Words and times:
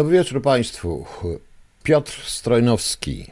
Dobry 0.00 0.18
wieczór 0.18 0.42
Państwu. 0.42 1.06
Piotr 1.82 2.22
Strojnowski 2.26 3.26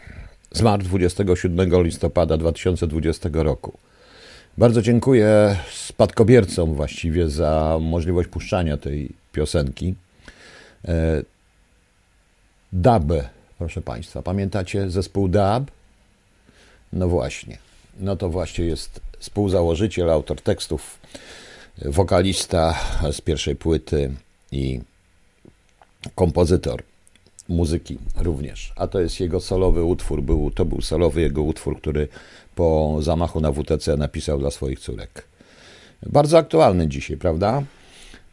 zmarł 0.53 0.83
27 0.83 1.83
listopada 1.85 2.37
2020 2.37 3.29
roku. 3.33 3.79
Bardzo 4.59 4.83
dziękuję 4.83 5.57
spadkobiercom 5.73 6.75
właściwie 6.75 7.29
za 7.29 7.79
możliwość 7.81 8.29
puszczania 8.29 8.77
tej 8.77 9.13
piosenki. 9.33 9.95
E, 10.85 11.23
Dab, 12.73 13.05
proszę 13.59 13.81
Państwa, 13.81 14.23
pamiętacie 14.23 14.91
zespół 14.91 15.29
Dab? 15.29 15.71
No 16.93 17.09
właśnie. 17.09 17.59
No 18.01 18.17
to 18.17 18.31
właśnie 18.31 18.65
jest 18.65 19.01
współzałożyciel, 19.19 20.11
autor 20.11 20.41
tekstów, 20.41 20.99
wokalista 21.85 22.75
z 23.13 23.21
pierwszej 23.21 23.57
płyty 23.57 24.15
i 24.53 24.81
kompozytor 26.15 26.83
muzyki 27.49 27.99
również. 28.17 28.73
A 28.77 28.87
to 28.87 29.01
jest 29.01 29.21
jego 29.21 29.41
solowy 29.41 29.85
utwór, 29.85 30.23
był, 30.23 30.51
to 30.51 30.65
był 30.65 30.81
solowy 30.81 31.21
jego 31.21 31.43
utwór, 31.43 31.81
który 31.81 32.09
po 32.55 32.97
zamachu 33.01 33.41
na 33.41 33.53
WTC 33.53 33.97
napisał 33.97 34.39
dla 34.39 34.51
swoich 34.51 34.81
córek. 34.81 35.25
Bardzo 36.07 36.39
aktualny 36.39 36.89
dzisiaj, 36.89 37.17
prawda? 37.17 37.63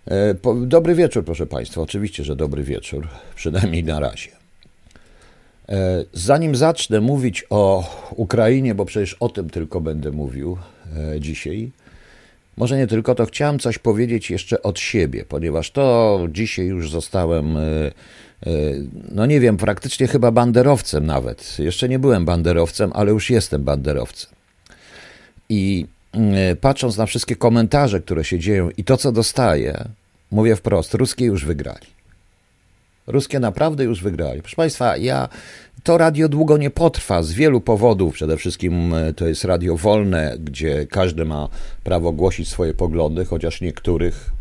E, 0.08 0.36
dobry 0.66 0.96
wieczór, 0.96 1.26
proszę 1.26 1.46
Państwa. 1.46 1.82
Oczywiście, 1.82 2.24
że 2.24 2.36
dobry 2.36 2.64
wieczór, 2.64 3.08
przynajmniej 3.36 3.84
na 3.84 4.00
razie. 4.00 4.30
E, 5.70 6.06
zanim 6.14 6.56
zacznę 6.56 7.02
mówić 7.02 7.46
o 7.50 7.90
Ukrainie, 8.16 8.76
bo 8.76 8.86
przecież 8.86 9.14
o 9.14 9.30
tym 9.30 9.50
tylko 9.50 9.82
będę 9.82 10.12
mówił 10.12 10.58
e, 10.96 11.20
dzisiaj, 11.20 11.72
może 12.58 12.78
nie 12.78 12.88
tylko 12.88 13.16
to, 13.16 13.26
chciałem 13.26 13.60
coś 13.60 13.78
powiedzieć 13.78 14.30
jeszcze 14.32 14.62
od 14.62 14.80
siebie, 14.80 15.26
ponieważ 15.26 15.72
to 15.72 16.20
dzisiaj 16.32 16.66
już 16.66 16.92
zostałem, 16.92 17.58
no 19.12 19.26
nie 19.26 19.40
wiem, 19.40 19.58
praktycznie 19.58 20.08
chyba 20.08 20.32
banderowcem 20.32 21.06
nawet. 21.06 21.60
Jeszcze 21.60 21.90
nie 21.90 22.00
byłem 22.00 22.26
banderowcem, 22.26 22.92
ale 22.94 23.12
już 23.12 23.30
jestem 23.30 23.64
banderowcem. 23.64 24.32
I 25.50 25.86
mm, 26.14 26.58
patrząc 26.58 26.98
na 26.98 27.06
wszystkie 27.06 27.36
komentarze, 27.36 28.02
które 28.02 28.24
się 28.24 28.40
dzieją 28.40 28.70
i 28.78 28.84
to, 28.84 28.98
co 28.98 29.12
dostaję, 29.12 29.86
mówię 30.32 30.56
wprost, 30.56 30.94
ruskie 30.94 31.26
już 31.26 31.46
wygrali. 31.46 31.88
Ruskie 33.08 33.40
naprawdę 33.40 33.84
już 33.84 34.02
wygrali. 34.02 34.42
Proszę 34.42 34.56
Państwa, 34.56 34.98
ja 34.98 35.30
to 35.86 35.98
radio 35.98 36.30
długo 36.30 36.58
nie 36.58 36.70
potrwa 36.70 37.24
z 37.24 37.32
wielu 37.32 37.62
powodów. 37.62 38.14
Przede 38.14 38.38
wszystkim 38.38 38.94
e, 38.94 39.14
to 39.14 39.28
jest 39.28 39.44
radio 39.44 39.78
wolne, 39.78 40.38
gdzie 40.40 40.88
każdy 40.88 41.26
ma 41.26 41.50
prawo 41.84 42.12
głosić 42.12 42.50
swoje 42.50 42.74
poglądy, 42.74 43.26
chociaż 43.26 43.62
niektórych, 43.62 44.32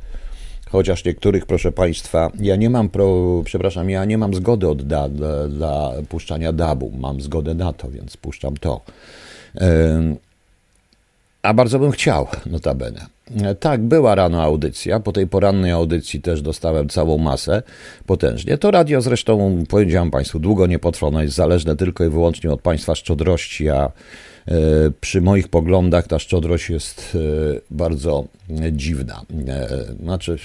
chociaż 0.71 1.05
niektórych, 1.05 1.47
proszę 1.47 1.73
Państwa, 1.73 2.31
ja 2.41 2.57
nie 2.57 2.71
mam, 2.71 2.89
pro, 2.89 3.43
przepraszam, 3.45 3.91
ja 3.91 4.05
nie 4.05 4.19
mam 4.19 4.35
zgody 4.35 4.69
od 4.69 4.83
da, 4.83 5.09
dla, 5.09 5.49
dla 5.49 5.93
puszczania 6.09 6.53
dabu. 6.53 6.93
Mam 6.99 7.21
zgodę 7.21 7.55
na 7.55 7.73
to, 7.73 7.91
więc 7.91 8.17
puszczam 8.17 8.57
to. 8.57 8.81
A 11.43 11.55
bardzo 11.55 11.79
bym 11.79 11.91
chciał, 11.91 12.27
notabene. 12.47 13.14
Tak, 13.61 13.83
była 13.83 14.15
rano 14.15 14.43
audycja. 14.43 15.01
Po 15.01 15.13
tej 15.13 15.27
porannej 15.27 15.71
audycji 15.71 16.21
też 16.21 16.43
dostałem 16.43 16.89
całą 16.89 17.19
masę 17.19 17.63
potężnie. 18.07 18.59
To 18.59 18.71
radio 18.71 19.01
zresztą, 19.01 19.65
powiedziałem 19.69 20.11
Państwu, 20.11 20.39
długo 20.39 20.67
nie 20.67 20.79
potrwa. 20.79 21.07
Ono 21.07 21.23
jest 21.23 21.35
zależne 21.35 21.77
tylko 21.77 22.05
i 22.05 22.09
wyłącznie 22.09 22.53
od 22.53 22.61
Państwa 22.61 22.95
szczodrości, 22.95 23.69
a 23.69 23.85
e, 23.85 23.91
przy 25.01 25.21
moich 25.21 25.49
poglądach 25.49 26.07
ta 26.07 26.19
szczodrość 26.19 26.71
jest 26.71 27.17
e, 27.17 27.61
bardzo 27.71 28.25
dziwna. 28.73 29.23
E, 29.49 29.69
znaczy, 30.03 30.37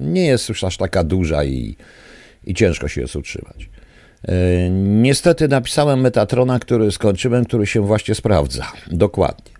nie 0.00 0.26
jest 0.26 0.48
już 0.48 0.64
aż 0.64 0.76
taka 0.76 1.04
duża 1.04 1.44
i, 1.44 1.76
i 2.44 2.54
ciężko 2.54 2.88
się 2.88 3.00
jest 3.00 3.16
utrzymać. 3.16 3.68
Niestety 4.70 5.48
napisałem 5.48 6.00
Metatrona, 6.00 6.58
który 6.58 6.92
skończyłem, 6.92 7.44
który 7.44 7.66
się 7.66 7.80
właśnie 7.86 8.14
sprawdza. 8.14 8.72
Dokładnie. 8.90 9.54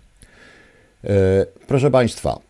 E, 1.03 1.45
proszę 1.67 1.91
Państwa, 1.91 2.39
e, 2.39 2.44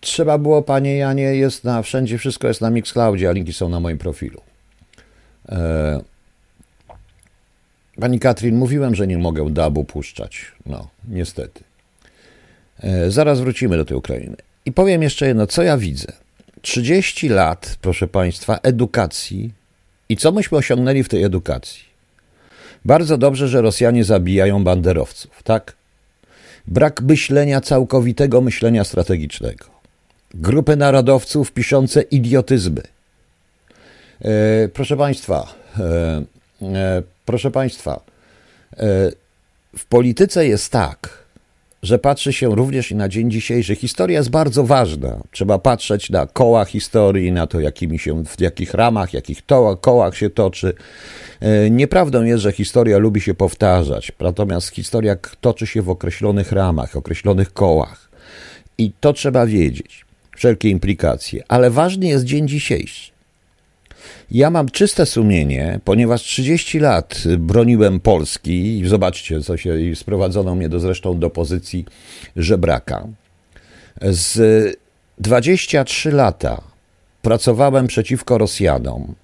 trzeba 0.00 0.38
było, 0.38 0.62
Panie 0.62 0.96
Janie, 0.96 1.22
jest 1.22 1.64
na 1.64 1.82
wszędzie, 1.82 2.18
wszystko 2.18 2.48
jest 2.48 2.60
na 2.60 2.70
Mixcloudzie, 2.70 3.28
a 3.28 3.32
linki 3.32 3.52
są 3.52 3.68
na 3.68 3.80
moim 3.80 3.98
profilu. 3.98 4.40
E, 5.48 6.00
pani 8.00 8.20
Katrin, 8.20 8.56
mówiłem, 8.56 8.94
że 8.94 9.06
nie 9.06 9.18
mogę 9.18 9.50
dabu 9.50 9.84
puszczać. 9.84 10.52
No, 10.66 10.88
niestety. 11.08 11.64
Zaraz 13.08 13.40
wrócimy 13.40 13.76
do 13.76 13.84
tej 13.84 13.96
Ukrainy. 13.96 14.36
I 14.64 14.72
powiem 14.72 15.02
jeszcze 15.02 15.26
jedno, 15.26 15.46
co 15.46 15.62
ja 15.62 15.76
widzę. 15.76 16.12
30 16.62 17.28
lat, 17.28 17.76
proszę 17.80 18.08
Państwa, 18.08 18.58
edukacji. 18.62 19.52
I 20.08 20.16
co 20.16 20.32
myśmy 20.32 20.58
osiągnęli 20.58 21.02
w 21.02 21.08
tej 21.08 21.24
edukacji? 21.24 21.84
Bardzo 22.84 23.18
dobrze, 23.18 23.48
że 23.48 23.62
Rosjanie 23.62 24.04
zabijają 24.04 24.64
banderowców, 24.64 25.42
tak? 25.42 25.76
Brak 26.68 27.02
myślenia 27.02 27.60
całkowitego 27.60 28.40
myślenia 28.40 28.84
strategicznego, 28.84 29.64
grupy 30.34 30.76
narodowców 30.76 31.52
piszące 31.52 32.02
idiotyzmy. 32.02 32.82
E, 34.24 34.68
proszę 34.68 34.96
Państwa, 34.96 35.54
e, 35.78 36.22
e, 36.62 37.02
proszę 37.24 37.50
Państwa, 37.50 38.00
e, 38.72 38.76
w 39.76 39.86
polityce 39.86 40.46
jest 40.46 40.72
tak, 40.72 41.17
że 41.82 41.98
patrzy 41.98 42.32
się 42.32 42.54
również 42.54 42.90
i 42.90 42.94
na 42.94 43.08
dzień 43.08 43.30
dzisiejszy. 43.30 43.76
Historia 43.76 44.18
jest 44.18 44.30
bardzo 44.30 44.64
ważna. 44.64 45.20
Trzeba 45.30 45.58
patrzeć 45.58 46.10
na 46.10 46.26
koła 46.26 46.64
historii, 46.64 47.32
na 47.32 47.46
to, 47.46 47.60
jakimi 47.60 47.98
się, 47.98 48.24
w 48.24 48.40
jakich 48.40 48.74
ramach, 48.74 49.14
jakich 49.14 49.42
to, 49.42 49.76
kołach 49.76 50.16
się 50.16 50.30
toczy. 50.30 50.74
E, 51.40 51.70
nieprawdą 51.70 52.24
jest, 52.24 52.42
że 52.42 52.52
historia 52.52 52.98
lubi 52.98 53.20
się 53.20 53.34
powtarzać, 53.34 54.12
natomiast 54.20 54.68
historia 54.68 55.16
toczy 55.40 55.66
się 55.66 55.82
w 55.82 55.90
określonych 55.90 56.52
ramach, 56.52 56.96
określonych 56.96 57.52
kołach. 57.52 58.08
I 58.78 58.92
to 59.00 59.12
trzeba 59.12 59.46
wiedzieć, 59.46 60.04
wszelkie 60.36 60.68
implikacje. 60.68 61.42
Ale 61.48 61.70
ważny 61.70 62.06
jest 62.06 62.24
dzień 62.24 62.48
dzisiejszy. 62.48 63.17
Ja 64.30 64.50
mam 64.50 64.68
czyste 64.68 65.06
sumienie, 65.06 65.80
ponieważ 65.84 66.22
30 66.22 66.78
lat 66.78 67.24
broniłem 67.38 68.00
Polski 68.00 68.78
i 68.78 68.88
zobaczcie, 68.88 69.40
co 69.40 69.56
się 69.56 69.80
i 69.80 69.96
sprowadzono 69.96 70.54
mnie 70.54 70.68
do 70.68 70.80
zresztą 70.80 71.18
do 71.18 71.30
pozycji 71.30 71.84
żebraka. 72.36 73.06
Z 74.02 74.38
23 75.18 76.12
lata 76.12 76.60
pracowałem 77.22 77.86
przeciwko 77.86 78.38
Rosjanom. 78.38 79.14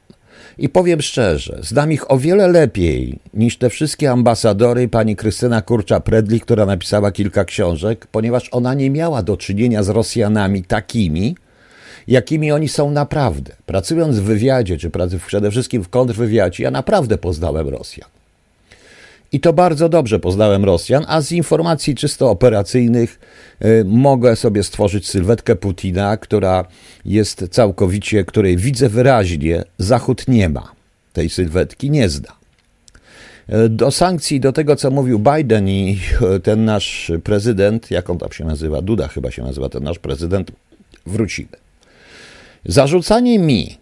I 0.58 0.68
powiem 0.68 1.02
szczerze, 1.02 1.58
znam 1.62 1.92
ich 1.92 2.10
o 2.10 2.18
wiele 2.18 2.48
lepiej 2.48 3.18
niż 3.34 3.58
te 3.58 3.70
wszystkie 3.70 4.10
ambasadory 4.10 4.88
pani 4.88 5.16
Krystyna 5.16 5.62
Kurcza-Predli, 5.62 6.40
która 6.40 6.66
napisała 6.66 7.12
kilka 7.12 7.44
książek, 7.44 8.06
ponieważ 8.06 8.48
ona 8.52 8.74
nie 8.74 8.90
miała 8.90 9.22
do 9.22 9.36
czynienia 9.36 9.82
z 9.82 9.88
Rosjanami 9.88 10.62
takimi, 10.62 11.36
jakimi 12.08 12.52
oni 12.52 12.68
są 12.68 12.90
naprawdę. 12.90 13.52
Pracując 13.66 14.18
w 14.18 14.22
wywiadzie, 14.22 14.78
czy 14.78 14.90
przede 15.26 15.50
wszystkim 15.50 15.82
w 15.84 15.88
kontrwywiadzie, 15.88 16.64
ja 16.64 16.70
naprawdę 16.70 17.18
poznałem 17.18 17.68
Rosjan. 17.68 18.08
I 19.34 19.40
to 19.40 19.52
bardzo 19.52 19.88
dobrze 19.88 20.18
poznałem 20.18 20.64
Rosjan, 20.64 21.04
a 21.08 21.20
z 21.20 21.32
informacji 21.32 21.94
czysto 21.94 22.30
operacyjnych 22.30 23.20
y, 23.64 23.84
mogę 23.86 24.36
sobie 24.36 24.62
stworzyć 24.62 25.08
sylwetkę 25.08 25.56
Putina, 25.56 26.16
która 26.16 26.64
jest 27.04 27.48
całkowicie, 27.50 28.24
której 28.24 28.56
widzę 28.56 28.88
wyraźnie, 28.88 29.64
Zachód 29.78 30.28
nie 30.28 30.48
ma. 30.48 30.72
Tej 31.12 31.30
sylwetki 31.30 31.90
nie 31.90 32.08
zna. 32.08 32.32
Y, 33.52 33.68
do 33.68 33.90
sankcji, 33.90 34.40
do 34.40 34.52
tego, 34.52 34.76
co 34.76 34.90
mówił 34.90 35.18
Biden 35.18 35.68
i 35.68 36.00
y, 36.36 36.40
ten 36.40 36.64
nasz 36.64 37.12
prezydent, 37.24 37.90
jak 37.90 38.10
on 38.10 38.18
tam 38.18 38.32
się 38.32 38.44
nazywa, 38.44 38.82
Duda 38.82 39.08
chyba 39.08 39.30
się 39.30 39.42
nazywa, 39.42 39.68
ten 39.68 39.82
nasz 39.82 39.98
prezydent, 39.98 40.52
wrócimy. 41.06 41.63
Zarzucanie 42.64 43.38
mi 43.38 43.78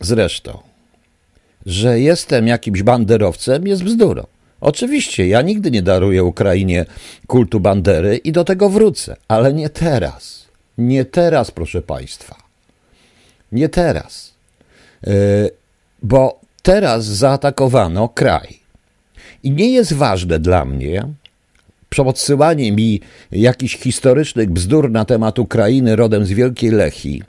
zresztą, 0.00 0.58
że 1.66 2.00
jestem 2.00 2.46
jakimś 2.46 2.82
banderowcem, 2.82 3.66
jest 3.66 3.84
bzdurą. 3.84 4.26
Oczywiście, 4.60 5.28
ja 5.28 5.42
nigdy 5.42 5.70
nie 5.70 5.82
daruję 5.82 6.24
Ukrainie 6.24 6.86
kultu 7.26 7.60
bandery 7.60 8.16
i 8.16 8.32
do 8.32 8.44
tego 8.44 8.68
wrócę, 8.68 9.16
ale 9.28 9.52
nie 9.52 9.70
teraz. 9.70 10.46
Nie 10.78 11.04
teraz, 11.04 11.50
proszę 11.50 11.82
Państwa. 11.82 12.36
Nie 13.52 13.68
teraz. 13.68 14.34
Yy, 15.06 15.12
bo 16.02 16.40
teraz 16.62 17.04
zaatakowano 17.04 18.08
kraj. 18.08 18.58
I 19.42 19.50
nie 19.50 19.70
jest 19.70 19.92
ważne 19.92 20.38
dla 20.38 20.64
mnie 20.64 21.04
podsyłanie 21.96 22.72
mi 22.72 23.00
jakichś 23.32 23.76
historycznych 23.76 24.50
bzdur 24.50 24.90
na 24.90 25.04
temat 25.04 25.38
Ukrainy 25.38 25.96
rodem 25.96 26.24
z 26.24 26.32
Wielkiej 26.32 26.70
Lechii, 26.70 27.22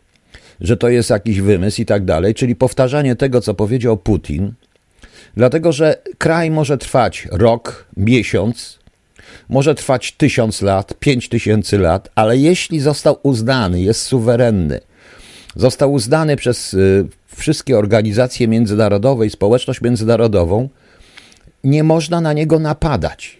że 0.63 0.77
to 0.77 0.89
jest 0.89 1.10
jakiś 1.10 1.42
wymysł 1.42 1.81
i 1.81 1.86
tak 1.86 2.06
dalej, 2.06 2.33
czyli 2.33 2.56
powtarzanie 2.56 3.15
tego, 3.15 3.42
co 3.42 3.54
powiedział 3.54 3.98
Putin, 3.98 4.54
dlatego 5.38 5.71
że 5.71 5.98
kraj 6.18 6.51
może 6.51 6.77
trwać 6.77 7.27
rok, 7.31 7.86
miesiąc, 7.98 8.80
może 9.50 9.75
trwać 9.75 10.12
tysiąc 10.12 10.62
lat, 10.62 10.94
pięć 11.00 11.30
tysięcy 11.30 11.77
lat, 11.77 12.10
ale 12.15 12.38
jeśli 12.38 12.80
został 12.80 13.18
uznany, 13.24 13.81
jest 13.81 14.01
suwerenny, 14.01 14.80
został 15.56 15.94
uznany 15.94 16.36
przez 16.36 16.74
y, 16.74 17.07
wszystkie 17.36 17.77
organizacje 17.77 18.48
międzynarodowe 18.48 19.25
i 19.25 19.30
społeczność 19.30 19.81
międzynarodową, 19.81 20.69
nie 21.63 21.83
można 21.83 22.21
na 22.21 22.33
niego 22.33 22.60
napadać. 22.60 23.38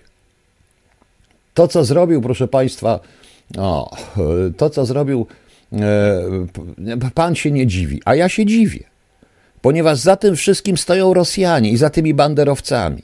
To, 1.54 1.68
co 1.68 1.84
zrobił, 1.84 2.22
proszę 2.22 2.48
Państwa, 2.48 3.00
o, 3.58 3.98
to, 4.58 4.70
co 4.70 4.86
zrobił, 4.86 5.28
pan 7.14 7.36
się 7.36 7.52
nie 7.52 7.68
dziwi, 7.68 8.02
a 8.06 8.16
ja 8.16 8.30
się 8.30 8.46
dziwię, 8.46 8.84
ponieważ 9.62 10.00
za 10.00 10.16
tym 10.16 10.36
wszystkim 10.36 10.78
stoją 10.78 11.14
Rosjanie 11.14 11.72
i 11.72 11.78
za 11.78 11.90
tymi 11.90 12.14
banderowcami. 12.14 13.04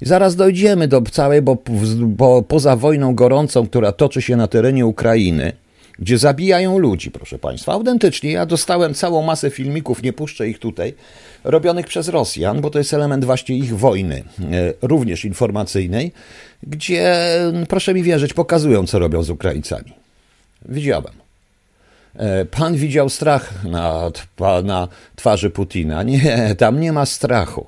I 0.00 0.06
zaraz 0.06 0.36
dojdziemy 0.36 0.88
do 0.88 1.02
całej, 1.02 1.42
bo, 1.42 1.58
bo 1.98 2.42
poza 2.42 2.76
wojną 2.76 3.14
gorącą, 3.14 3.66
która 3.66 3.92
toczy 3.92 4.22
się 4.22 4.36
na 4.36 4.46
terenie 4.46 4.86
Ukrainy, 4.86 5.52
gdzie 5.98 6.18
zabijają 6.18 6.78
ludzi, 6.78 7.10
proszę 7.10 7.38
Państwa. 7.38 7.72
Autentycznie, 7.72 8.32
ja 8.32 8.46
dostałem 8.46 8.94
całą 8.94 9.22
masę 9.22 9.50
filmików, 9.50 10.02
nie 10.02 10.12
puszczę 10.12 10.48
ich 10.48 10.58
tutaj, 10.58 10.94
robionych 11.44 11.86
przez 11.86 12.08
Rosjan, 12.08 12.60
bo 12.60 12.70
to 12.70 12.78
jest 12.78 12.94
element 12.94 13.24
właśnie 13.24 13.56
ich 13.56 13.76
wojny, 13.76 14.24
e, 14.40 14.72
również 14.82 15.24
informacyjnej, 15.24 16.12
gdzie, 16.62 17.16
proszę 17.68 17.94
mi 17.94 18.02
wierzyć, 18.02 18.34
pokazują, 18.34 18.86
co 18.86 18.98
robią 18.98 19.22
z 19.22 19.30
Ukraińcami. 19.30 19.92
Widziałem. 20.68 21.12
E, 22.16 22.44
pan 22.44 22.74
widział 22.74 23.08
strach 23.08 23.64
na, 23.64 24.10
na 24.64 24.88
twarzy 25.16 25.50
Putina. 25.50 26.02
Nie, 26.02 26.54
tam 26.58 26.80
nie 26.80 26.92
ma 26.92 27.06
strachu. 27.06 27.66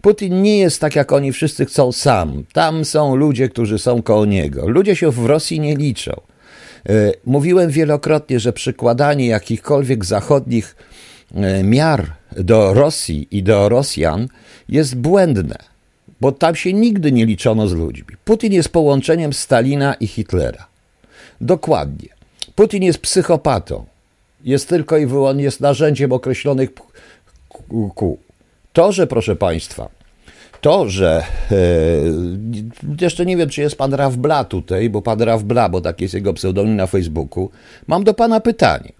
Putin 0.00 0.42
nie 0.42 0.58
jest 0.58 0.80
tak, 0.80 0.96
jak 0.96 1.12
oni 1.12 1.32
wszyscy 1.32 1.64
chcą 1.66 1.92
sam. 1.92 2.44
Tam 2.52 2.84
są 2.84 3.16
ludzie, 3.16 3.48
którzy 3.48 3.78
są 3.78 4.02
koło 4.02 4.24
niego. 4.24 4.68
Ludzie 4.68 4.96
się 4.96 5.10
w 5.10 5.26
Rosji 5.26 5.60
nie 5.60 5.76
liczą. 5.76 6.12
E, 6.88 7.12
mówiłem 7.24 7.70
wielokrotnie, 7.70 8.40
że 8.40 8.52
przykładanie 8.52 9.26
jakichkolwiek 9.26 10.04
zachodnich 10.04 10.76
e, 11.34 11.62
miar 11.62 12.06
do 12.36 12.74
Rosji 12.74 13.28
i 13.30 13.42
do 13.42 13.68
Rosjan 13.68 14.28
jest 14.68 14.96
błędne, 14.96 15.58
bo 16.20 16.32
tam 16.32 16.54
się 16.54 16.72
nigdy 16.72 17.12
nie 17.12 17.26
liczono 17.26 17.68
z 17.68 17.72
ludźmi. 17.72 18.16
Putin 18.24 18.52
jest 18.52 18.68
połączeniem 18.68 19.32
Stalina 19.32 19.94
i 19.94 20.06
Hitlera. 20.06 20.66
Dokładnie. 21.40 22.08
Putin 22.54 22.82
jest 22.82 22.98
psychopatą. 22.98 23.84
Jest 24.44 24.68
tylko 24.68 24.98
i 24.98 25.06
wyłącznie 25.06 25.44
jest 25.44 25.60
narzędziem 25.60 26.12
określonych 26.12 26.70
kół. 27.94 28.18
To, 28.72 28.92
że 28.92 29.06
proszę 29.06 29.36
Państwa, 29.36 29.88
to, 30.60 30.88
że 30.88 31.24
e, 31.50 31.56
jeszcze 33.00 33.26
nie 33.26 33.36
wiem, 33.36 33.48
czy 33.48 33.60
jest 33.60 33.76
pan 33.76 33.94
Raf 33.94 34.16
Bla 34.16 34.44
tutaj, 34.44 34.90
bo 34.90 35.02
pan 35.02 35.22
Raf 35.22 35.42
Bla, 35.42 35.68
bo 35.68 35.80
tak 35.80 36.00
jest 36.00 36.14
jego 36.14 36.34
pseudonim 36.34 36.76
na 36.76 36.86
Facebooku, 36.86 37.50
mam 37.86 38.04
do 38.04 38.14
pana 38.14 38.40
pytanie. 38.40 38.92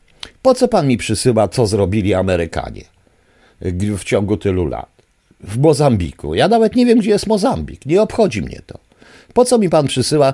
Po 0.42 0.54
co 0.54 0.68
pan 0.68 0.86
mi 0.86 0.96
przysyła, 0.96 1.48
co 1.48 1.66
zrobili 1.66 2.14
Amerykanie 2.14 2.84
w 3.98 4.04
ciągu 4.04 4.36
tylu 4.36 4.66
lat? 4.66 4.88
W 5.40 5.58
Mozambiku. 5.58 6.34
Ja 6.34 6.48
nawet 6.48 6.76
nie 6.76 6.86
wiem, 6.86 6.98
gdzie 6.98 7.10
jest 7.10 7.26
Mozambik. 7.26 7.86
Nie 7.86 8.02
obchodzi 8.02 8.42
mnie 8.42 8.60
to. 8.66 8.78
Po 9.34 9.44
co 9.44 9.58
mi 9.58 9.70
pan 9.70 9.86
przysyła, 9.86 10.32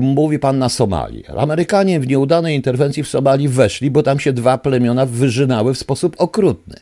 mówi 0.00 0.38
pan 0.38 0.58
na 0.58 0.68
Somalii? 0.68 1.24
Amerykanie 1.36 2.00
w 2.00 2.06
nieudanej 2.06 2.56
interwencji 2.56 3.02
w 3.02 3.08
Somalii 3.08 3.48
weszli, 3.48 3.90
bo 3.90 4.02
tam 4.02 4.18
się 4.18 4.32
dwa 4.32 4.58
plemiona 4.58 5.06
wyżynały 5.06 5.74
w 5.74 5.78
sposób 5.78 6.16
okrutny 6.18 6.76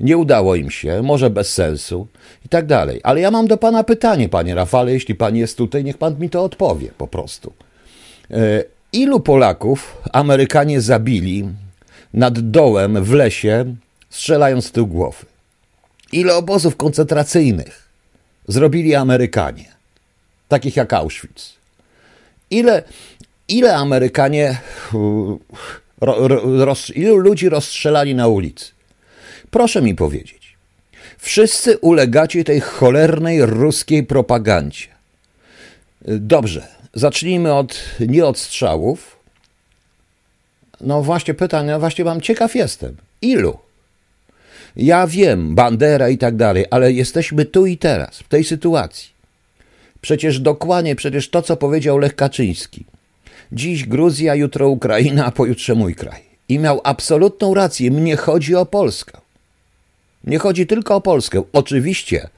nie 0.00 0.16
udało 0.16 0.54
im 0.54 0.70
się, 0.70 1.02
może 1.02 1.30
bez 1.30 1.52
sensu 1.52 2.06
i 2.44 2.48
tak 2.48 2.66
dalej. 2.66 3.00
Ale 3.02 3.20
ja 3.20 3.30
mam 3.30 3.46
do 3.46 3.56
pana 3.56 3.84
pytanie, 3.84 4.28
panie 4.28 4.54
Rafale, 4.54 4.92
jeśli 4.92 5.14
pan 5.14 5.36
jest 5.36 5.58
tutaj, 5.58 5.84
niech 5.84 5.98
pan 5.98 6.18
mi 6.18 6.30
to 6.30 6.44
odpowie 6.44 6.90
po 6.98 7.06
prostu. 7.06 7.52
E, 8.30 8.64
ilu 8.92 9.20
Polaków 9.20 9.96
Amerykanie 10.12 10.80
zabili 10.80 11.48
nad 12.14 12.50
dołem 12.50 13.04
w 13.04 13.12
lesie, 13.12 13.74
strzelając 14.10 14.68
w 14.68 14.72
tył 14.72 14.86
głowy? 14.86 15.26
Ile 16.12 16.34
obozów 16.34 16.76
koncentracyjnych 16.76 17.88
zrobili 18.48 18.94
Amerykanie, 18.94 19.73
takich 20.48 20.76
jak 20.76 20.92
Auschwitz? 20.92 21.52
Ile, 22.50 22.82
ile 23.48 23.76
Amerykanie, 23.76 24.58
ro, 26.00 26.28
ro, 26.28 26.64
roz, 26.64 26.90
ilu 26.90 27.16
ludzi 27.16 27.48
rozstrzelali 27.48 28.14
na 28.14 28.28
ulicy? 28.28 28.72
Proszę 29.50 29.82
mi 29.82 29.94
powiedzieć, 29.94 30.56
wszyscy 31.18 31.78
ulegacie 31.78 32.44
tej 32.44 32.60
cholernej 32.60 33.46
ruskiej 33.46 34.02
propagandzie. 34.02 34.86
Dobrze, 36.08 36.66
zacznijmy 36.94 37.54
od 37.54 37.84
nie 38.00 38.26
od 38.26 38.38
strzałów. 38.38 39.16
No 40.80 41.02
właśnie 41.02 41.34
pytanie, 41.34 41.70
no 41.70 41.80
właśnie 41.80 42.04
mam 42.04 42.20
ciekaw 42.20 42.54
jestem. 42.54 42.96
Ilu? 43.22 43.58
Ja 44.76 45.06
wiem, 45.06 45.54
Bandera 45.54 46.08
i 46.08 46.18
tak 46.18 46.36
dalej, 46.36 46.64
ale 46.70 46.92
jesteśmy 46.92 47.44
tu 47.44 47.66
i 47.66 47.78
teraz, 47.78 48.18
w 48.18 48.28
tej 48.28 48.44
sytuacji. 48.44 49.13
Przecież 50.04 50.40
dokładnie, 50.40 50.96
przecież 50.96 51.28
to, 51.28 51.42
co 51.42 51.56
powiedział 51.56 51.98
Lech 51.98 52.16
Kaczyński. 52.16 52.84
Dziś 53.52 53.86
Gruzja, 53.86 54.34
jutro 54.34 54.68
Ukraina, 54.68 55.26
a 55.26 55.30
pojutrze 55.30 55.74
mój 55.74 55.94
kraj. 55.94 56.20
I 56.48 56.58
miał 56.58 56.80
absolutną 56.84 57.54
rację, 57.54 57.90
mnie 57.90 58.16
chodzi 58.16 58.54
o 58.54 58.66
Polskę. 58.66 59.18
Nie 60.24 60.38
chodzi 60.38 60.66
tylko 60.66 60.94
o 60.94 61.00
Polskę. 61.00 61.42
Oczywiście 61.52 62.28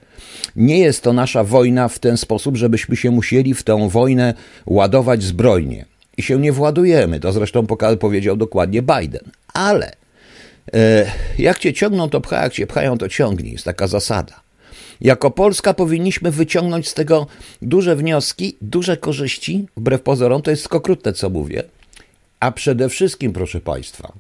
nie 0.56 0.78
jest 0.78 1.02
to 1.02 1.12
nasza 1.12 1.44
wojna 1.44 1.88
w 1.88 1.98
ten 1.98 2.16
sposób, 2.16 2.56
żebyśmy 2.56 2.96
się 2.96 3.10
musieli 3.10 3.54
w 3.54 3.62
tę 3.62 3.88
wojnę 3.88 4.34
ładować 4.66 5.22
zbrojnie. 5.22 5.84
I 6.16 6.22
się 6.22 6.40
nie 6.40 6.52
władujemy. 6.52 7.20
To 7.20 7.32
zresztą 7.32 7.66
powiedział 8.00 8.36
dokładnie 8.36 8.82
Biden. 8.82 9.30
Ale 9.54 9.92
e, 10.74 11.06
jak 11.38 11.58
cię 11.58 11.72
ciągną, 11.72 12.10
to 12.10 12.20
pcha, 12.20 12.42
jak 12.42 12.52
cię 12.52 12.66
pchają, 12.66 12.98
to 12.98 13.08
ciągnij. 13.08 13.52
Jest 13.52 13.64
taka 13.64 13.86
zasada. 13.86 14.45
Jako 15.00 15.30
Polska 15.30 15.74
powinniśmy 15.74 16.30
wyciągnąć 16.30 16.88
z 16.88 16.94
tego 16.94 17.26
duże 17.62 17.96
wnioski, 17.96 18.56
duże 18.62 18.96
korzyści, 18.96 19.66
wbrew 19.76 20.02
pozorom, 20.02 20.42
to 20.42 20.50
jest 20.50 20.74
okrutne, 20.74 21.12
co 21.12 21.30
mówię. 21.30 21.62
A 22.40 22.52
przede 22.52 22.88
wszystkim, 22.88 23.32
proszę 23.32 23.60
Państwa, 23.60 24.12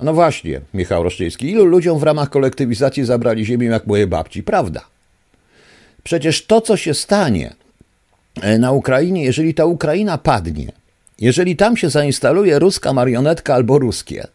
no 0.00 0.14
właśnie, 0.14 0.60
Michał 0.74 1.02
Roszczyński, 1.02 1.50
ilu 1.50 1.64
ludziom 1.64 1.98
w 1.98 2.02
ramach 2.02 2.30
kolektywizacji 2.30 3.04
zabrali 3.04 3.44
ziemię 3.44 3.66
jak 3.66 3.86
moje 3.86 4.06
babci? 4.06 4.42
Prawda. 4.42 4.84
Przecież 6.04 6.46
to, 6.46 6.60
co 6.60 6.76
się 6.76 6.94
stanie 6.94 7.54
e, 8.40 8.58
na 8.58 8.72
Ukrainie, 8.72 9.24
jeżeli 9.24 9.54
ta 9.54 9.64
Ukraina 9.64 10.18
padnie, 10.18 10.72
jeżeli 11.18 11.56
tam 11.56 11.76
się 11.76 11.90
zainstaluje 11.90 12.58
ruska 12.58 12.92
marionetka 12.92 13.54
albo 13.54 13.78
ruskie, 13.78 14.26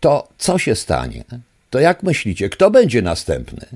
to 0.00 0.28
co 0.38 0.58
się 0.58 0.74
stanie? 0.74 1.24
To 1.70 1.80
jak 1.80 2.02
myślicie, 2.02 2.48
kto 2.48 2.70
będzie 2.70 3.02
następny? 3.02 3.66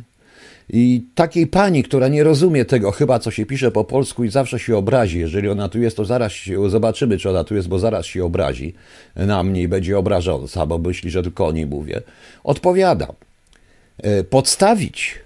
I 0.68 1.02
takiej 1.14 1.46
pani, 1.46 1.82
która 1.82 2.08
nie 2.08 2.24
rozumie 2.24 2.64
tego 2.64 2.90
chyba, 2.90 3.18
co 3.18 3.30
się 3.30 3.46
pisze 3.46 3.70
po 3.70 3.84
polsku 3.84 4.24
i 4.24 4.30
zawsze 4.30 4.58
się 4.58 4.76
obrazi, 4.76 5.18
jeżeli 5.18 5.48
ona 5.48 5.68
tu 5.68 5.80
jest, 5.80 5.96
to 5.96 6.04
zaraz 6.04 6.32
się, 6.32 6.70
zobaczymy, 6.70 7.18
czy 7.18 7.30
ona 7.30 7.44
tu 7.44 7.54
jest, 7.54 7.68
bo 7.68 7.78
zaraz 7.78 8.06
się 8.06 8.24
obrazi 8.24 8.74
na 9.16 9.42
mnie 9.42 9.62
i 9.62 9.68
będzie 9.68 9.98
obrażąca, 9.98 10.66
bo 10.66 10.78
myśli, 10.78 11.10
że 11.10 11.22
tylko 11.22 11.46
o 11.46 11.52
niej 11.52 11.66
mówię. 11.66 12.02
Odpowiadam. 12.44 13.12
E, 13.98 14.24
podstawić 14.24 15.18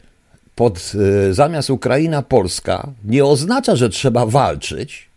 pod, 0.55 0.93
e, 1.29 1.35
zamiast 1.35 1.71
Ukraina 1.71 2.23
Polska 2.23 2.93
nie 3.05 3.25
oznacza, 3.25 3.77
że 3.77 3.89
trzeba 3.89 4.27
walczyć 4.27 5.09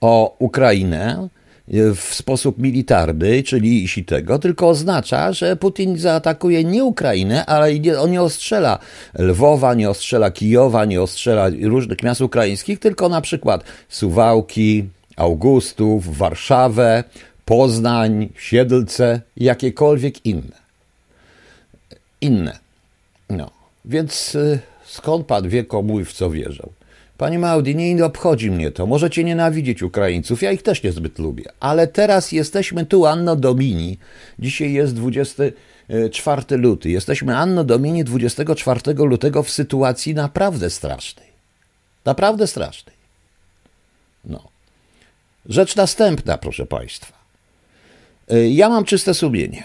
o 0.00 0.36
Ukrainę, 0.38 1.28
w 1.68 2.14
sposób 2.14 2.58
militarny, 2.58 3.42
czyli 3.42 3.88
tego, 4.04 4.38
tylko 4.38 4.68
oznacza, 4.68 5.32
że 5.32 5.56
Putin 5.56 5.98
zaatakuje 5.98 6.64
nie 6.64 6.84
Ukrainę, 6.84 7.46
ale 7.46 7.68
on 8.00 8.10
nie 8.10 8.22
ostrzela 8.22 8.78
Lwowa, 9.18 9.74
nie 9.74 9.90
ostrzela 9.90 10.30
Kijowa, 10.30 10.84
nie 10.84 11.02
ostrzela 11.02 11.50
różnych 11.62 12.02
miast 12.02 12.20
ukraińskich, 12.20 12.78
tylko 12.78 13.08
na 13.08 13.20
przykład 13.20 13.64
Suwałki, 13.88 14.84
Augustów, 15.16 16.16
Warszawę, 16.16 17.04
Poznań, 17.44 18.28
Siedlce, 18.38 19.20
jakiekolwiek 19.36 20.26
inne. 20.26 20.62
Inne. 22.20 22.58
No, 23.30 23.50
więc 23.84 24.34
y, 24.34 24.58
skąd 24.84 25.26
pan 25.26 25.48
wie, 25.48 25.64
komu 25.64 26.04
w 26.04 26.12
co 26.12 26.30
wierzą? 26.30 26.72
Panie 27.18 27.38
Maudi, 27.38 27.76
nie 27.76 28.04
obchodzi 28.04 28.50
mnie 28.50 28.70
to. 28.70 28.86
Możecie 28.86 29.24
nienawidzieć 29.24 29.82
Ukraińców, 29.82 30.42
ja 30.42 30.52
ich 30.52 30.62
też 30.62 30.82
niezbyt 30.82 31.18
lubię. 31.18 31.44
Ale 31.60 31.86
teraz 31.86 32.32
jesteśmy 32.32 32.86
tu 32.86 33.06
Anno 33.06 33.36
Domini. 33.36 33.98
Dzisiaj 34.38 34.72
jest 34.72 34.94
24 34.94 36.56
luty. 36.56 36.90
Jesteśmy 36.90 37.36
Anno 37.36 37.64
Domini 37.64 38.04
24 38.04 38.94
lutego 38.94 39.42
w 39.42 39.50
sytuacji 39.50 40.14
naprawdę 40.14 40.70
strasznej. 40.70 41.26
Naprawdę 42.04 42.46
strasznej. 42.46 42.96
No. 44.24 44.48
Rzecz 45.46 45.76
następna, 45.76 46.38
proszę 46.38 46.66
Państwa. 46.66 47.12
Y, 48.32 48.48
ja 48.48 48.68
mam 48.68 48.84
czyste 48.84 49.14
sumienie. 49.14 49.64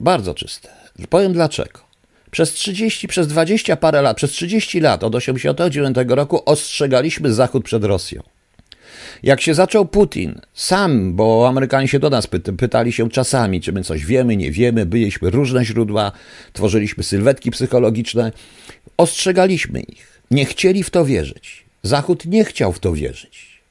Bardzo 0.00 0.34
czyste. 0.34 0.68
Powiem 1.10 1.32
dlaczego. 1.32 1.87
Przez 2.30 2.52
30, 2.52 3.08
przez 3.08 3.26
20 3.26 3.76
parę 3.76 4.02
lat, 4.02 4.16
przez 4.16 4.30
30 4.30 4.80
lat, 4.80 5.04
od 5.04 5.12
1989 5.12 6.16
roku 6.16 6.42
ostrzegaliśmy 6.46 7.32
Zachód 7.32 7.64
przed 7.64 7.84
Rosją. 7.84 8.22
Jak 9.22 9.40
się 9.40 9.54
zaczął 9.54 9.86
Putin, 9.86 10.40
sam, 10.54 11.14
bo 11.14 11.48
Amerykanie 11.48 11.88
się 11.88 11.98
do 11.98 12.10
nas 12.10 12.26
pyta, 12.26 12.52
pytali 12.52 12.92
się 12.92 13.10
czasami, 13.10 13.60
czy 13.60 13.72
my 13.72 13.82
coś 13.82 14.06
wiemy, 14.06 14.36
nie 14.36 14.50
wiemy, 14.50 14.86
byliśmy 14.86 15.30
różne 15.30 15.64
źródła, 15.64 16.12
tworzyliśmy 16.52 17.04
sylwetki 17.04 17.50
psychologiczne, 17.50 18.32
ostrzegaliśmy 18.96 19.80
ich. 19.80 20.22
Nie 20.30 20.44
chcieli 20.44 20.82
w 20.82 20.90
to 20.90 21.04
wierzyć. 21.04 21.64
Zachód 21.82 22.26
nie 22.26 22.44
chciał 22.44 22.72
w 22.72 22.78
to 22.78 22.92
wierzyć. 22.92 23.62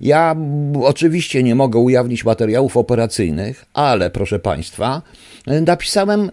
Ja 0.00 0.36
oczywiście 0.82 1.42
nie 1.42 1.54
mogę 1.54 1.78
ujawnić 1.78 2.24
materiałów 2.24 2.76
operacyjnych, 2.76 3.64
ale 3.74 4.10
proszę 4.10 4.38
Państwa, 4.38 5.02
napisałem. 5.46 6.30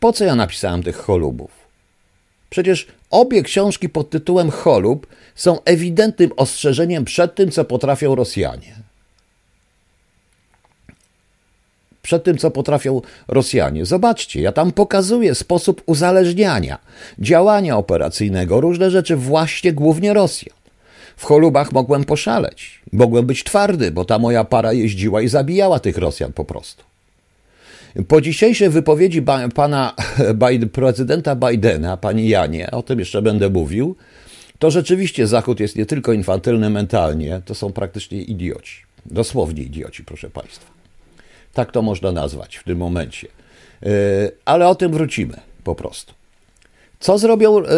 Po 0.00 0.12
co 0.12 0.24
ja 0.24 0.34
napisałem 0.34 0.82
tych 0.82 0.96
cholubów? 0.96 1.50
Przecież 2.50 2.86
obie 3.10 3.42
książki 3.42 3.88
pod 3.88 4.10
tytułem 4.10 4.50
Cholub 4.50 5.06
są 5.34 5.58
ewidentnym 5.64 6.30
ostrzeżeniem 6.36 7.04
przed 7.04 7.34
tym, 7.34 7.50
co 7.50 7.64
potrafią 7.64 8.14
Rosjanie. 8.14 8.74
Przed 12.02 12.24
tym, 12.24 12.38
co 12.38 12.50
potrafią 12.50 13.00
Rosjanie. 13.28 13.86
Zobaczcie, 13.86 14.40
ja 14.40 14.52
tam 14.52 14.72
pokazuję 14.72 15.34
sposób 15.34 15.82
uzależniania, 15.86 16.78
działania 17.18 17.76
operacyjnego, 17.76 18.60
różne 18.60 18.90
rzeczy, 18.90 19.16
właśnie 19.16 19.72
głównie 19.72 20.14
Rosja. 20.14 20.52
W 21.16 21.24
cholubach 21.24 21.72
mogłem 21.72 22.04
poszaleć. 22.04 22.80
Mogłem 22.92 23.26
być 23.26 23.44
twardy, 23.44 23.90
bo 23.90 24.04
ta 24.04 24.18
moja 24.18 24.44
para 24.44 24.72
jeździła 24.72 25.22
i 25.22 25.28
zabijała 25.28 25.78
tych 25.80 25.98
Rosjan 25.98 26.32
po 26.32 26.44
prostu. 26.44 26.84
Po 28.08 28.20
dzisiejszej 28.20 28.70
wypowiedzi 28.70 29.22
pana 29.54 29.94
prezydenta 30.72 31.36
Bidena, 31.36 31.96
pani 31.96 32.28
Janie, 32.28 32.70
o 32.70 32.82
tym 32.82 32.98
jeszcze 32.98 33.22
będę 33.22 33.50
mówił, 33.50 33.96
to 34.58 34.70
rzeczywiście 34.70 35.26
Zachód 35.26 35.60
jest 35.60 35.76
nie 35.76 35.86
tylko 35.86 36.12
infantylny 36.12 36.70
mentalnie, 36.70 37.42
to 37.44 37.54
są 37.54 37.72
praktycznie 37.72 38.22
idioci. 38.22 38.82
Dosłownie 39.06 39.62
idioci, 39.62 40.04
proszę 40.04 40.30
państwa. 40.30 40.66
Tak 41.52 41.72
to 41.72 41.82
można 41.82 42.12
nazwać 42.12 42.56
w 42.56 42.64
tym 42.64 42.78
momencie. 42.78 43.28
E, 43.82 43.88
ale 44.44 44.68
o 44.68 44.74
tym 44.74 44.92
wrócimy 44.92 45.40
po 45.64 45.74
prostu. 45.74 46.14
Co 47.04 47.18
zrobią? 47.18 47.60
Yy, 47.60 47.68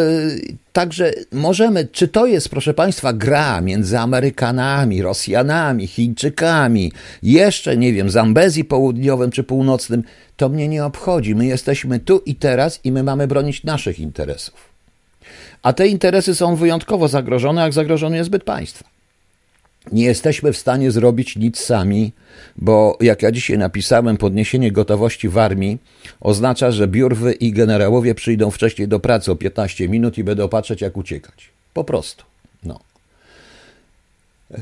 także 0.73 1.13
możemy, 1.33 1.89
czy 1.93 2.09
to 2.09 2.27
jest, 2.27 2.49
proszę 2.49 2.75
Państwa, 2.75 3.13
gra 3.13 3.61
między 3.61 3.99
Amerykanami, 3.99 5.03
Rosjanami, 5.03 5.87
Chińczykami, 5.87 6.93
jeszcze 7.23 7.77
nie 7.77 7.93
wiem, 7.93 8.11
Zambezji 8.11 8.65
Południowym 8.65 9.31
czy 9.31 9.45
Północnym, 9.45 10.03
to 10.37 10.49
mnie 10.49 10.69
nie 10.69 10.85
obchodzi. 10.85 11.35
My 11.35 11.47
jesteśmy 11.47 12.01
tu 12.01 12.19
i 12.27 12.35
teraz 12.35 12.81
i 12.85 12.93
my 12.93 13.03
mamy 13.03 13.27
bronić 13.27 13.65
naszych 13.65 13.99
interesów. 13.99 14.69
A 15.63 15.73
te 15.73 15.89
interesy 15.89 16.35
są 16.35 16.57
wyjątkowo 16.57 17.09
zagrożone, 17.09 17.63
jak 17.63 17.73
zagrożony 17.73 18.17
jest 18.17 18.31
byt 18.31 18.45
państwa 18.45 18.96
nie 19.93 20.05
jesteśmy 20.05 20.53
w 20.53 20.57
stanie 20.57 20.91
zrobić 20.91 21.37
nic 21.37 21.59
sami, 21.59 22.13
bo 22.57 22.99
jak 23.01 23.23
ja 23.23 23.33
dzisiaj 23.33 23.59
napisałem, 23.59 24.17
podniesienie 24.17 24.73
gotowości 24.73 25.29
w 25.29 25.39
armii 25.39 25.79
oznacza, 26.21 26.71
że 26.71 26.89
biurwy 26.89 27.33
i 27.33 27.53
generałowie 27.53 28.15
przyjdą 28.15 28.51
wcześniej 28.51 28.89
do 28.89 29.01
pracy 29.01 29.33
o 29.33 29.37
15 29.37 29.89
minut 29.89 30.19
i 30.19 30.25
będą 30.25 30.49
patrzeć, 30.49 30.81
jak 30.81 30.97
uciekać. 30.97 31.51
Po 31.75 31.85
prostu. 31.85 32.25
No. 32.65 32.81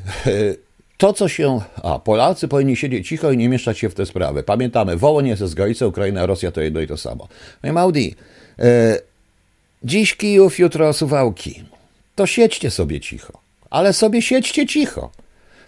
To, 0.96 1.12
co 1.12 1.28
się. 1.28 1.60
A, 1.82 1.98
Polacy 1.98 2.48
powinni 2.48 2.76
siedzieć 2.76 3.08
cicho 3.08 3.32
i 3.32 3.36
nie 3.36 3.48
mieszać 3.48 3.78
się 3.78 3.88
w 3.88 3.94
te 3.94 4.06
sprawy. 4.06 4.42
Pamiętamy, 4.42 4.96
Wołoń 4.96 5.28
jest 5.28 5.42
zgolica, 5.42 5.86
Ukraina, 5.86 6.26
Rosja 6.26 6.52
to 6.52 6.60
jedno 6.60 6.80
i 6.80 6.86
to 6.86 6.96
samo. 6.96 7.28
Panie 7.62 7.72
Maudi, 7.72 8.14
e, 8.58 8.98
dziś 9.84 10.16
Kijów, 10.16 10.58
jutro 10.58 10.92
Suwałki. 10.92 11.64
To 12.14 12.26
siedźcie 12.26 12.70
sobie 12.70 13.00
cicho 13.00 13.43
ale 13.74 13.92
sobie 13.92 14.22
siedźcie 14.22 14.66
cicho. 14.66 15.10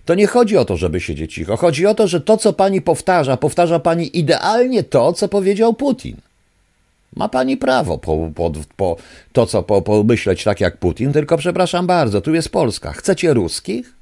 To 0.04 0.14
nie 0.14 0.26
chodzi 0.26 0.56
o 0.56 0.64
to, 0.64 0.76
żeby 0.76 1.00
siedzieć 1.00 1.34
cicho. 1.34 1.56
Chodzi 1.56 1.86
o 1.86 1.94
to, 1.94 2.06
że 2.08 2.20
to, 2.20 2.36
co 2.36 2.52
pani 2.52 2.82
powtarza, 2.82 3.36
powtarza 3.36 3.78
pani 3.78 4.18
idealnie 4.18 4.82
to, 4.82 5.12
co 5.12 5.28
powiedział 5.28 5.74
Putin. 5.74 6.16
Ma 7.16 7.28
pani 7.28 7.56
prawo 7.56 7.98
po, 7.98 8.30
po, 8.34 8.52
po 8.76 8.96
to, 9.32 9.46
co 9.46 9.62
po, 9.62 9.82
pomyśleć 9.82 10.44
tak 10.44 10.60
jak 10.60 10.76
Putin, 10.76 11.12
tylko 11.12 11.36
przepraszam 11.36 11.86
bardzo, 11.86 12.20
tu 12.20 12.34
jest 12.34 12.48
Polska. 12.48 12.92
Chcecie 12.92 13.34
ruskich? 13.34 13.94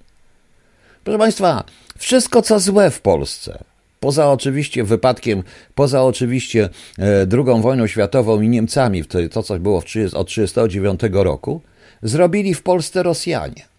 Proszę 1.05 1.19
Państwa, 1.19 1.65
wszystko 1.99 2.43
co 2.43 2.61
złe 2.61 2.91
w 2.91 3.01
Polsce, 3.01 3.65
poza 4.01 4.33
oczywiście 4.33 4.85
wypadkiem, 4.85 5.43
poza 5.75 6.03
oczywiście 6.03 6.69
e, 6.99 7.27
II 7.33 7.63
wojną 7.63 7.87
światową 7.87 8.41
i 8.41 8.49
Niemcami, 8.49 9.05
to, 9.05 9.19
to 9.31 9.43
co 9.43 9.59
było 9.59 9.81
w 9.81 9.85
30, 9.85 10.17
od 10.17 10.29
1939 10.29 11.25
roku, 11.25 11.61
zrobili 12.03 12.55
w 12.55 12.63
Polsce 12.63 13.03
Rosjanie 13.03 13.74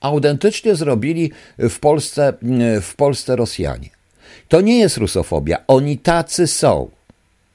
autentycznie 0.00 0.74
zrobili 0.74 1.32
w 1.58 1.78
Polsce, 1.78 2.32
w 2.82 2.94
Polsce 2.96 3.36
Rosjanie. 3.36 3.90
To 4.48 4.60
nie 4.60 4.78
jest 4.78 4.96
rusofobia, 4.96 5.58
oni 5.66 5.98
tacy 5.98 6.46
są. 6.46 6.90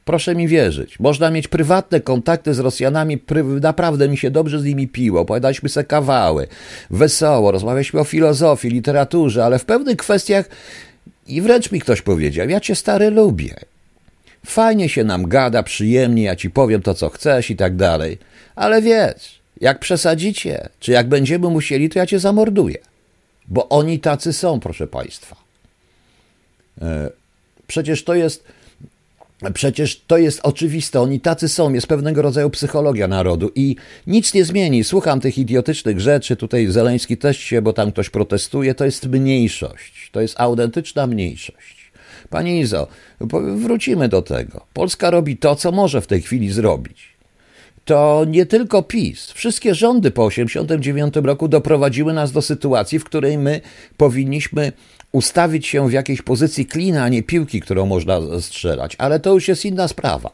Proszę 0.06 0.36
mi 0.36 0.48
wierzyć. 0.48 1.00
Można 1.00 1.32
mieć 1.32 1.48
prywatne 1.48 2.02
kontakty 2.02 2.54
z 2.54 2.60
Rosjanami, 2.60 3.18
naprawdę 3.62 4.10
mi 4.10 4.18
się 4.18 4.32
dobrze 4.32 4.60
z 4.60 4.64
nimi 4.64 4.88
piło, 4.88 5.22
opowiadaliśmy 5.22 5.70
se 5.70 5.84
kawały, 5.84 6.48
wesoło, 6.90 7.52
rozmawialiśmy 7.52 8.00
o 8.00 8.04
filozofii, 8.04 8.70
literaturze, 8.70 9.46
ale 9.46 9.60
w 9.60 9.66
pewnych 9.66 9.98
kwestiach 9.98 10.50
i 11.28 11.42
wręcz 11.42 11.72
mi 11.72 11.80
ktoś 11.80 12.02
powiedział, 12.02 12.50
ja 12.50 12.60
cię 12.60 12.76
stary 12.76 13.10
lubię. 13.10 13.56
Fajnie 14.46 14.90
się 14.90 15.04
nam 15.04 15.28
gada, 15.28 15.64
przyjemnie, 15.64 16.24
ja 16.24 16.36
ci 16.36 16.50
powiem 16.50 16.82
to, 16.82 16.94
co 16.94 17.10
chcesz 17.10 17.50
i 17.50 17.56
tak 17.56 17.76
dalej, 17.76 18.18
ale 18.56 18.82
wiesz, 18.82 19.43
jak 19.62 19.80
przesadzicie, 19.80 20.70
czy 20.80 20.92
jak 20.92 21.10
będziemy 21.10 21.50
musieli, 21.50 21.90
to 21.90 22.00
ja 22.00 22.06
cię 22.06 22.20
zamorduję. 22.20 22.78
Bo 23.48 23.70
oni 23.70 24.00
tacy 24.00 24.34
są, 24.34 24.60
proszę 24.60 24.88
Państwa. 24.88 25.36
E, 26.82 27.10
przecież 27.68 28.04
to 28.04 28.16
jest. 28.16 28.44
Przecież 29.54 30.02
to 30.08 30.18
jest 30.18 30.40
oczywiste, 30.44 31.02
oni 31.02 31.20
tacy 31.20 31.50
są, 31.50 31.74
jest 31.74 31.88
pewnego 31.88 32.22
rodzaju 32.22 32.50
psychologia 32.50 33.08
narodu 33.08 33.52
i 33.56 33.76
nic 34.08 34.34
nie 34.34 34.46
zmieni. 34.46 34.84
Słucham 34.84 35.20
tych 35.20 35.38
idiotycznych 35.38 36.00
rzeczy, 36.00 36.36
tutaj 36.36 36.68
Zeleński 36.68 37.18
też 37.18 37.38
się, 37.38 37.62
bo 37.62 37.74
tam 37.74 37.92
ktoś 37.92 38.10
protestuje, 38.10 38.76
to 38.76 38.86
jest 38.86 39.08
mniejszość, 39.08 40.10
to 40.12 40.22
jest 40.22 40.36
autentyczna 40.40 41.08
mniejszość. 41.08 41.92
Pani 42.30 42.60
Izo, 42.60 42.88
wrócimy 43.56 44.10
do 44.10 44.22
tego. 44.22 44.66
Polska 44.74 45.10
robi 45.10 45.38
to, 45.38 45.56
co 45.56 45.72
może 45.72 46.02
w 46.02 46.08
tej 46.08 46.22
chwili 46.22 46.52
zrobić 46.52 47.13
to 47.86 48.26
nie 48.28 48.46
tylko 48.46 48.84
PiS. 48.84 49.32
Wszystkie 49.32 49.76
rządy 49.76 50.12
po 50.12 50.30
1989 50.30 51.28
roku 51.28 51.48
doprowadziły 51.48 52.14
nas 52.14 52.32
do 52.32 52.42
sytuacji, 52.42 53.00
w 53.00 53.04
której 53.04 53.38
my 53.38 53.62
powinniśmy 53.98 54.72
ustawić 55.12 55.68
się 55.68 55.90
w 55.90 55.92
jakiejś 55.92 56.22
pozycji 56.22 56.66
klina, 56.66 57.04
a 57.04 57.10
nie 57.10 57.24
piłki, 57.24 57.62
którą 57.62 57.86
można 57.86 58.20
strzelać. 58.42 58.96
Ale 58.98 59.20
to 59.20 59.34
już 59.34 59.48
jest 59.48 59.66
inna 59.66 59.88
sprawa. 59.88 60.30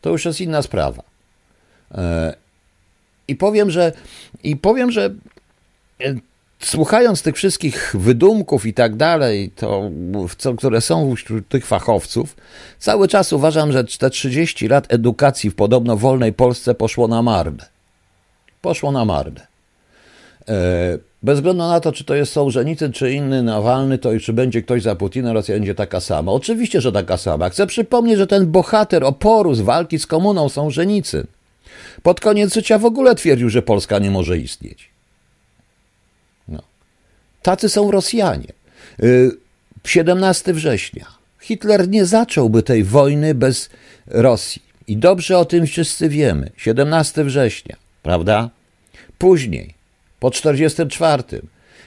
To 0.00 0.10
już 0.10 0.24
jest 0.24 0.40
inna 0.40 0.62
sprawa. 0.62 1.02
E, 1.94 2.34
I 3.28 3.36
powiem, 3.36 3.70
że 3.70 3.92
i 4.42 4.56
powiem, 4.56 4.90
że 4.90 5.14
e, 6.00 6.14
słuchając 6.64 7.22
tych 7.22 7.36
wszystkich 7.36 7.94
wydumków 7.98 8.66
i 8.66 8.74
tak 8.74 8.96
dalej, 8.96 9.50
to, 9.56 9.90
co, 10.38 10.54
które 10.54 10.80
są 10.80 11.14
wśród 11.14 11.48
tych 11.48 11.66
fachowców, 11.66 12.36
cały 12.78 13.08
czas 13.08 13.32
uważam, 13.32 13.72
że 13.72 13.84
te 13.84 14.10
30 14.10 14.68
lat 14.68 14.86
edukacji 14.92 15.50
w 15.50 15.54
podobno 15.54 15.96
wolnej 15.96 16.32
Polsce 16.32 16.74
poszło 16.74 17.08
na 17.08 17.22
marne. 17.22 17.66
Poszło 18.60 18.92
na 18.92 19.04
marne. 19.04 19.46
E, 20.48 20.98
bez 21.22 21.38
względu 21.38 21.62
na 21.62 21.80
to, 21.80 21.92
czy 21.92 22.04
to 22.04 22.14
jest 22.14 22.32
Sołżenicy, 22.32 22.90
czy 22.90 23.12
inny 23.12 23.42
Nawalny, 23.42 23.98
to 23.98 24.10
czy 24.20 24.32
będzie 24.32 24.62
ktoś 24.62 24.82
za 24.82 24.96
Putina, 24.96 25.32
Rosja 25.32 25.54
będzie 25.54 25.74
taka 25.74 26.00
sama. 26.00 26.32
Oczywiście, 26.32 26.80
że 26.80 26.92
taka 26.92 27.16
sama. 27.16 27.50
Chcę 27.50 27.66
przypomnieć, 27.66 28.18
że 28.18 28.26
ten 28.26 28.50
bohater 28.50 29.04
oporu 29.04 29.54
z 29.54 29.60
walki 29.60 29.98
z 29.98 30.06
komuną 30.06 30.48
Sołżenicy 30.48 31.26
pod 32.02 32.20
koniec 32.20 32.54
życia 32.54 32.78
w 32.78 32.84
ogóle 32.84 33.14
twierdził, 33.14 33.50
że 33.50 33.62
Polska 33.62 33.98
nie 33.98 34.10
może 34.10 34.38
istnieć. 34.38 34.91
Tacy 37.42 37.68
są 37.68 37.90
Rosjanie. 37.90 38.52
17 39.84 40.50
y, 40.50 40.54
września. 40.54 41.06
Hitler 41.40 41.88
nie 41.88 42.06
zacząłby 42.06 42.62
tej 42.62 42.84
wojny 42.84 43.34
bez 43.34 43.70
Rosji. 44.06 44.62
I 44.86 44.96
dobrze 44.96 45.38
o 45.38 45.44
tym 45.44 45.66
wszyscy 45.66 46.08
wiemy. 46.08 46.50
17 46.56 47.24
września, 47.24 47.76
prawda? 48.02 48.50
Później, 49.18 49.74
po 50.20 50.30
44. 50.30 51.22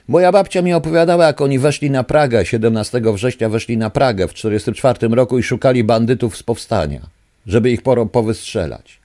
Moja 0.08 0.32
babcia 0.32 0.62
mi 0.62 0.74
opowiadała, 0.74 1.26
jak 1.26 1.42
oni 1.42 1.60
weszli 1.60 1.92
na 1.92 2.04
Pragę, 2.04 2.46
17 2.46 3.02
września 3.14 3.50
weszli 3.50 3.78
na 3.78 3.90
Pragę 3.90 4.28
w 4.28 4.34
44 4.34 5.08
roku 5.08 5.40
i 5.40 5.44
szukali 5.44 5.84
bandytów 5.84 6.38
z 6.38 6.44
powstania, 6.44 7.02
żeby 7.48 7.72
ich 7.72 7.82
powystrzelać. 8.12 9.00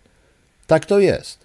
Tak 0.67 0.87
to 0.87 0.99
jest. 0.99 1.39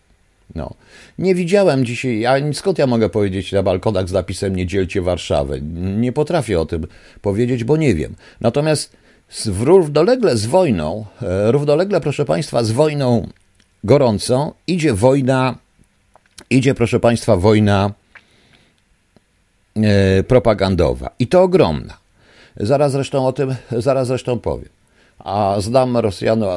No. 0.55 0.73
Nie 1.19 1.35
widziałem 1.35 1.85
dzisiaj, 1.85 2.19
ja, 2.19 2.53
skąd 2.53 2.77
ja 2.77 2.87
mogę 2.87 3.09
powiedzieć 3.09 3.51
na 3.51 3.63
balkonach 3.63 4.09
z 4.09 4.11
napisem 4.11 4.55
nie 4.55 4.65
dzielcie 4.65 5.01
Warszawy? 5.01 5.61
Nie 5.97 6.11
potrafię 6.11 6.59
o 6.59 6.65
tym 6.65 6.87
powiedzieć, 7.21 7.63
bo 7.63 7.77
nie 7.77 7.95
wiem. 7.95 8.15
Natomiast 8.41 8.97
równolegle 9.59 10.37
z 10.37 10.45
wojną, 10.45 11.05
e, 11.21 11.51
równolegle, 11.51 12.01
proszę 12.01 12.25
Państwa, 12.25 12.63
z 12.63 12.71
wojną 12.71 13.27
gorącą 13.83 14.53
idzie 14.67 14.93
wojna, 14.93 15.55
idzie, 16.49 16.75
proszę 16.75 16.99
Państwa, 16.99 17.37
wojna 17.37 17.91
e, 19.75 20.23
propagandowa 20.23 21.09
i 21.19 21.27
to 21.27 21.43
ogromna. 21.43 21.97
Zaraz 22.57 22.91
zresztą 22.91 23.27
o 23.27 23.33
tym, 23.33 23.55
zaraz 23.71 24.07
zresztą 24.07 24.39
powiem. 24.39 24.75
A 25.19 25.55
znam 25.60 25.98
Rosjanów, 25.98 26.50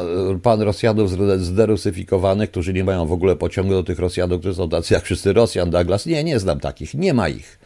pan 0.43 0.63
Rosjanów 0.63 1.11
zderusyfikowanych, 1.41 2.51
którzy 2.51 2.73
nie 2.73 2.85
mają 2.85 3.07
w 3.07 3.13
ogóle 3.13 3.37
pociągu 3.37 3.73
do 3.73 3.83
tych 3.83 3.99
Rosjanów, 3.99 4.41
którzy 4.41 4.55
są 4.55 4.69
tacy 4.69 4.95
jak 4.95 5.05
wszyscy 5.05 5.33
Rosjan, 5.33 5.71
Douglas. 5.71 6.07
Nie, 6.07 6.25
nie 6.25 6.39
znam 6.39 6.61
takich, 6.61 6.95
nie 6.95 7.15
ma 7.15 7.29
ich. 7.29 7.59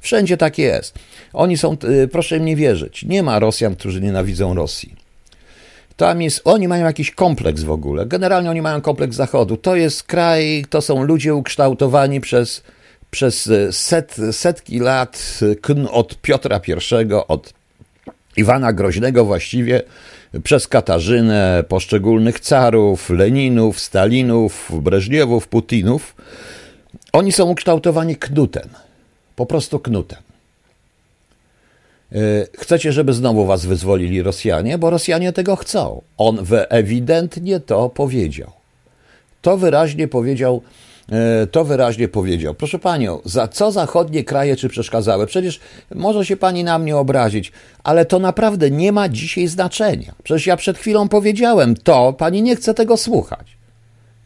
Wszędzie 0.00 0.36
tak 0.36 0.58
jest. 0.58 0.94
Oni 1.32 1.56
są, 1.56 1.76
y, 1.84 2.08
proszę 2.08 2.40
mi 2.40 2.56
wierzyć, 2.56 3.04
nie 3.04 3.22
ma 3.22 3.38
Rosjan, 3.38 3.76
którzy 3.76 4.00
nienawidzą 4.00 4.54
Rosji. 4.54 4.96
Tam 5.96 6.22
jest, 6.22 6.40
oni 6.44 6.68
mają 6.68 6.86
jakiś 6.86 7.10
kompleks 7.10 7.62
w 7.62 7.70
ogóle. 7.70 8.06
Generalnie 8.06 8.50
oni 8.50 8.62
mają 8.62 8.80
kompleks 8.80 9.16
Zachodu. 9.16 9.56
To 9.56 9.76
jest 9.76 10.02
kraj, 10.02 10.64
to 10.70 10.82
są 10.82 11.02
ludzie 11.02 11.34
ukształtowani 11.34 12.20
przez, 12.20 12.62
przez 13.10 13.46
y, 13.46 13.72
set, 13.72 14.16
setki 14.32 14.78
lat 14.78 15.40
y, 15.42 15.90
od 15.90 16.20
Piotra 16.20 16.60
I, 16.68 16.72
od 17.28 17.52
Iwana 18.36 18.72
Groźnego 18.72 19.24
właściwie, 19.24 19.82
przez 20.44 20.68
Katarzynę, 20.68 21.64
poszczególnych 21.68 22.40
carów, 22.40 23.10
Leninów, 23.10 23.80
Stalinów, 23.80 24.70
Breżniewów, 24.82 25.48
Putinów. 25.48 26.14
Oni 27.12 27.32
są 27.32 27.50
ukształtowani 27.50 28.16
knutem, 28.16 28.68
po 29.36 29.46
prostu 29.46 29.78
knutem. 29.78 30.18
E, 32.12 32.16
chcecie, 32.58 32.92
żeby 32.92 33.12
znowu 33.12 33.46
was 33.46 33.66
wyzwolili 33.66 34.22
Rosjanie, 34.22 34.78
bo 34.78 34.90
Rosjanie 34.90 35.32
tego 35.32 35.56
chcą. 35.56 36.02
On 36.18 36.44
ewidentnie 36.68 37.60
to 37.60 37.88
powiedział. 37.88 38.52
To 39.42 39.56
wyraźnie 39.56 40.08
powiedział 40.08 40.62
to 41.50 41.64
wyraźnie 41.64 42.08
powiedział. 42.08 42.54
Proszę 42.54 42.78
panią, 42.78 43.20
za 43.24 43.48
co 43.48 43.72
zachodnie 43.72 44.24
kraje 44.24 44.56
czy 44.56 44.68
przeszkadzały? 44.68 45.26
Przecież 45.26 45.60
może 45.94 46.26
się 46.26 46.36
pani 46.36 46.64
na 46.64 46.78
mnie 46.78 46.96
obrazić, 46.96 47.52
ale 47.84 48.06
to 48.06 48.18
naprawdę 48.18 48.70
nie 48.70 48.92
ma 48.92 49.08
dzisiaj 49.08 49.46
znaczenia. 49.46 50.14
Przecież 50.22 50.46
ja 50.46 50.56
przed 50.56 50.78
chwilą 50.78 51.08
powiedziałem 51.08 51.74
to, 51.76 52.12
pani 52.12 52.42
nie 52.42 52.56
chce 52.56 52.74
tego 52.74 52.96
słuchać, 52.96 53.56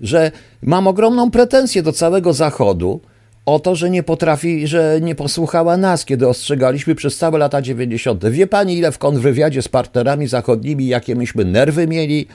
że 0.01 0.31
mam 0.63 0.87
ogromną 0.87 1.31
pretensję 1.31 1.83
do 1.83 1.93
całego 1.93 2.33
Zachodu, 2.33 3.01
o 3.47 3.61
to, 3.61 3.77
że 3.77 3.91
nie 3.91 4.03
potrafi, 4.03 4.67
że 4.67 4.99
nie 5.03 5.15
posłuchała 5.15 5.77
nas, 5.77 6.05
kiedy 6.05 6.29
ostrzegaliśmy 6.29 6.95
przez 6.95 7.17
całe 7.17 7.39
lata 7.39 7.63
90. 7.63 8.29
Wie 8.29 8.47
pani, 8.47 8.79
ile 8.79 8.93
w 8.93 8.99
kontrwywiadzie 8.99 9.63
z 9.63 9.69
partnerami 9.69 10.27
zachodnimi, 10.27 10.87
jakie 10.87 11.15
myśmy 11.15 11.45
nerwy 11.45 11.87
mieli, 11.87 12.27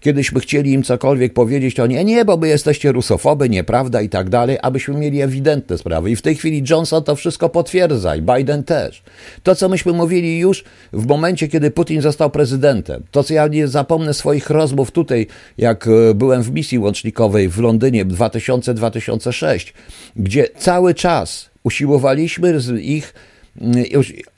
kiedyśmy 0.00 0.40
chcieli 0.40 0.72
im 0.72 0.82
cokolwiek 0.82 1.32
powiedzieć, 1.32 1.74
to 1.74 1.86
nie, 1.86 2.04
nie, 2.04 2.24
bo 2.24 2.36
wy 2.36 2.48
jesteście 2.48 2.92
rusofoby, 2.92 3.48
nieprawda 3.48 4.00
i 4.00 4.08
tak 4.08 4.28
dalej, 4.28 4.58
abyśmy 4.62 4.94
mieli 4.94 5.22
ewidentne 5.22 5.78
sprawy. 5.78 6.10
I 6.10 6.16
w 6.16 6.22
tej 6.22 6.34
chwili 6.34 6.64
Johnson 6.70 7.04
to 7.04 7.16
wszystko 7.16 7.48
potwierdza 7.48 8.16
i 8.16 8.22
Biden 8.22 8.64
też. 8.64 9.02
To, 9.42 9.54
co 9.54 9.68
myśmy 9.68 9.92
mówili 9.92 10.38
już 10.38 10.64
w 10.92 11.06
momencie, 11.06 11.48
kiedy 11.48 11.70
Putin 11.70 12.02
został 12.02 12.30
prezydentem, 12.30 13.02
to, 13.10 13.24
co 13.24 13.34
ja 13.34 13.48
nie 13.48 13.68
zapomnę 13.68 14.14
swoich 14.14 14.50
rozmów 14.50 14.90
tutaj, 14.90 15.26
jak 15.58 15.88
e, 15.88 16.14
byłem 16.14 16.42
w 16.42 16.50
misji 16.50 16.78
łącznikowej 16.78 17.48
w 17.48 17.58
Londynie 17.58 18.06
2000-2006, 18.06 19.72
gdzie 20.16 20.47
cały 20.58 20.94
czas 20.94 21.50
usiłowaliśmy 21.64 22.58
ich, 22.80 23.14
mm, 23.60 23.84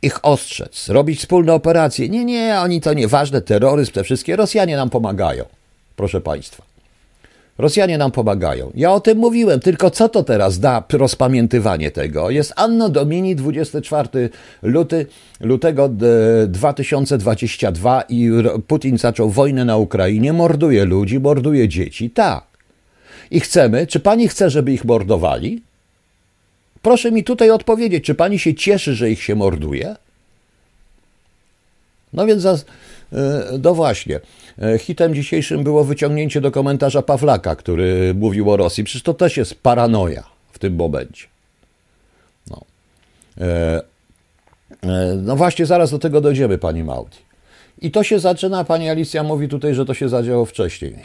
ich 0.03 0.25
ostrzec, 0.25 0.89
robić 0.89 1.19
wspólne 1.19 1.55
operacje. 1.55 2.09
Nie, 2.09 2.25
nie, 2.25 2.59
oni 2.61 2.81
to 2.81 2.95
nieważne, 2.95 3.43
terroryzm, 3.43 3.93
te 3.93 4.05
wszystkie. 4.05 4.37
Rosjanie 4.37 4.77
nam 4.77 4.91
pomagają, 4.91 5.45
proszę 5.97 6.21
Państwa. 6.21 6.71
Rosjanie 7.61 7.99
nam 7.99 8.11
pomagają. 8.11 8.71
Ja 8.75 8.93
o 8.93 9.01
tym 9.01 9.19
mówiłem, 9.19 9.61
tylko 9.61 9.91
co 9.91 10.09
to 10.09 10.23
teraz 10.23 10.59
da 10.59 10.85
rozpamiętywanie 10.93 11.91
tego? 11.91 12.31
Jest 12.31 12.53
Anno 12.57 12.89
Domini 12.89 13.37
24 13.37 14.31
luty, 14.63 15.07
lutego 15.41 15.91
2022 16.49 18.03
i 18.09 18.31
Putin 18.67 18.99
zaczął 18.99 19.31
wojnę 19.31 19.65
na 19.65 19.77
Ukrainie, 19.77 20.33
morduje 20.33 20.85
ludzi, 20.85 21.21
morduje 21.21 21.69
dzieci. 21.69 22.11
Tak. 22.11 22.45
I 23.31 23.41
chcemy, 23.41 23.87
czy 23.87 24.01
pani 24.01 24.29
chce, 24.29 24.51
żeby 24.51 24.73
ich 24.73 24.85
mordowali? 24.85 25.63
Proszę 26.83 27.13
mi 27.13 27.25
tutaj 27.25 27.51
odpowiedzieć, 27.51 28.05
czy 28.05 28.15
pani 28.15 28.39
się 28.39 28.55
cieszy, 28.55 28.95
że 28.95 29.11
ich 29.11 29.23
się 29.23 29.35
morduje? 29.35 29.97
No 32.13 32.27
więc, 32.27 32.47
e, 32.47 32.57
no 33.63 33.75
właśnie, 33.75 34.21
e, 34.63 34.79
hitem 34.79 35.15
dzisiejszym 35.15 35.65
było 35.65 35.85
wyciągnięcie 35.85 36.41
do 36.41 36.51
komentarza 36.51 37.03
Pawlaka, 37.03 37.57
który 37.57 38.15
mówił 38.15 38.51
o 38.51 38.57
Rosji. 38.57 38.85
Przecież 38.85 39.03
to 39.03 39.15
też 39.15 39.37
jest 39.37 39.55
paranoja 39.55 40.25
w 40.53 40.59
tym 40.59 40.75
momencie. 40.77 41.27
No, 42.51 42.61
e, 43.41 43.83
no 45.17 45.37
właśnie, 45.37 45.67
zaraz 45.67 45.91
do 45.91 45.99
tego 45.99 46.21
dojdziemy, 46.21 46.59
pani 46.59 46.85
Mauti. 46.85 47.19
I 47.83 47.91
to 47.91 48.03
się 48.03 48.19
zaczyna, 48.19 48.65
pani 48.65 48.91
Alicja 48.91 49.23
mówi 49.23 49.49
tutaj, 49.49 49.75
że 49.75 49.85
to 49.85 49.95
się 49.95 50.09
zadziało 50.09 50.47
wcześniej 50.47 50.97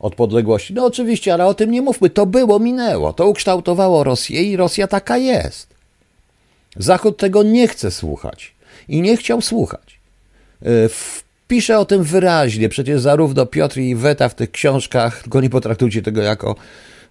od 0.00 0.14
podległości. 0.14 0.74
No 0.74 0.84
oczywiście, 0.84 1.34
ale 1.34 1.46
o 1.46 1.54
tym 1.54 1.70
nie 1.70 1.82
mówmy. 1.82 2.10
To 2.10 2.26
było, 2.26 2.58
minęło. 2.58 3.12
To 3.12 3.26
ukształtowało 3.26 4.04
Rosję 4.04 4.42
i 4.42 4.56
Rosja 4.56 4.86
taka 4.86 5.16
jest. 5.16 5.68
Zachód 6.76 7.16
tego 7.16 7.42
nie 7.42 7.68
chce 7.68 7.90
słuchać 7.90 8.54
i 8.88 9.02
nie 9.02 9.16
chciał 9.16 9.40
słuchać. 9.40 10.00
E, 10.62 10.68
pisze 11.48 11.78
o 11.78 11.84
tym 11.84 12.02
wyraźnie. 12.02 12.68
Przecież 12.68 13.00
zarówno 13.00 13.46
Piotr 13.46 13.78
i 13.78 13.94
Weta 13.94 14.28
w 14.28 14.34
tych 14.34 14.50
książkach, 14.50 15.22
tylko 15.22 15.40
nie 15.40 15.50
potraktujcie 15.50 16.02
tego 16.02 16.22
jako 16.22 16.56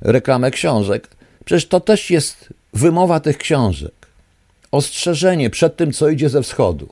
reklamę 0.01 0.51
książek. 0.51 1.07
Przecież 1.45 1.67
to 1.67 1.79
też 1.79 2.09
jest 2.09 2.53
wymowa 2.73 3.19
tych 3.19 3.37
książek. 3.37 3.93
Ostrzeżenie 4.71 5.49
przed 5.49 5.75
tym, 5.75 5.91
co 5.93 6.09
idzie 6.09 6.29
ze 6.29 6.41
wschodu. 6.41 6.87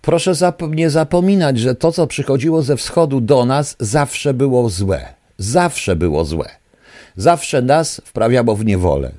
Proszę 0.00 0.34
zap 0.34 0.62
nie 0.70 0.90
zapominać, 0.90 1.58
że 1.58 1.74
to, 1.74 1.92
co 1.92 2.06
przychodziło 2.06 2.62
ze 2.62 2.76
wschodu 2.76 3.20
do 3.20 3.44
nas, 3.44 3.76
zawsze 3.80 4.34
było 4.34 4.70
złe 4.70 5.15
zawsze 5.38 5.96
było 5.96 6.24
złe. 6.24 6.48
Zawsze 7.16 7.62
nas 7.62 8.02
wprawiało 8.04 8.56
w 8.56 8.64
niewolę. 8.64 9.12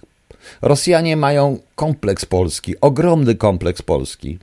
Rosjanie 0.61 1.17
mają 1.17 1.59
kompleks 1.75 2.25
polski, 2.25 2.75
ogromny 2.81 3.35
kompleks 3.35 3.81
polski. 3.81 4.37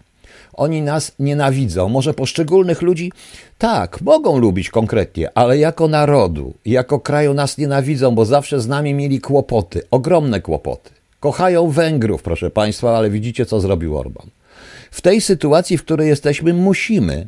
Oni 0.52 0.82
nas 0.82 1.12
nienawidzą. 1.18 1.88
Może 1.88 2.14
poszczególnych 2.14 2.82
ludzi 2.82 3.12
tak, 3.58 4.00
mogą 4.00 4.38
lubić 4.38 4.70
konkretnie, 4.70 5.38
ale 5.38 5.58
jako 5.58 5.88
narodu, 5.88 6.54
jako 6.66 7.00
kraju 7.00 7.34
nas 7.34 7.58
nienawidzą, 7.58 8.14
bo 8.14 8.24
zawsze 8.24 8.60
z 8.60 8.68
nami 8.68 8.94
mieli 8.94 9.20
kłopoty, 9.20 9.82
ogromne 9.90 10.40
kłopoty. 10.40 10.90
Kochają 11.20 11.70
Węgrów, 11.70 12.22
proszę 12.22 12.50
Państwa, 12.50 12.98
ale 12.98 13.10
widzicie, 13.10 13.46
co 13.46 13.60
zrobił 13.60 13.98
Orban. 13.98 14.26
W 14.90 15.00
tej 15.00 15.20
sytuacji, 15.20 15.78
w 15.78 15.82
której 15.82 16.08
jesteśmy, 16.08 16.54
musimy 16.54 17.26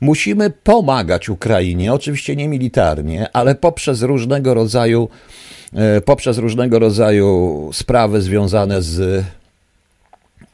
Musimy 0.00 0.50
pomagać 0.50 1.28
Ukrainie, 1.28 1.92
oczywiście 1.92 2.36
nie 2.36 2.48
militarnie, 2.48 3.28
ale 3.32 3.54
poprzez 3.54 4.02
różnego 4.02 4.54
rodzaju, 4.54 5.08
e, 5.72 6.00
poprzez 6.00 6.38
różnego 6.38 6.78
rodzaju 6.78 7.70
sprawy 7.72 8.22
związane 8.22 8.82
z 8.82 9.24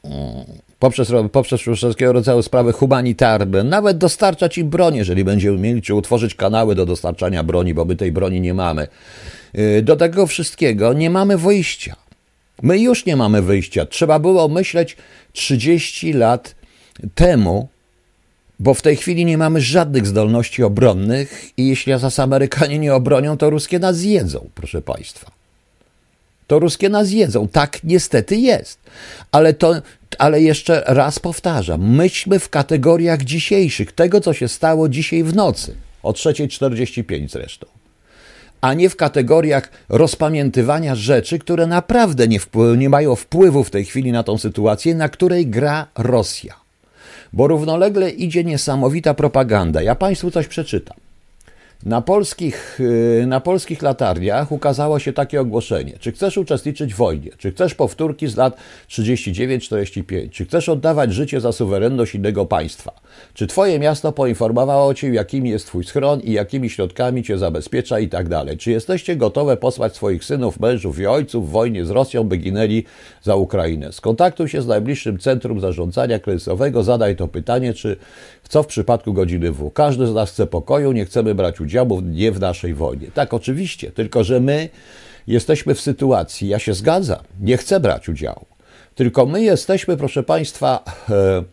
mm, 0.03 0.45
poprzez, 0.79 1.11
poprzez 1.31 1.61
wszelkiego 1.61 2.13
rodzaju 2.13 2.41
sprawy 2.41 2.71
humanitarne, 2.71 3.63
nawet 3.63 3.97
dostarczać 3.97 4.57
im 4.57 4.69
broni, 4.69 4.97
jeżeli 4.97 5.23
będziemy 5.23 5.57
mieli, 5.57 5.81
czy 5.81 5.95
utworzyć 5.95 6.35
kanały 6.35 6.75
do 6.75 6.85
dostarczania 6.85 7.43
broni, 7.43 7.73
bo 7.73 7.85
my 7.85 7.95
tej 7.95 8.11
broni 8.11 8.41
nie 8.41 8.53
mamy. 8.53 8.87
E, 9.53 9.81
do 9.81 9.95
tego 9.95 10.27
wszystkiego 10.27 10.93
nie 10.93 11.09
mamy 11.09 11.37
wyjścia. 11.37 11.95
My 12.61 12.79
już 12.79 13.05
nie 13.05 13.15
mamy 13.15 13.41
wyjścia. 13.41 13.85
Trzeba 13.85 14.19
było 14.19 14.47
myśleć 14.47 14.97
30 15.33 16.13
lat 16.13 16.55
temu, 17.15 17.67
bo 18.59 18.73
w 18.73 18.81
tej 18.81 18.95
chwili 18.95 19.25
nie 19.25 19.37
mamy 19.37 19.61
żadnych 19.61 20.07
zdolności 20.07 20.63
obronnych 20.63 21.49
i 21.57 21.67
jeśli 21.67 21.93
nas 21.93 22.19
Amerykanie 22.19 22.79
nie 22.79 22.93
obronią, 22.93 23.37
to 23.37 23.49
ruskie 23.49 23.79
nas 23.79 23.97
zjedzą, 23.97 24.49
proszę 24.55 24.81
Państwa. 24.81 25.31
To 26.47 26.59
ruskie 26.59 26.89
nas 26.89 27.11
jedzą. 27.11 27.47
Tak 27.47 27.83
niestety 27.83 28.35
jest. 28.35 28.79
Ale, 29.31 29.53
to, 29.53 29.73
ale 30.19 30.41
jeszcze 30.41 30.83
raz 30.87 31.19
powtarzam, 31.19 31.95
myślmy 31.95 32.39
w 32.39 32.49
kategoriach 32.49 33.21
dzisiejszych, 33.21 33.91
tego 33.91 34.21
co 34.21 34.33
się 34.33 34.47
stało 34.47 34.89
dzisiaj 34.89 35.23
w 35.23 35.35
nocy, 35.35 35.75
o 36.03 36.11
3.45 36.11 37.29
zresztą, 37.29 37.67
a 38.61 38.73
nie 38.73 38.89
w 38.89 38.95
kategoriach 38.95 39.69
rozpamiętywania 39.89 40.95
rzeczy, 40.95 41.39
które 41.39 41.67
naprawdę 41.67 42.27
nie, 42.27 42.39
nie 42.77 42.89
mają 42.89 43.15
wpływu 43.15 43.63
w 43.63 43.69
tej 43.69 43.85
chwili 43.85 44.11
na 44.11 44.23
tą 44.23 44.37
sytuację, 44.37 44.95
na 44.95 45.09
której 45.09 45.47
gra 45.47 45.87
Rosja 45.97 46.62
bo 47.33 47.47
równolegle 47.47 48.09
idzie 48.09 48.43
niesamowita 48.43 49.13
propaganda. 49.13 49.81
Ja 49.81 49.95
Państwu 49.95 50.31
coś 50.31 50.47
przeczytam. 50.47 50.97
Na 51.85 52.01
polskich, 52.01 52.79
y, 52.79 53.25
na 53.27 53.39
polskich 53.39 53.81
latarniach 53.81 54.51
ukazało 54.51 54.99
się 54.99 55.13
takie 55.13 55.41
ogłoszenie. 55.41 55.93
Czy 55.99 56.11
chcesz 56.11 56.37
uczestniczyć 56.37 56.93
w 56.93 56.97
wojnie? 56.97 57.31
Czy 57.37 57.51
chcesz 57.51 57.75
powtórki 57.75 58.27
z 58.27 58.37
lat 58.37 58.57
39-45? 58.89 60.29
Czy 60.29 60.45
chcesz 60.45 60.69
oddawać 60.69 61.13
życie 61.13 61.41
za 61.41 61.51
suwerenność 61.51 62.15
innego 62.15 62.45
państwa? 62.45 62.91
Czy 63.33 63.47
twoje 63.47 63.79
miasto 63.79 64.11
poinformowało 64.11 64.93
cię, 64.93 65.09
jakimi 65.09 65.49
jest 65.49 65.67
twój 65.67 65.83
schron 65.83 66.19
i 66.19 66.31
jakimi 66.31 66.69
środkami 66.69 67.23
cię 67.23 67.37
zabezpiecza 67.37 67.99
i 67.99 68.07
tak 68.09 68.29
dalej? 68.29 68.57
Czy 68.57 68.71
jesteście 68.71 69.15
gotowe 69.15 69.57
posłać 69.57 69.95
swoich 69.95 70.25
synów, 70.25 70.59
mężów 70.59 70.99
i 70.99 71.07
ojców 71.07 71.49
w 71.49 71.51
wojnie 71.51 71.85
z 71.85 71.89
Rosją, 71.89 72.23
by 72.23 72.37
ginęli 72.37 72.83
za 73.21 73.35
Ukrainę? 73.35 73.91
Skontaktuj 73.91 74.49
się 74.49 74.61
z 74.61 74.67
najbliższym 74.67 75.19
Centrum 75.19 75.59
Zarządzania 75.59 76.19
Kryzysowego, 76.19 76.83
zadaj 76.83 77.15
to 77.15 77.27
pytanie, 77.27 77.73
czy 77.73 77.97
co 78.49 78.63
w 78.63 78.67
przypadku 78.67 79.13
godziny 79.13 79.51
W. 79.51 79.71
Każdy 79.71 80.07
z 80.07 80.13
nas 80.13 80.31
chce 80.31 80.47
pokoju, 80.47 80.91
nie 80.91 81.05
chcemy 81.05 81.35
brać 81.35 81.61
udziału 81.61 82.01
nie 82.01 82.31
w 82.31 82.39
naszej 82.39 82.73
wojnie. 82.73 83.07
Tak, 83.13 83.33
oczywiście, 83.33 83.91
tylko 83.91 84.23
że 84.23 84.39
my 84.39 84.69
jesteśmy 85.27 85.75
w 85.75 85.81
sytuacji, 85.81 86.47
ja 86.47 86.59
się 86.59 86.73
zgadzam, 86.73 87.19
nie 87.41 87.57
chcę 87.57 87.79
brać 87.79 88.09
udziału. 88.09 88.45
Tylko 88.95 89.25
my 89.25 89.43
jesteśmy, 89.43 89.97
proszę 89.97 90.23
Państwa, 90.23 90.83
e, 91.09 91.43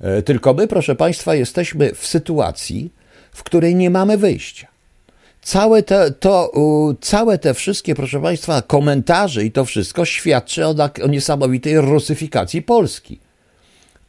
e, 0.00 0.22
tylko 0.22 0.54
my, 0.54 0.68
proszę 0.68 0.94
Państwa, 0.94 1.34
jesteśmy 1.34 1.94
w 1.94 2.06
sytuacji, 2.06 2.92
w 3.32 3.42
której 3.42 3.74
nie 3.74 3.90
mamy 3.90 4.18
wyjścia. 4.18 4.68
Całe 5.42 5.82
te, 5.82 6.10
to, 6.10 6.52
całe 7.00 7.38
te 7.38 7.54
wszystkie, 7.54 7.94
proszę 7.94 8.22
Państwa, 8.22 8.62
komentarze 8.62 9.44
i 9.44 9.52
to 9.52 9.64
wszystko 9.64 10.04
świadczy 10.04 10.66
o, 10.66 10.74
o 11.02 11.06
niesamowitej 11.06 11.80
rusyfikacji 11.80 12.62
Polski. 12.62 13.20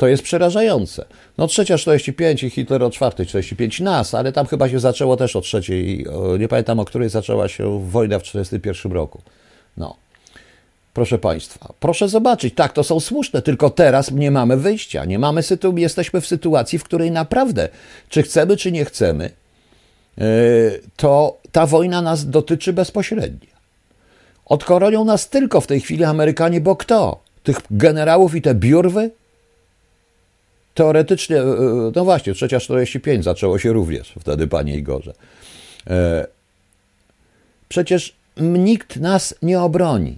To 0.01 0.07
jest 0.07 0.23
przerażające. 0.23 1.05
No 1.37 1.47
trzecia 1.47 1.77
45 1.77 2.43
i 2.43 2.49
Hitler 2.49 2.83
o 2.83 2.89
czwartej 2.89 3.25
45 3.25 3.79
nas, 3.79 4.13
ale 4.13 4.31
tam 4.31 4.45
chyba 4.45 4.69
się 4.69 4.79
zaczęło 4.79 5.17
też 5.17 5.35
o 5.35 5.41
trzeciej, 5.41 6.05
nie 6.39 6.47
pamiętam 6.47 6.79
o 6.79 6.85
której 6.85 7.09
zaczęła 7.09 7.47
się 7.47 7.89
wojna 7.89 8.19
w 8.19 8.23
41 8.23 8.91
roku. 8.91 9.21
No. 9.77 9.95
Proszę 10.93 11.17
Państwa, 11.17 11.73
proszę 11.79 12.09
zobaczyć, 12.09 12.55
tak, 12.55 12.73
to 12.73 12.83
są 12.83 12.99
słuszne, 12.99 13.41
tylko 13.41 13.69
teraz 13.69 14.11
nie 14.11 14.31
mamy 14.31 14.57
wyjścia, 14.57 15.05
nie 15.05 15.19
mamy 15.19 15.43
sytuacji, 15.43 15.81
jesteśmy 15.81 16.21
w 16.21 16.27
sytuacji, 16.27 16.79
w 16.79 16.83
której 16.83 17.11
naprawdę, 17.11 17.69
czy 18.09 18.23
chcemy, 18.23 18.57
czy 18.57 18.71
nie 18.71 18.85
chcemy, 18.85 19.29
e, 20.17 20.23
to 20.95 21.37
ta 21.51 21.65
wojna 21.65 22.01
nas 22.01 22.29
dotyczy 22.29 22.73
bezpośrednio. 22.73 23.51
Odkoronią 24.45 25.05
nas 25.05 25.29
tylko 25.29 25.61
w 25.61 25.67
tej 25.67 25.81
chwili 25.81 26.03
Amerykanie, 26.03 26.61
bo 26.61 26.75
kto? 26.75 27.19
Tych 27.43 27.57
generałów 27.71 28.35
i 28.35 28.41
te 28.41 28.55
biurwy? 28.55 29.11
Teoretycznie, 30.73 31.37
e, 31.37 31.41
e, 31.41 31.91
no 31.95 32.05
właśnie, 32.05 32.33
trzecia 32.33 32.59
45 32.59 33.23
zaczęło 33.23 33.59
się 33.59 33.73
również 33.73 34.13
wtedy, 34.19 34.47
panie 34.47 34.77
Igorze. 34.77 35.13
E, 35.89 36.27
przecież 37.69 38.15
nikt 38.37 38.97
nas 38.97 39.35
nie 39.41 39.61
obroni. 39.61 40.17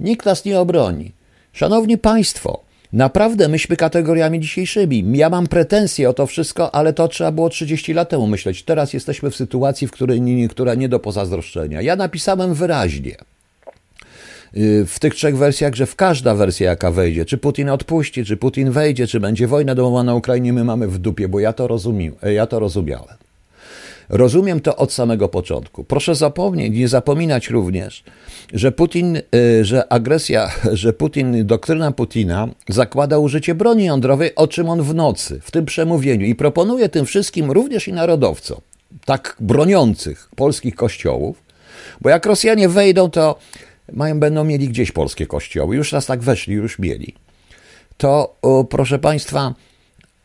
Nikt 0.00 0.26
nas 0.26 0.44
nie 0.44 0.60
obroni. 0.60 1.12
Szanowni 1.52 1.98
Państwo, 1.98 2.62
naprawdę 2.92 3.48
myśmy 3.48 3.76
kategoriami 3.76 4.40
dzisiejszymi. 4.40 5.04
Ja 5.12 5.30
mam 5.30 5.46
pretensje 5.46 6.10
o 6.10 6.14
to 6.14 6.26
wszystko, 6.26 6.74
ale 6.74 6.92
to 6.92 7.08
trzeba 7.08 7.32
było 7.32 7.48
30 7.48 7.92
lat 7.92 8.08
temu 8.08 8.26
myśleć. 8.26 8.62
Teraz 8.62 8.92
jesteśmy 8.92 9.30
w 9.30 9.36
sytuacji, 9.36 9.86
w 9.86 9.90
której, 9.90 10.48
która 10.48 10.74
nie 10.74 10.88
do 10.88 10.98
pozazdroszczenia. 10.98 11.82
Ja 11.82 11.96
napisałem 11.96 12.54
wyraźnie– 12.54 13.16
w 14.86 14.96
tych 15.00 15.14
trzech 15.14 15.36
wersjach, 15.36 15.74
że 15.74 15.86
w 15.86 15.96
każda 15.96 16.34
wersja, 16.34 16.70
jaka 16.70 16.90
wejdzie, 16.90 17.24
czy 17.24 17.38
Putin 17.38 17.68
odpuści, 17.68 18.24
czy 18.24 18.36
Putin 18.36 18.70
wejdzie, 18.70 19.06
czy 19.06 19.20
będzie 19.20 19.46
wojna 19.46 19.74
domowa 19.74 20.02
na 20.02 20.14
Ukrainie, 20.14 20.52
my 20.52 20.64
mamy 20.64 20.88
w 20.88 20.98
dupie, 20.98 21.28
bo 21.28 21.40
ja 21.40 21.52
to 21.52 21.68
rozumiem, 21.68 22.14
e, 22.22 22.32
ja 22.32 22.46
to 22.46 22.58
rozumiałem. 22.58 23.16
Rozumiem 24.08 24.60
to 24.60 24.76
od 24.76 24.92
samego 24.92 25.28
początku. 25.28 25.84
Proszę 25.84 26.14
zapomnieć, 26.14 26.74
nie 26.74 26.88
zapominać 26.88 27.50
również, 27.50 28.04
że 28.52 28.72
Putin, 28.72 29.16
y, 29.16 29.64
że 29.64 29.92
agresja, 29.92 30.50
że 30.72 30.92
Putin, 30.92 31.46
doktryna 31.46 31.92
Putina 31.92 32.48
zakłada 32.68 33.18
użycie 33.18 33.54
broni 33.54 33.84
jądrowej, 33.84 34.34
o 34.34 34.48
czym 34.48 34.68
on 34.68 34.82
w 34.82 34.94
nocy, 34.94 35.40
w 35.42 35.50
tym 35.50 35.64
przemówieniu 35.64 36.26
i 36.26 36.34
proponuje 36.34 36.88
tym 36.88 37.06
wszystkim, 37.06 37.50
również 37.50 37.88
i 37.88 37.92
narodowcom, 37.92 38.60
tak 39.04 39.36
broniących 39.40 40.28
polskich 40.36 40.74
kościołów, 40.74 41.42
bo 42.00 42.10
jak 42.10 42.26
Rosjanie 42.26 42.68
wejdą, 42.68 43.10
to 43.10 43.38
mają, 43.92 44.20
będą 44.20 44.44
mieli 44.44 44.68
gdzieś 44.68 44.92
polskie 44.92 45.26
kościoły, 45.26 45.76
już 45.76 45.92
raz 45.92 46.06
tak 46.06 46.20
weszli, 46.20 46.54
już 46.54 46.78
mieli, 46.78 47.14
to 47.96 48.36
o, 48.42 48.64
proszę 48.64 48.98
Państwa, 48.98 49.54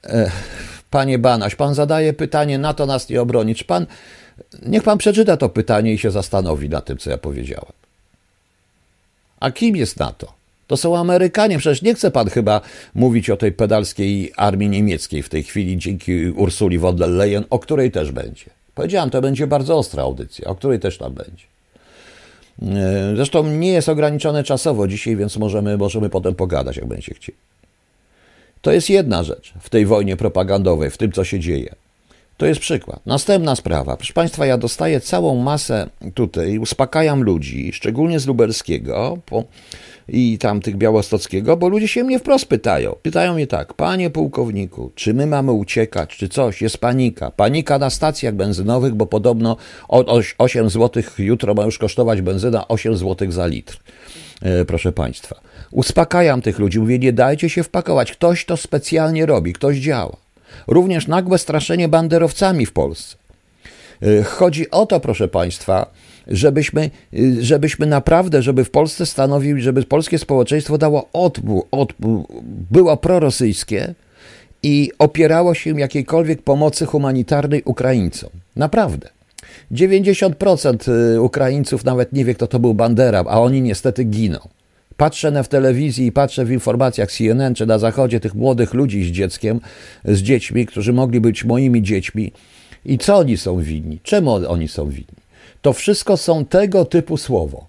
e, 0.06 0.32
Panie 0.90 1.20
Banaś, 1.20 1.56
Pan 1.56 1.76
zadaje 1.76 2.14
pytanie, 2.14 2.58
na 2.58 2.74
to 2.74 2.86
nas 2.86 3.10
nie 3.10 3.22
obroni. 3.22 3.56
Czy 3.56 3.64
Pan, 3.64 3.86
niech 4.66 4.84
Pan 4.84 4.98
przeczyta 4.98 5.38
to 5.38 5.50
pytanie 5.50 5.94
i 5.94 5.98
się 5.98 6.12
zastanowi 6.12 6.70
nad 6.70 6.86
tym, 6.86 6.98
co 6.98 7.10
ja 7.10 7.18
powiedziałem. 7.18 7.72
A 9.40 9.52
kim 9.52 9.76
jest 9.76 10.00
NATO? 10.00 10.34
To 10.68 10.78
są 10.78 10.98
Amerykanie. 10.98 11.58
Przecież 11.58 11.82
nie 11.82 11.96
chce 11.96 12.12
pan 12.12 12.30
chyba 12.30 12.62
mówić 12.96 13.30
o 13.30 13.38
tej 13.38 13.52
pedalskiej 13.52 14.34
armii 14.38 14.70
niemieckiej 14.70 15.24
w 15.24 15.30
tej 15.30 15.44
chwili 15.44 15.78
dzięki 15.78 16.30
Ursuli 16.30 16.80
von 16.80 16.96
der 16.96 17.10
Leyen, 17.10 17.44
o 17.50 17.60
której 17.60 17.92
też 17.92 18.12
będzie. 18.12 18.46
Powiedziałem, 18.76 19.10
to 19.10 19.22
będzie 19.22 19.48
bardzo 19.48 19.78
ostra 19.78 20.04
audycja, 20.04 20.48
o 20.48 20.56
której 20.56 20.80
też 20.80 20.98
tam 20.98 21.14
będzie. 21.14 21.53
E, 22.62 23.16
zresztą 23.16 23.48
nie 23.48 23.72
jest 23.72 23.90
ograniczone 23.90 24.44
czasowo 24.44 24.88
dzisiaj, 24.88 25.16
więc 25.16 25.38
możemy, 25.38 25.78
możemy 25.78 26.10
potem 26.10 26.36
pogadać, 26.36 26.78
jak 26.78 26.86
będziecie 26.86 27.14
chcieli. 27.14 27.38
To 28.62 28.72
jest 28.72 28.90
jedna 28.90 29.24
rzecz 29.24 29.54
w 29.60 29.70
tej 29.70 29.86
wojnie 29.86 30.18
propagandowej, 30.18 30.90
w 30.90 30.98
tym, 30.98 31.12
co 31.12 31.24
się 31.24 31.40
dzieje. 31.40 31.76
To 32.38 32.46
jest 32.46 32.62
przykład. 32.62 33.06
Następna 33.06 33.56
sprawa. 33.56 33.98
Proszę 33.98 34.14
Państwa, 34.14 34.46
ja 34.46 34.58
dostaję 34.58 35.02
całą 35.02 35.36
masę 35.36 35.90
tutaj, 36.14 36.58
uspokajam 36.58 37.24
ludzi, 37.24 37.74
szczególnie 37.74 38.20
z 38.20 38.28
Lubelskiego, 38.28 39.18
po, 39.26 39.44
i 40.08 40.38
tam 40.38 40.62
tych 40.62 40.78
Białostockiego, 40.78 41.58
bo 41.58 41.68
ludzie 41.68 41.88
się 41.88 42.04
mnie 42.04 42.20
wprost 42.20 42.46
pytają. 42.46 42.96
Pytają 43.02 43.34
mnie 43.34 43.48
tak, 43.48 43.74
panie 43.74 44.10
pułkowniku, 44.10 44.92
czy 44.96 45.14
my 45.14 45.28
mamy 45.28 45.52
uciekać, 45.52 46.18
czy 46.18 46.30
coś, 46.30 46.62
jest 46.62 46.78
panika. 46.78 47.32
Panika 47.32 47.80
na 47.80 47.90
stacjach 47.90 48.34
benzynowych, 48.34 48.94
bo 48.94 49.06
podobno 49.06 49.58
8 50.38 50.70
zł 50.70 51.04
jutro 51.18 51.54
ma 51.54 51.66
już 51.66 51.78
kosztować 51.78 52.22
benzyna 52.22 52.68
8 52.68 52.98
zł 52.98 53.32
za 53.32 53.48
litr. 53.48 53.78
E, 54.42 54.66
proszę 54.66 54.92
państwa. 54.92 55.36
Uspokajam 55.72 56.42
tych 56.42 56.60
ludzi, 56.60 56.80
mówię, 56.80 57.00
nie 57.00 57.14
dajcie 57.14 57.50
się 57.50 57.64
wpakować. 57.64 58.12
Ktoś 58.12 58.46
to 58.46 58.58
specjalnie 58.58 59.26
robi, 59.26 59.54
ktoś 59.54 59.78
działa. 59.78 60.16
Również 60.68 61.08
nagłe 61.08 61.38
straszenie 61.38 61.88
banderowcami 61.88 62.66
w 62.66 62.74
Polsce. 62.74 63.16
E, 64.02 64.24
chodzi 64.24 64.72
o 64.72 64.86
to, 64.86 65.00
proszę 65.00 65.28
Państwa, 65.28 65.86
żebyśmy, 66.28 66.90
y, 67.14 67.44
żebyśmy 67.44 67.86
naprawdę, 67.86 68.42
żeby 68.42 68.64
w 68.64 68.70
Polsce 68.70 69.06
stanowił, 69.06 69.62
żeby 69.62 69.84
polskie 69.84 70.20
społeczeństwo 70.20 70.78
dało 70.78 71.10
odpór, 71.14 71.64
odpór 71.72 72.24
było 72.72 72.98
prorosyjskie 72.98 73.94
i 74.64 74.92
opierało 75.00 75.54
się 75.54 75.80
jakiejkolwiek 75.80 76.42
pomocy 76.42 76.86
humanitarnej 76.86 77.62
Ukraińcom. 77.66 78.30
Naprawdę. 78.56 79.10
90% 79.72 80.92
y, 81.16 81.22
Ukraińców 81.22 81.86
nawet 81.86 82.14
nie 82.14 82.26
wie, 82.26 82.36
kto 82.36 82.48
to 82.48 82.60
był 82.60 82.74
Bandera, 82.74 83.24
a 83.28 83.42
oni 83.42 83.62
niestety 83.62 84.04
giną. 84.04 84.40
Patrzę 84.98 85.32
na 85.32 85.44
w 85.44 85.48
telewizji 85.48 86.06
i 86.06 86.12
patrzę 86.12 86.46
w 86.46 86.52
informacjach 86.52 87.12
CNN 87.12 87.56
czy 87.56 87.66
na 87.66 87.80
zachodzie 87.80 88.20
tych 88.20 88.36
młodych 88.36 88.74
ludzi 88.74 89.04
z 89.04 89.08
dzieckiem, 89.08 89.60
z 90.06 90.20
dziećmi, 90.20 90.66
którzy 90.66 90.94
mogli 90.94 91.22
być 91.22 91.46
moimi 91.46 91.84
dziećmi. 91.84 92.32
I 92.86 92.98
co 92.98 93.18
oni 93.18 93.38
są 93.38 93.60
winni? 93.60 94.00
Czemu 94.04 94.32
oni 94.32 94.68
są 94.68 94.90
winni? 94.90 95.23
To 95.64 95.74
wszystko 95.74 96.18
są 96.18 96.46
tego 96.46 96.86
typu 96.86 97.18
słowo. 97.18 97.68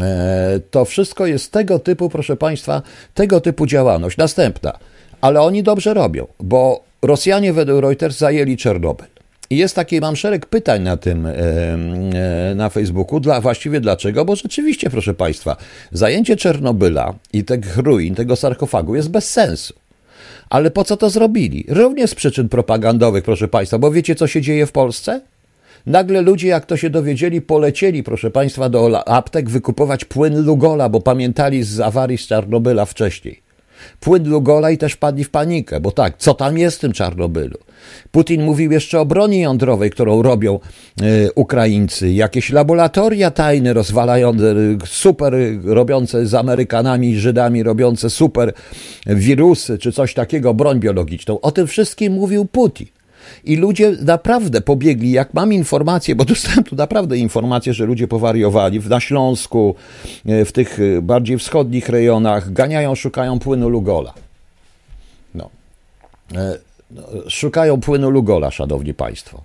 E, 0.00 0.60
to 0.70 0.84
wszystko 0.84 1.26
jest 1.26 1.52
tego 1.52 1.78
typu, 1.78 2.08
proszę 2.08 2.36
Państwa, 2.36 2.82
tego 3.14 3.40
typu 3.40 3.66
działalność. 3.66 4.16
Następna, 4.16 4.78
ale 5.20 5.40
oni 5.40 5.62
dobrze 5.62 5.94
robią, 5.94 6.26
bo 6.40 6.82
Rosjanie 7.02 7.52
według 7.52 7.82
Reuters 7.82 8.18
zajęli 8.18 8.56
Czernobyl. 8.56 9.06
I 9.50 9.56
jest 9.56 9.74
taki, 9.74 10.00
mam 10.00 10.16
szereg 10.16 10.46
pytań 10.46 10.82
na 10.82 10.96
tym, 10.96 11.26
e, 11.26 11.32
e, 11.32 12.54
na 12.54 12.68
Facebooku, 12.68 13.20
dla, 13.20 13.40
właściwie 13.40 13.80
dlaczego? 13.80 14.24
Bo 14.24 14.36
rzeczywiście, 14.36 14.90
proszę 14.90 15.14
Państwa, 15.14 15.56
zajęcie 15.92 16.36
Czernobyla 16.36 17.14
i 17.32 17.44
tych 17.44 17.76
ruin, 17.76 18.14
tego 18.14 18.36
sarkofagu 18.36 18.96
jest 18.96 19.10
bez 19.10 19.30
sensu. 19.30 19.74
Ale 20.50 20.70
po 20.70 20.84
co 20.84 20.96
to 20.96 21.10
zrobili? 21.10 21.64
Również 21.68 22.10
z 22.10 22.14
przyczyn 22.14 22.48
propagandowych, 22.48 23.24
proszę 23.24 23.48
Państwa, 23.48 23.78
bo 23.78 23.90
wiecie, 23.90 24.14
co 24.14 24.26
się 24.26 24.40
dzieje 24.40 24.66
w 24.66 24.72
Polsce? 24.72 25.20
Nagle 25.86 26.22
ludzie, 26.22 26.48
jak 26.48 26.66
to 26.66 26.76
się 26.76 26.90
dowiedzieli, 26.90 27.40
polecieli, 27.40 28.02
proszę 28.02 28.30
Państwa, 28.30 28.68
do 28.68 29.08
aptek 29.08 29.50
wykupować 29.50 30.04
płyn 30.04 30.44
Lugola, 30.44 30.88
bo 30.88 31.00
pamiętali 31.00 31.62
z 31.62 31.80
awarii 31.80 32.18
z 32.18 32.26
Czarnobyla 32.26 32.84
wcześniej. 32.84 33.42
Płyn 34.00 34.28
Lugola 34.28 34.70
i 34.70 34.78
też 34.78 34.96
padli 34.96 35.24
w 35.24 35.30
panikę, 35.30 35.80
bo 35.80 35.90
tak, 35.90 36.14
co 36.18 36.34
tam 36.34 36.58
jest 36.58 36.76
w 36.76 36.80
tym 36.80 36.92
Czarnobylu? 36.92 37.58
Putin 38.10 38.42
mówił 38.42 38.72
jeszcze 38.72 39.00
o 39.00 39.06
broni 39.06 39.40
jądrowej, 39.40 39.90
którą 39.90 40.22
robią 40.22 40.60
y, 41.02 41.30
Ukraińcy, 41.34 42.12
jakieś 42.12 42.50
laboratoria 42.50 43.30
tajne 43.30 43.72
rozwalające, 43.72 44.54
super 44.86 45.34
robiące 45.64 46.26
z 46.26 46.34
Amerykanami 46.34 47.10
i 47.10 47.18
Żydami, 47.18 47.62
robiące 47.62 48.10
super 48.10 48.52
wirusy 49.06 49.78
czy 49.78 49.92
coś 49.92 50.14
takiego, 50.14 50.54
broń 50.54 50.80
biologiczną. 50.80 51.40
O 51.40 51.50
tym 51.50 51.66
wszystkim 51.66 52.12
mówił 52.12 52.44
Putin. 52.44 52.86
I 53.44 53.56
ludzie 53.56 53.96
naprawdę 54.04 54.60
pobiegli, 54.60 55.12
jak 55.12 55.34
mam 55.34 55.52
informacje, 55.52 56.14
bo 56.14 56.24
dostałem 56.34 56.64
tu 56.64 56.76
naprawdę 56.76 57.18
informacje, 57.18 57.74
że 57.74 57.86
ludzie 57.86 58.08
powariowali 58.08 58.80
na 58.80 59.00
Śląsku, 59.00 59.74
e, 60.26 60.44
w 60.44 60.52
tych 60.52 60.78
e, 60.80 61.02
bardziej 61.02 61.38
wschodnich 61.38 61.88
rejonach, 61.88 62.52
ganiają, 62.52 62.94
szukają 62.94 63.38
płynu 63.38 63.68
Lugola. 63.68 64.14
No. 65.34 65.50
E, 66.34 66.58
no 66.90 67.02
szukają 67.28 67.80
płynu 67.80 68.10
Lugola, 68.10 68.50
szanowni 68.50 68.94
państwo. 68.94 69.42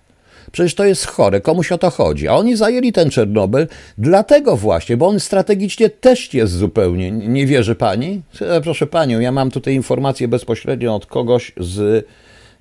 Przecież 0.51 0.75
to 0.75 0.85
jest 0.85 1.07
chore, 1.07 1.41
komuś 1.41 1.71
o 1.71 1.77
to 1.77 1.89
chodzi. 1.89 2.27
A 2.27 2.33
oni 2.33 2.55
zajęli 2.55 2.91
ten 2.91 3.09
Czernobyl 3.09 3.67
dlatego 3.97 4.57
właśnie, 4.57 4.97
bo 4.97 5.07
on 5.07 5.19
strategicznie 5.19 5.89
też 5.89 6.33
jest 6.33 6.53
zupełnie. 6.53 7.11
Nie 7.11 7.45
wierzy 7.45 7.75
pani? 7.75 8.21
Proszę 8.63 8.87
panią, 8.87 9.19
ja 9.19 9.31
mam 9.31 9.51
tutaj 9.51 9.73
informację 9.73 10.27
bezpośrednio 10.27 10.95
od 10.95 11.05
kogoś 11.05 11.51
z 11.57 12.05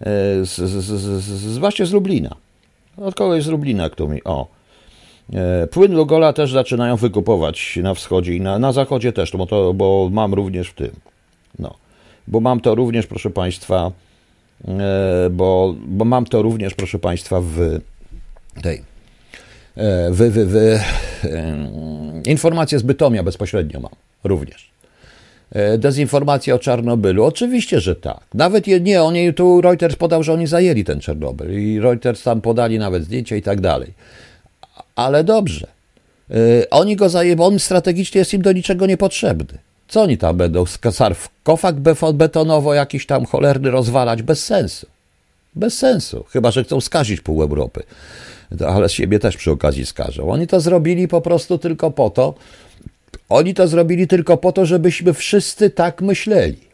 z, 0.01 0.49
z, 0.49 0.85
z, 0.85 1.21
z, 1.21 1.59
właśnie 1.59 1.87
z 1.87 1.93
Lublina. 1.93 2.37
Od 2.97 3.15
kogoś 3.15 3.43
z 3.43 3.47
Lublina, 3.47 3.91
kto 3.91 4.09
mi. 4.09 4.25
O. 4.25 4.47
Płyn 5.71 5.95
Lugola 5.95 6.33
też 6.33 6.53
zaczynają 6.53 6.97
wykupować 6.97 7.79
na 7.83 7.95
wschodzie 7.95 8.35
i 8.35 8.41
na, 8.41 8.59
na 8.59 8.73
zachodzie 8.73 9.13
też, 9.13 9.37
bo, 9.37 9.47
to, 9.47 9.75
bo 9.75 10.09
mam 10.13 10.35
również 10.35 10.69
w 10.69 10.75
tym. 10.75 10.91
No. 11.59 11.75
Bo 12.29 12.41
mam 12.41 12.61
to 12.61 12.75
również, 12.75 13.07
proszę 13.07 13.31
Państwa, 13.31 13.93
bo, 15.31 15.75
bo 15.87 16.05
mam 16.05 16.25
to 16.25 16.43
również, 16.43 16.75
proszę 16.75 16.99
Państwa, 16.99 17.41
w 17.41 17.81
tej. 18.63 18.83
W, 20.11 20.17
w, 20.17 20.53
w, 20.53 20.79
informacje 22.29 22.79
z 22.79 22.83
Bytomia 22.83 23.23
bezpośrednio 23.23 23.81
mam 23.81 23.93
również. 24.25 24.71
E, 25.53 25.79
dezinformacja 25.79 26.55
o 26.55 26.59
Czarnobylu? 26.59 27.25
Oczywiście, 27.25 27.81
że 27.81 27.97
tak. 27.97 28.21
Nawet 28.35 28.67
nie, 28.67 29.03
oni 29.03 29.35
tu 29.35 29.61
Reuters 29.61 29.97
podał, 29.97 30.23
że 30.23 30.33
oni 30.33 30.47
zajęli 30.47 30.85
ten 30.85 31.01
Czarnobyl 31.01 31.61
i 31.63 31.81
Reuters 31.81 32.23
tam 32.23 32.41
podali 32.41 32.79
nawet 32.79 33.05
zdjęcia 33.05 33.37
i 33.37 33.43
tak 33.43 33.61
dalej. 33.61 33.93
Ale 34.97 35.25
dobrze. 35.25 35.67
E, 36.31 36.71
oni 36.71 36.97
go 36.97 37.09
zajęli, 37.09 37.41
on 37.41 37.59
strategicznie 37.59 38.19
jest 38.19 38.35
im 38.35 38.43
do 38.43 38.53
niczego 38.53 38.87
niepotrzebny. 38.87 39.59
Co 39.89 40.03
oni 40.03 40.19
tam 40.19 40.37
będą? 40.37 40.65
Sarkofag 40.91 41.77
betonowo 42.15 42.75
jakiś 42.75 43.07
tam 43.07 43.25
cholerny 43.25 43.71
rozwalać? 43.71 44.23
Bez 44.23 44.45
sensu. 44.45 44.87
Bez 45.55 45.79
sensu. 45.79 46.25
Chyba, 46.29 46.51
że 46.51 46.65
chcą 46.65 46.81
skazić 46.81 47.21
pół 47.21 47.43
Europy. 47.43 47.83
Ale 48.67 48.89
siebie 48.89 49.19
też 49.19 49.37
przy 49.37 49.51
okazji 49.51 49.87
skażą. 49.87 50.31
Oni 50.31 50.47
to 50.47 50.61
zrobili 50.61 51.09
po 51.09 51.21
prostu 51.21 51.59
tylko 51.59 51.91
po 51.91 52.11
to, 52.11 52.35
oni 53.29 53.55
to 53.55 53.69
zrobili 53.69 54.09
tylko 54.09 54.37
po 54.37 54.53
to, 54.53 54.67
żebyśmy 54.67 55.15
wszyscy 55.15 55.71
tak 55.71 56.03
myśleli. 56.03 56.67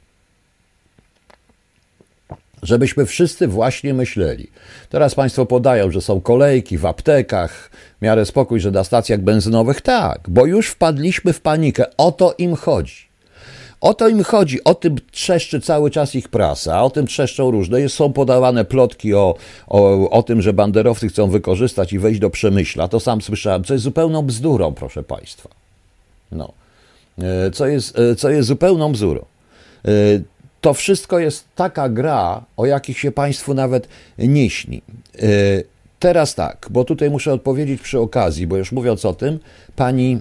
Żebyśmy 2.62 3.06
wszyscy 3.06 3.48
właśnie 3.48 3.94
myśleli. 3.94 4.50
Teraz 4.88 5.14
Państwo 5.14 5.46
podają, 5.46 5.90
że 5.90 6.00
są 6.00 6.20
kolejki 6.20 6.78
w 6.78 6.86
aptekach, 6.86 7.70
w 7.98 8.02
miarę 8.02 8.26
spokój, 8.26 8.60
że 8.60 8.70
na 8.70 8.84
stacjach 8.84 9.20
benzynowych. 9.20 9.80
Tak, 9.80 10.20
bo 10.28 10.46
już 10.46 10.68
wpadliśmy 10.68 11.32
w 11.32 11.40
panikę. 11.40 11.96
O 11.96 12.12
to 12.12 12.34
im 12.38 12.56
chodzi. 12.56 13.12
O 13.80 13.94
to 13.94 14.08
im 14.08 14.24
chodzi, 14.24 14.64
o 14.64 14.74
tym 14.74 14.96
trzeszczy 15.10 15.60
cały 15.60 15.90
czas 15.90 16.14
ich 16.14 16.28
prasa, 16.28 16.82
o 16.82 16.90
tym 16.90 17.06
trzeszczą 17.06 17.50
różne. 17.50 17.88
Są 17.88 18.12
podawane 18.12 18.64
plotki 18.64 19.14
o, 19.14 19.34
o, 19.66 20.10
o 20.10 20.22
tym, 20.22 20.42
że 20.42 20.52
banderowcy 20.52 21.08
chcą 21.08 21.30
wykorzystać 21.30 21.92
i 21.92 21.98
wejść 21.98 22.20
do 22.20 22.30
przemyśla. 22.30 22.88
To 22.88 23.00
sam 23.00 23.22
słyszałem, 23.22 23.64
co 23.64 23.74
jest 23.74 23.84
zupełną 23.84 24.22
bzdurą, 24.22 24.74
proszę 24.74 25.02
Państwa. 25.02 25.61
No. 26.32 26.52
E, 27.18 27.50
co, 27.50 27.66
jest, 27.66 27.98
e, 27.98 28.14
co 28.14 28.30
jest 28.30 28.48
zupełną 28.48 28.92
bzurą. 28.92 29.24
E, 29.84 29.90
to 30.60 30.74
wszystko 30.74 31.18
jest 31.18 31.44
taka 31.54 31.88
gra, 31.88 32.44
o 32.56 32.66
jakich 32.66 32.98
się 32.98 33.12
Państwu 33.12 33.54
nawet 33.54 33.88
nie 34.18 34.50
śni. 34.50 34.82
Teraz 35.98 36.34
tak, 36.34 36.66
bo 36.70 36.84
tutaj 36.84 37.10
muszę 37.10 37.32
odpowiedzieć 37.32 37.80
przy 37.80 37.98
okazji, 37.98 38.46
bo 38.46 38.56
już 38.56 38.72
mówiąc 38.72 39.04
o 39.04 39.14
tym, 39.14 39.38
pani, 39.76 40.20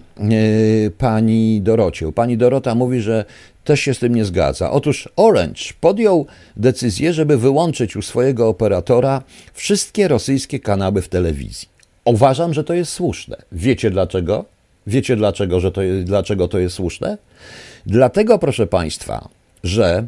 pani 0.98 1.62
Dorocie. 1.62 2.12
Pani 2.12 2.38
Dorota 2.38 2.76
mówi, 2.76 3.02
że 3.02 3.26
też 3.64 3.80
się 3.80 3.94
z 3.94 4.00
tym 4.00 4.16
nie 4.16 4.26
zgadza. 4.26 4.72
Otóż 4.72 5.10
Orange 5.16 5.62
podjął 5.82 6.26
decyzję, 6.58 7.14
żeby 7.14 7.38
wyłączyć 7.38 7.96
u 7.96 8.02
swojego 8.02 8.48
operatora 8.48 9.22
wszystkie 9.54 10.08
rosyjskie 10.08 10.60
kanały 10.60 11.02
w 11.02 11.10
telewizji. 11.10 11.68
Uważam, 12.06 12.54
że 12.54 12.64
to 12.64 12.74
jest 12.74 12.92
słuszne. 12.92 13.38
Wiecie 13.52 13.90
dlaczego? 13.90 14.46
Wiecie 14.88 15.16
dlaczego, 15.16 15.60
że 15.60 15.72
to 15.72 15.82
jest, 15.82 16.08
dlaczego 16.08 16.48
to 16.48 16.60
jest 16.60 16.76
słuszne? 16.76 17.18
Dlatego, 17.86 18.40
proszę 18.40 18.68
Państwa, 18.68 19.30
że 19.64 20.08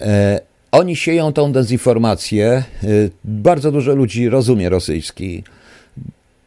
e, 0.00 0.40
oni 0.72 0.96
sieją 0.96 1.32
tą 1.32 1.52
dezinformację. 1.52 2.46
E, 2.46 2.86
bardzo 3.24 3.72
dużo 3.72 3.94
ludzi 3.94 4.28
rozumie 4.28 4.68
rosyjski. 4.68 5.44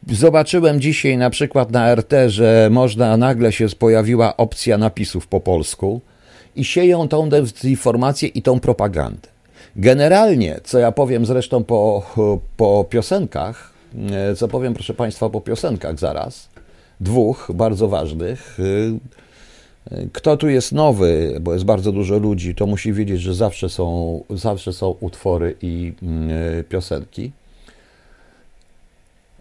Zobaczyłem 0.10 0.82
dzisiaj 0.82 1.18
na 1.18 1.30
przykład 1.30 1.72
na 1.72 1.96
RT, 1.96 2.14
że 2.28 2.70
można, 2.72 3.18
nagle 3.18 3.52
się 3.52 3.68
pojawiła 3.80 4.38
opcja 4.38 4.78
napisów 4.78 5.28
po 5.28 5.40
polsku 5.40 6.02
i 6.56 6.64
sieją 6.66 7.08
tą 7.08 7.30
dezinformację 7.30 8.30
i 8.30 8.42
tą 8.42 8.60
propagandę. 8.60 9.28
Generalnie, 9.76 10.60
co 10.64 10.80
ja 10.80 10.92
powiem 10.92 11.26
zresztą 11.26 11.64
po, 11.64 12.06
po 12.58 12.86
piosenkach, 12.90 13.74
e, 14.12 14.36
co 14.36 14.48
powiem 14.48 14.74
proszę 14.74 14.94
Państwa 14.94 15.30
po 15.30 15.42
piosenkach 15.42 16.00
zaraz, 16.00 16.50
dwóch 17.02 17.52
bardzo 17.54 17.88
ważnych. 17.88 18.60
Y, 18.60 18.94
y, 19.92 20.10
kto 20.14 20.38
tu 20.38 20.50
jest 20.50 20.72
nowy, 20.72 21.38
bo 21.42 21.54
jest 21.54 21.66
bardzo 21.66 21.92
dużo 21.92 22.18
ludzi, 22.18 22.56
to 22.56 22.66
musi 22.66 22.94
wiedzieć, 22.94 23.22
że 23.22 23.34
zawsze 23.34 23.70
są, 23.70 24.24
zawsze 24.30 24.74
są 24.74 24.96
utwory 25.00 25.56
i 25.62 25.94
y, 26.60 26.64
piosenki. 26.64 27.32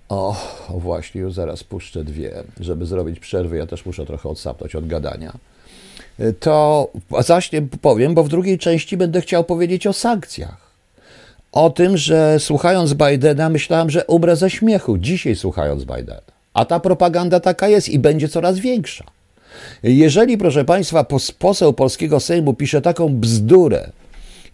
O, 0.09 0.37
właśnie, 0.69 1.21
już 1.21 1.33
zaraz 1.35 1.65
puszczę 1.65 2.05
dwie, 2.05 2.43
żeby 2.61 2.87
zrobić 2.87 3.21
przerwę. 3.21 3.57
Ja 3.57 3.67
też 3.67 3.87
muszę 3.87 4.07
trochę 4.07 4.29
odsapnąć 4.29 4.75
od 4.75 4.87
gadania. 4.87 5.33
To 6.41 6.89
zaś 7.21 7.51
powiem, 7.81 8.15
bo 8.15 8.25
w 8.25 8.29
drugiej 8.29 8.59
części 8.59 8.97
będę 8.97 9.21
chciał 9.21 9.45
powiedzieć 9.45 9.87
o 9.87 9.93
sankcjach. 9.93 10.71
O 11.53 11.71
tym, 11.71 11.97
że 11.97 12.41
słuchając 12.41 12.95
Bidena, 12.95 13.49
myślałem, 13.49 13.91
że 13.91 14.05
umrę 14.05 14.37
ze 14.37 14.51
śmiechu. 14.51 14.99
Dzisiaj 14.99 15.37
słuchając 15.37 15.85
Bidena. 15.85 16.40
A 16.55 16.65
ta 16.65 16.81
propaganda 16.81 17.41
taka 17.41 17.69
jest 17.69 17.89
i 17.89 17.99
będzie 17.99 18.29
coraz 18.29 18.59
większa. 18.59 19.05
Jeżeli, 19.83 20.39
proszę 20.39 20.65
Państwa, 20.65 21.07
poseł 21.39 21.73
polskiego 21.73 22.21
Sejmu 22.21 22.55
pisze 22.55 22.83
taką 22.83 23.09
bzdurę, 23.09 23.91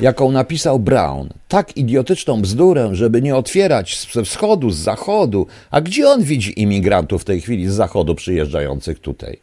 jaką 0.01 0.33
napisał 0.33 0.79
Brown, 0.79 1.29
tak 1.49 1.77
idiotyczną 1.77 2.43
bzdurę, 2.43 2.91
żeby 2.93 3.23
nie 3.23 3.37
otwierać 3.37 4.09
ze 4.13 4.25
wschodu, 4.25 4.71
z 4.71 4.79
zachodu, 4.79 5.47
a 5.71 5.81
gdzie 5.81 6.09
on 6.09 6.23
widzi 6.23 6.61
imigrantów 6.61 7.23
w 7.23 7.25
tej 7.25 7.41
chwili 7.41 7.69
z 7.69 7.73
zachodu 7.73 8.15
przyjeżdżających 8.15 8.99
tutaj? 9.01 9.39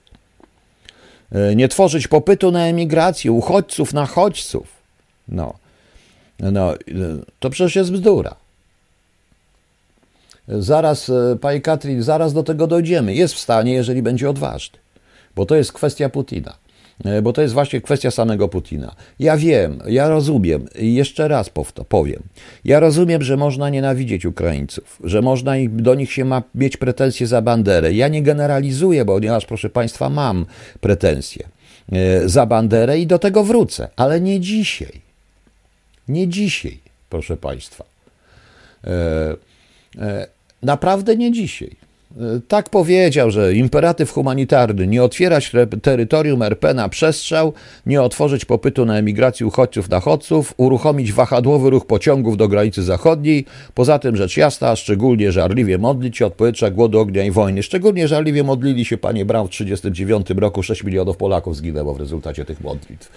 E, 1.32 1.56
nie 1.56 1.68
tworzyć 1.68 2.08
popytu 2.08 2.52
na 2.52 2.66
emigrację, 2.66 3.32
uchodźców 3.32 3.94
na 3.94 4.06
chodźców. 4.06 4.68
No, 5.28 5.54
no 6.40 6.74
to 7.40 7.50
przecież 7.50 7.76
jest 7.76 7.92
bzdura. 7.92 8.36
Zaraz, 10.48 11.10
e, 11.10 11.38
Pani 11.42 11.62
Katrin, 11.62 12.04
zaraz 12.04 12.34
do 12.34 12.44
tego 12.44 12.68
dojdziemy. 12.68 13.14
Jest 13.14 13.34
w 13.34 13.40
stanie, 13.40 13.74
jeżeli 13.74 14.02
będzie 14.02 14.30
odważny, 14.30 14.80
bo 15.36 15.46
to 15.46 15.56
jest 15.56 15.74
kwestia 15.74 16.10
Putina. 16.10 16.54
E, 17.06 17.22
bo 17.22 17.34
to 17.34 17.42
jest 17.42 17.54
właśnie 17.54 17.82
kwestia 17.82 18.12
samego 18.12 18.48
Putina. 18.48 18.96
Ja 19.20 19.38
wiem, 19.38 19.80
ja 19.88 20.10
rozumiem, 20.10 20.66
jeszcze 20.76 21.28
raz 21.28 21.50
powiem, 21.90 22.24
ja 22.66 22.80
rozumiem, 22.80 23.24
że 23.24 23.38
można 23.38 23.70
nienawidzieć 23.70 24.26
Ukraińców, 24.26 25.00
że 25.04 25.22
można 25.22 25.54
do 25.70 25.96
nich 25.96 26.12
się 26.12 26.26
ma 26.26 26.44
mieć 26.56 26.78
pretensje 26.78 27.28
za 27.28 27.42
banderę. 27.42 27.94
Ja 27.94 28.08
nie 28.08 28.24
generalizuję, 28.24 29.06
ponieważ, 29.06 29.46
proszę 29.46 29.70
Państwa, 29.70 30.10
mam 30.10 30.46
pretensje 30.82 31.48
e, 31.92 32.30
za 32.30 32.46
banderę 32.46 33.00
i 33.00 33.08
do 33.08 33.20
tego 33.20 33.44
wrócę, 33.44 33.88
ale 33.96 34.22
nie 34.22 34.40
dzisiaj. 34.40 35.02
Nie 36.08 36.28
dzisiaj, 36.28 36.80
proszę 37.10 37.38
Państwa. 37.38 37.84
E, 38.84 39.53
naprawdę 40.62 41.16
nie 41.16 41.32
dzisiaj. 41.32 41.76
E, 42.18 42.42
tak 42.48 42.70
powiedział, 42.70 43.32
że 43.32 43.54
imperatyw 43.54 44.12
humanitarny 44.12 44.88
nie 44.88 45.04
otwierać 45.04 45.52
terytorium 45.82 46.42
RP 46.42 46.74
na 46.74 46.90
przestrzał, 46.90 47.54
nie 47.86 48.02
otworzyć 48.02 48.46
popytu 48.46 48.86
na 48.86 48.98
emigrację 48.98 49.48
uchodźców 49.48 49.90
na 49.90 50.00
chodców, 50.00 50.54
uruchomić 50.58 51.14
wahadłowy 51.14 51.70
ruch 51.70 51.86
pociągów 51.86 52.38
do 52.38 52.48
granicy 52.48 52.84
zachodniej. 52.84 53.46
Poza 53.74 54.00
tym 54.00 54.16
rzecz 54.16 54.38
jasna, 54.38 54.76
szczególnie 54.76 55.32
żarliwie 55.32 55.78
modlić 55.78 56.18
się 56.18 56.26
od 56.26 56.34
powietrza, 56.34 56.72
głodu, 56.72 57.00
ognia 57.00 57.24
i 57.24 57.32
wojny. 57.32 57.64
Szczególnie 57.64 58.08
żarliwie 58.08 58.44
modlili 58.44 58.86
się 58.86 58.98
panie 58.98 59.26
Brown 59.26 59.48
w 59.48 59.52
1939 59.52 60.42
roku. 60.42 60.64
6 60.64 60.84
milionów 60.84 61.18
Polaków 61.18 61.58
zginęło 61.58 61.94
w 61.94 62.00
rezultacie 62.00 62.46
tych 62.46 62.62
modlitw. 62.62 63.12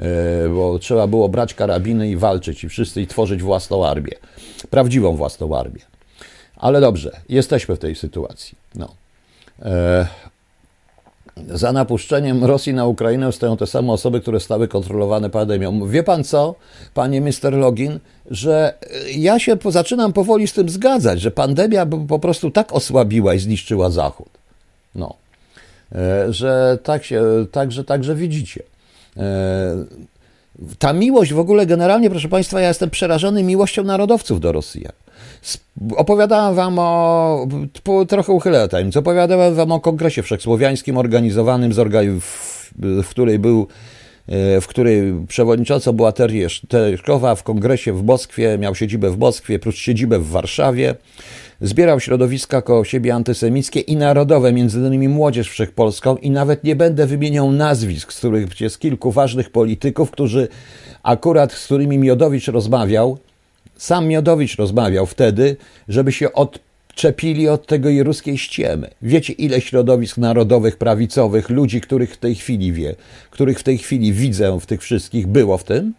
E, 0.00 0.48
bo 0.48 0.78
trzeba 0.78 1.06
było 1.06 1.28
brać 1.28 1.54
karabiny 1.54 2.10
i 2.10 2.16
walczyć 2.16 2.64
i 2.64 2.68
wszyscy 2.68 3.02
i 3.02 3.06
tworzyć 3.06 3.42
własną 3.42 3.86
armię. 3.86 4.12
Prawdziwą 4.70 5.16
własną 5.16 5.56
armię. 5.56 5.97
Ale 6.58 6.80
dobrze, 6.80 7.20
jesteśmy 7.28 7.76
w 7.76 7.78
tej 7.78 7.96
sytuacji. 7.96 8.58
No. 8.74 8.94
E, 9.62 10.06
za 11.46 11.72
napuszczeniem 11.72 12.44
Rosji 12.44 12.74
na 12.74 12.86
Ukrainę 12.86 13.32
stoją 13.32 13.56
te 13.56 13.66
same 13.66 13.92
osoby, 13.92 14.20
które 14.20 14.40
stały 14.40 14.68
kontrolowane 14.68 15.30
pandemią. 15.30 15.86
Wie 15.86 16.02
pan 16.02 16.24
co, 16.24 16.54
panie 16.94 17.20
Mr. 17.20 17.52
Login, 17.52 17.98
że 18.30 18.74
ja 19.16 19.38
się 19.38 19.56
zaczynam 19.68 20.12
powoli 20.12 20.46
z 20.46 20.52
tym 20.52 20.68
zgadzać, 20.68 21.20
że 21.20 21.30
pandemia 21.30 21.86
po 22.08 22.18
prostu 22.18 22.50
tak 22.50 22.72
osłabiła 22.72 23.34
i 23.34 23.38
zniszczyła 23.38 23.90
Zachód. 23.90 24.28
No, 24.94 25.14
e, 25.94 26.32
że 26.32 26.78
tak 26.82 27.04
się, 27.04 27.22
także, 27.52 27.84
także 27.84 28.14
widzicie. 28.14 28.62
E, 29.16 29.84
ta 30.78 30.92
miłość 30.92 31.32
w 31.32 31.38
ogóle 31.38 31.66
generalnie, 31.66 32.10
proszę 32.10 32.28
Państwa, 32.28 32.60
ja 32.60 32.68
jestem 32.68 32.90
przerażony 32.90 33.42
miłością 33.42 33.84
narodowców 33.84 34.40
do 34.40 34.52
Rosjan. 34.52 34.92
Opowiadałem 35.96 36.54
wam 36.54 36.78
o, 36.78 37.46
trochę 38.08 38.32
uchylę 38.32 38.68
tajemnic, 38.68 38.96
opowiadałem 38.96 39.54
wam 39.54 39.72
o 39.72 39.80
kongresie 39.80 40.22
wszechsłowiańskim 40.22 40.96
organizowanym, 40.96 41.72
z 41.72 41.78
orga, 41.78 42.00
w, 42.20 42.70
w 43.02 43.08
której 43.08 43.38
był 43.38 43.66
w 44.60 44.66
której 44.66 45.26
przewodniczącą 45.28 45.92
była 45.92 46.12
Tereszkowa 46.68 47.34
w 47.34 47.42
kongresie 47.42 47.92
w 47.92 48.04
Moskwie, 48.04 48.58
miał 48.58 48.74
siedzibę 48.74 49.10
w 49.10 49.18
Moskwie, 49.18 49.58
plus 49.58 49.74
siedzibę 49.74 50.18
w 50.18 50.28
Warszawie. 50.28 50.94
Zbierał 51.60 52.00
środowiska 52.00 52.62
koło 52.62 52.84
siebie 52.84 53.14
antysemickie 53.14 53.80
i 53.80 53.96
narodowe, 53.96 54.52
między 54.52 54.78
innymi 54.78 55.08
Młodzież 55.08 55.50
Wszechpolską. 55.50 56.16
I 56.16 56.30
nawet 56.30 56.64
nie 56.64 56.76
będę 56.76 57.06
wymieniał 57.06 57.52
nazwisk, 57.52 58.12
z 58.12 58.16
których 58.16 58.60
jest 58.60 58.78
kilku 58.78 59.10
ważnych 59.12 59.50
polityków, 59.50 60.10
którzy 60.10 60.48
akurat, 61.02 61.52
z 61.52 61.64
którymi 61.64 61.98
Miodowicz 61.98 62.48
rozmawiał, 62.48 63.18
sam 63.78 64.06
Miodowicz 64.06 64.56
rozmawiał 64.56 65.06
wtedy, 65.06 65.56
żeby 65.88 66.12
się 66.12 66.32
odczepili 66.32 67.48
od 67.48 67.66
tego 67.66 67.88
i 67.88 68.02
ruskiej 68.02 68.38
ściemy. 68.38 68.90
Wiecie, 69.02 69.32
ile 69.32 69.60
środowisk 69.60 70.16
narodowych, 70.18 70.76
prawicowych, 70.76 71.50
ludzi, 71.50 71.80
których 71.80 72.14
w 72.14 72.16
tej 72.16 72.34
chwili 72.34 72.72
wie, 72.72 72.94
których 73.30 73.58
w 73.58 73.62
tej 73.62 73.78
chwili 73.78 74.12
widzę 74.12 74.58
w 74.60 74.66
tych 74.66 74.82
wszystkich, 74.82 75.26
było 75.26 75.58
w 75.58 75.64
tym? 75.64 75.94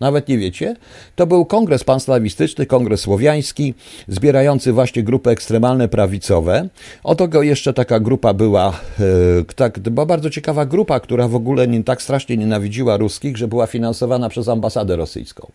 Nawet 0.00 0.28
nie 0.28 0.38
wiecie? 0.38 0.76
To 1.16 1.26
był 1.26 1.44
kongres 1.44 1.84
panslawistyczny, 1.84 2.66
kongres 2.66 3.00
słowiański, 3.00 3.74
zbierający 4.08 4.72
właśnie 4.72 5.02
grupy 5.02 5.30
ekstremalne 5.30 5.88
prawicowe. 5.88 6.68
Oto 7.04 7.28
go 7.28 7.42
jeszcze 7.42 7.72
taka 7.72 8.00
grupa 8.00 8.34
była, 8.34 8.80
e, 9.00 9.54
tak, 9.56 9.78
była 9.78 10.06
bardzo 10.06 10.30
ciekawa 10.30 10.66
grupa, 10.66 11.00
która 11.00 11.28
w 11.28 11.34
ogóle 11.34 11.68
nie, 11.68 11.84
tak 11.84 12.02
strasznie 12.02 12.36
nienawidziła 12.36 12.96
ruskich, 12.96 13.36
że 13.36 13.48
była 13.48 13.66
finansowana 13.66 14.28
przez 14.28 14.48
ambasadę 14.48 14.96
rosyjską. 14.96 15.52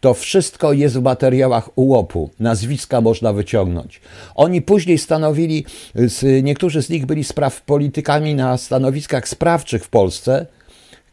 To 0.00 0.14
wszystko 0.14 0.72
jest 0.72 0.98
w 0.98 1.02
materiałach 1.02 1.78
UOP-u. 1.78 2.30
Nazwiska 2.40 3.00
można 3.00 3.32
wyciągnąć. 3.32 4.00
Oni 4.34 4.62
później 4.62 4.98
stanowili, 4.98 5.64
niektórzy 6.42 6.82
z 6.82 6.90
nich 6.90 7.06
byli 7.06 7.24
spraw 7.24 7.62
politykami 7.62 8.34
na 8.34 8.56
stanowiskach 8.56 9.28
sprawczych 9.28 9.84
w 9.84 9.88
Polsce, 9.88 10.46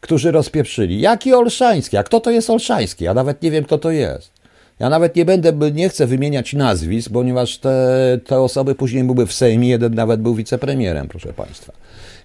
którzy 0.01 0.31
rozpieprzyli. 0.31 1.01
Jaki 1.01 1.33
Olszański? 1.33 1.97
A 1.97 2.03
kto 2.03 2.19
to 2.19 2.31
jest 2.31 2.49
Olszański? 2.49 3.03
Ja 3.03 3.13
nawet 3.13 3.41
nie 3.41 3.51
wiem, 3.51 3.63
kto 3.63 3.77
to 3.77 3.91
jest. 3.91 4.31
Ja 4.79 4.89
nawet 4.89 5.15
nie 5.15 5.25
będę, 5.25 5.71
nie 5.71 5.89
chcę 5.89 6.07
wymieniać 6.07 6.53
nazwisk, 6.53 7.11
ponieważ 7.13 7.57
te, 7.57 8.19
te 8.25 8.41
osoby 8.41 8.75
później 8.75 9.03
były 9.03 9.25
w 9.27 9.33
Sejmie, 9.33 9.69
jeden 9.69 9.95
nawet 9.95 10.21
był 10.21 10.35
wicepremierem, 10.35 11.07
proszę 11.07 11.33
Państwa, 11.33 11.73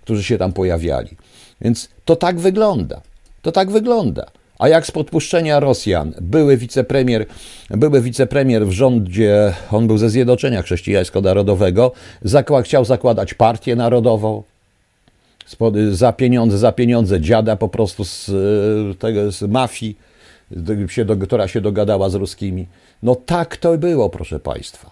którzy 0.03 0.25
się 0.25 0.39
tam 0.39 0.53
pojawiali. 0.53 1.17
Więc 1.61 1.89
to 2.05 2.17
tak 2.17 2.39
wygląda. 2.39 3.01
To 3.43 3.53
tak 3.53 3.71
wygląda. 3.71 4.27
A 4.61 4.69
jak 4.69 4.87
z 4.87 4.91
podpuszczenia 4.91 5.61
Rosjan, 5.61 6.15
były 6.21 6.57
wicepremier, 6.57 7.27
były 7.71 8.01
wicepremier 8.01 8.67
w 8.67 8.73
rządzie, 8.73 9.55
on 9.71 9.87
był 9.87 9.99
ze 9.99 10.11
Zjednoczenia 10.11 10.63
Chrześcijańsko-Narodowego, 10.63 11.93
zakła, 12.23 12.63
chciał 12.63 12.85
zakładać 12.85 13.35
partię 13.35 13.77
narodową, 13.77 14.43
za 15.91 16.13
pieniądze, 16.13 16.59
za 16.59 16.73
pieniądze 16.73 17.21
dziada 17.21 17.57
po 17.57 17.69
prostu 17.69 18.05
z, 18.05 18.29
e, 18.29 18.95
tego, 18.95 19.33
z 19.33 19.43
mafii, 19.43 19.97
się 20.89 21.05
do, 21.05 21.17
która 21.17 21.49
się 21.49 21.61
dogadała 21.61 22.11
z 22.11 22.15
ruskimi. 22.15 22.67
No 23.03 23.15
tak 23.15 23.57
to 23.57 23.79
było, 23.79 24.11
proszę 24.11 24.41
Państwa. 24.41 24.91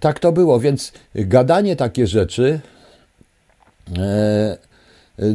Tak 0.00 0.20
to 0.20 0.32
było, 0.32 0.60
więc 0.60 0.92
gadanie 1.14 1.76
takie 1.76 2.06
rzeczy, 2.06 2.60
e, 3.98 4.67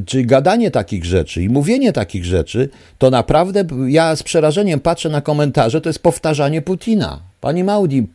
czyli 0.05 0.25
gadanie 0.25 0.71
takich 0.71 1.05
rzeczy 1.05 1.43
i 1.43 1.49
mówienie 1.49 1.93
takich 1.93 2.25
rzeczy, 2.25 2.69
to 2.97 3.09
naprawdę 3.09 3.65
ja 3.87 4.15
z 4.15 4.23
przerażeniem 4.23 4.79
patrzę 4.79 5.09
na 5.09 5.21
komentarze, 5.21 5.81
to 5.81 5.89
jest 5.89 5.99
powtarzanie 5.99 6.61
Putina. 6.61 7.19
Pani 7.41 7.63
Maudi, 7.63 8.07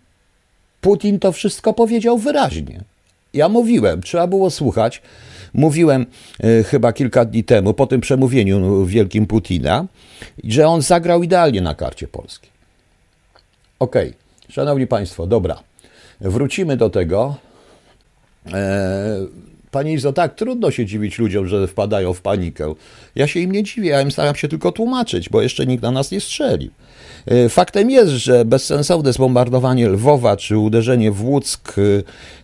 Putin 0.81 1.18
to 1.18 1.33
wszystko 1.33 1.72
powiedział 1.72 2.18
wyraźnie. 2.18 2.81
Ja 3.35 3.48
mówiłem, 3.48 4.02
trzeba 4.02 4.26
było 4.26 4.50
słuchać. 4.50 5.02
Mówiłem 5.54 6.07
e, 6.40 6.62
chyba 6.62 6.92
kilka 6.92 7.24
dni 7.24 7.44
temu, 7.44 7.74
po 7.74 7.87
tym 7.87 8.00
przemówieniu 8.00 8.85
wielkim 8.87 9.26
Putina, 9.26 9.87
że 10.44 10.68
on 10.68 10.83
zagrał 10.83 11.22
idealnie 11.22 11.61
na 11.61 11.74
karcie 11.74 12.09
polskiej. 12.09 12.50
Okej, 13.78 14.09
okay. 14.09 14.52
szanowni 14.52 14.87
państwo, 14.87 15.26
dobra. 15.26 15.62
Wrócimy 16.20 16.76
do 16.76 16.90
tego. 16.90 17.37
E, 18.52 19.16
Pani 19.70 19.92
Izo, 19.92 20.12
tak, 20.12 20.35
trudno 20.35 20.70
się 20.70 20.87
dziwić 20.87 21.18
ludziom, 21.18 21.46
że 21.46 21.66
wpadają 21.66 22.12
w 22.12 22.20
panikę. 22.20 22.74
Ja 23.14 23.26
się 23.26 23.40
im 23.40 23.52
nie 23.52 23.62
dziwię, 23.62 23.90
ja 23.90 24.02
im 24.02 24.11
staram 24.11 24.35
się 24.35 24.48
tylko 24.48 24.72
tłumaczyć, 24.72 25.28
bo 25.28 25.42
jeszcze 25.42 25.66
nikt 25.66 25.83
na 25.83 25.90
nas 25.90 26.11
nie 26.11 26.20
strzelił. 26.20 26.70
E, 27.26 27.48
faktem 27.48 27.90
jest, 27.90 28.11
że 28.11 28.44
bezsensowne 28.44 29.12
zbombardowanie 29.12 29.88
Lwowa, 29.88 30.37
czy 30.37 30.59
uderzenie 30.59 31.11
w 31.11 31.24
Łuck, 31.24 31.78
e, 31.78 31.83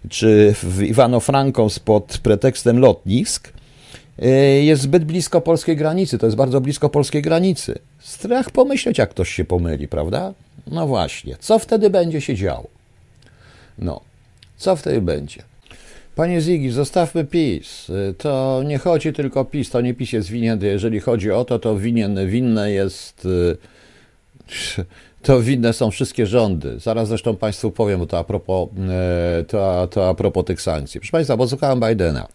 czy 0.08 0.54
w 0.62 0.80
Iwano-Franką 0.82 1.80
pod 1.84 2.18
pretekstem 2.22 2.78
lotnisk 2.78 3.52
e, 4.18 4.28
jest 4.64 4.82
zbyt 4.82 5.04
blisko 5.04 5.40
polskiej 5.40 5.76
granicy. 5.76 6.18
To 6.18 6.26
jest 6.26 6.37
bardzo 6.37 6.60
blisko 6.60 6.88
polskiej 6.88 7.22
granicy. 7.22 7.78
Strach 7.98 8.50
pomyśleć, 8.50 8.98
jak 8.98 9.10
ktoś 9.10 9.34
się 9.34 9.44
pomyli, 9.44 9.88
prawda? 9.88 10.32
No 10.66 10.87
właśnie. 10.87 11.37
Co 11.40 11.58
wtedy 11.58 11.90
będzie 11.90 12.20
się 12.20 12.34
działo? 12.34 12.66
No, 13.78 14.00
co 14.56 14.76
wtedy 14.76 15.00
będzie? 15.00 15.42
Panie 16.14 16.40
Zigi, 16.40 16.70
zostawmy 16.70 17.24
PiS. 17.24 17.92
To 18.18 18.62
nie 18.66 18.79
chodzi 18.79 19.12
tylko 19.12 19.40
o 19.40 19.44
PiS, 19.44 19.70
to 19.70 19.81
nie 19.81 19.94
PiS 19.94 20.12
jest 20.12 20.29
winien. 20.29 20.61
Jeżeli 20.62 21.00
chodzi 21.00 21.31
o 21.31 21.44
to, 21.44 21.59
to 21.59 21.79
winien, 21.79 22.29
winne 22.29 22.70
jest 22.70 23.29
to 25.22 25.40
winne 25.40 25.72
są 25.72 25.90
wszystkie 25.90 26.27
rządy. 26.27 26.79
Zaraz 26.79 27.09
zresztą 27.09 27.37
Państwu 27.37 27.70
powiem 27.70 28.07
to 28.07 28.18
a 28.18 28.24
propos, 28.24 28.68
e, 28.88 29.44
to, 29.44 29.88
to 29.90 30.09
a 30.09 30.14
propos 30.14 30.44
tych 30.44 30.62
sankcji. 30.62 31.00
Proszę 31.00 31.12
Państwa, 31.12 31.37
bo 31.37 31.48
słuchałem 31.48 31.81
Bidena. 31.81 32.29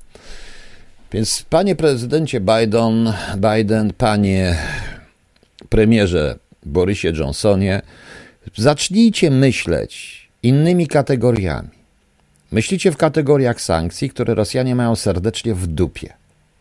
Więc 1.11 1.45
panie 1.49 1.75
prezydencie 1.75 2.41
Biden, 2.41 3.13
Biden, 3.37 3.93
panie 3.97 4.55
premierze 5.69 6.39
Borysie 6.65 7.09
Johnsonie, 7.09 7.81
zacznijcie 8.55 9.31
myśleć 9.31 10.19
innymi 10.43 10.87
kategoriami. 10.87 11.78
Myślicie 12.51 12.91
w 12.91 12.97
kategoriach 12.97 13.61
sankcji, 13.61 14.09
które 14.09 14.35
Rosjanie 14.35 14.75
mają 14.75 14.95
serdecznie 14.95 15.53
w 15.53 15.67
dupie 15.67 16.19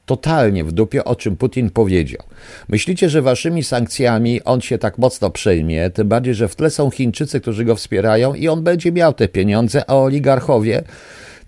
totalnie 0.09 0.65
w 0.65 0.73
dupie, 0.73 1.05
o 1.05 1.17
czym 1.17 1.37
Putin 1.37 1.71
powiedział. 1.71 2.23
Myślicie, 2.69 3.09
że 3.09 3.23
waszymi 3.23 3.65
sankcjami 3.65 4.45
on 4.45 4.61
się 4.61 4.79
tak 4.79 4.99
mocno 4.99 5.31
przejmie, 5.31 5.91
tym 5.91 6.09
bardziej, 6.09 6.35
że 6.35 6.49
w 6.49 6.57
tle 6.57 6.71
są 6.71 6.91
Chińczycy, 6.91 7.41
którzy 7.41 7.65
go 7.65 7.77
wspierają 7.77 8.35
i 8.35 8.49
on 8.49 8.63
będzie 8.63 8.93
miał 8.93 9.13
te 9.13 9.29
pieniądze, 9.29 9.91
a 9.91 9.95
oligarchowie 9.97 10.83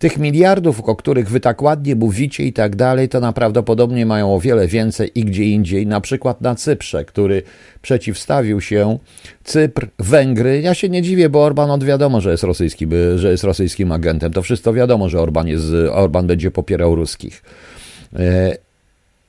tych 0.00 0.18
miliardów, 0.18 0.80
o 0.80 0.96
których 0.96 1.30
wy 1.30 1.40
tak 1.40 1.62
ładnie 1.62 1.94
mówicie 1.96 2.44
i 2.44 2.52
tak 2.52 2.76
dalej, 2.76 3.08
to 3.08 3.20
naprawdę 3.20 3.62
mają 4.06 4.34
o 4.34 4.40
wiele 4.40 4.68
więcej 4.68 5.10
i 5.14 5.24
gdzie 5.24 5.44
indziej, 5.44 5.86
na 5.86 6.00
przykład 6.00 6.40
na 6.40 6.54
Cyprze, 6.54 7.04
który 7.04 7.42
przeciwstawił 7.82 8.60
się 8.60 8.98
Cypr, 9.44 9.88
Węgry. 9.98 10.60
Ja 10.60 10.74
się 10.74 10.88
nie 10.88 11.02
dziwię, 11.02 11.28
bo 11.28 11.44
Orban 11.44 11.70
od 11.70 11.84
wiadomo, 11.84 12.20
że 12.20 12.30
jest, 12.30 12.42
rosyjski, 12.42 12.86
że 13.16 13.30
jest 13.30 13.44
rosyjskim 13.44 13.92
agentem. 13.92 14.32
To 14.32 14.42
wszystko 14.42 14.72
wiadomo, 14.72 15.08
że 15.08 15.20
Orban, 15.20 15.48
jest, 15.48 15.66
Orban 15.92 16.26
będzie 16.26 16.50
popierał 16.50 16.94
ruskich. 16.94 17.42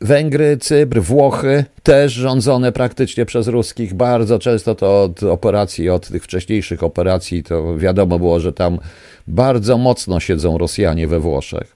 Węgry, 0.01 0.57
Cypr, 0.57 1.01
Włochy, 1.01 1.65
też 1.83 2.13
rządzone 2.13 2.71
praktycznie 2.71 3.25
przez 3.25 3.47
ruskich. 3.47 3.93
Bardzo 3.93 4.39
często 4.39 4.75
to 4.75 5.03
od 5.03 5.23
operacji, 5.23 5.89
od 5.89 6.07
tych 6.07 6.23
wcześniejszych 6.23 6.83
operacji, 6.83 7.43
to 7.43 7.77
wiadomo 7.77 8.19
było, 8.19 8.39
że 8.39 8.53
tam 8.53 8.79
bardzo 9.27 9.77
mocno 9.77 10.19
siedzą 10.19 10.57
Rosjanie 10.57 11.07
we 11.07 11.19
Włoszech. 11.19 11.75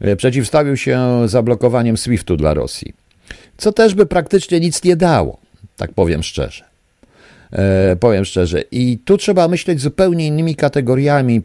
E, 0.00 0.16
przeciwstawił 0.16 0.76
się 0.76 1.22
zablokowaniem 1.26 1.96
SWIFT-u 1.96 2.36
dla 2.36 2.54
Rosji, 2.54 2.92
co 3.56 3.72
też 3.72 3.94
by 3.94 4.06
praktycznie 4.06 4.60
nic 4.60 4.84
nie 4.84 4.96
dało, 4.96 5.38
tak 5.76 5.92
powiem 5.92 6.22
szczerze. 6.22 6.64
E, 7.52 7.96
powiem 7.96 8.24
szczerze. 8.24 8.64
I 8.70 8.98
tu 9.04 9.16
trzeba 9.16 9.48
myśleć 9.48 9.80
zupełnie 9.80 10.26
innymi 10.26 10.56
kategoriami 10.56 11.42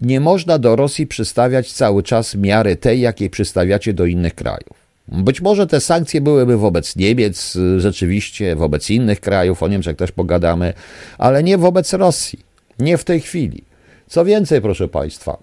nie 0.00 0.20
można 0.20 0.58
do 0.58 0.76
Rosji 0.76 1.06
przystawiać 1.06 1.72
cały 1.72 2.02
czas 2.02 2.34
miary 2.34 2.76
tej, 2.76 3.00
jakiej 3.00 3.30
przystawiacie 3.30 3.92
do 3.92 4.06
innych 4.06 4.34
krajów. 4.34 4.83
Być 5.08 5.40
może 5.40 5.66
te 5.66 5.80
sankcje 5.80 6.20
byłyby 6.20 6.56
wobec 6.56 6.96
Niemiec, 6.96 7.58
rzeczywiście, 7.78 8.56
wobec 8.56 8.90
innych 8.90 9.20
krajów, 9.20 9.62
o 9.62 9.68
Niemczech 9.68 9.96
też 9.96 10.12
pogadamy, 10.12 10.72
ale 11.18 11.42
nie 11.42 11.58
wobec 11.58 11.92
Rosji. 11.92 12.38
Nie 12.78 12.98
w 12.98 13.04
tej 13.04 13.20
chwili. 13.20 13.64
Co 14.06 14.24
więcej, 14.24 14.60
proszę 14.60 14.88
Państwa, 14.88 15.38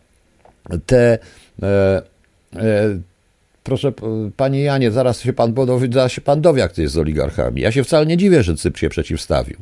te, 0.85 1.19
e, 1.63 2.01
Proszę, 3.63 3.93
panie 4.37 4.61
Janie, 4.61 4.91
zaraz 4.91 5.21
się 5.21 5.33
pan, 5.33 5.55
zaraz 5.91 6.11
się 6.11 6.21
pan 6.21 6.41
dowie, 6.41 6.61
jak 6.61 6.73
to 6.73 6.81
jest 6.81 6.93
z 6.93 6.97
oligarchami. 6.97 7.61
Ja 7.61 7.71
się 7.71 7.83
wcale 7.83 8.05
nie 8.05 8.17
dziwię, 8.17 8.43
że 8.43 8.55
Cypr 8.55 8.79
się 8.79 8.89
przeciwstawił. 8.89 9.57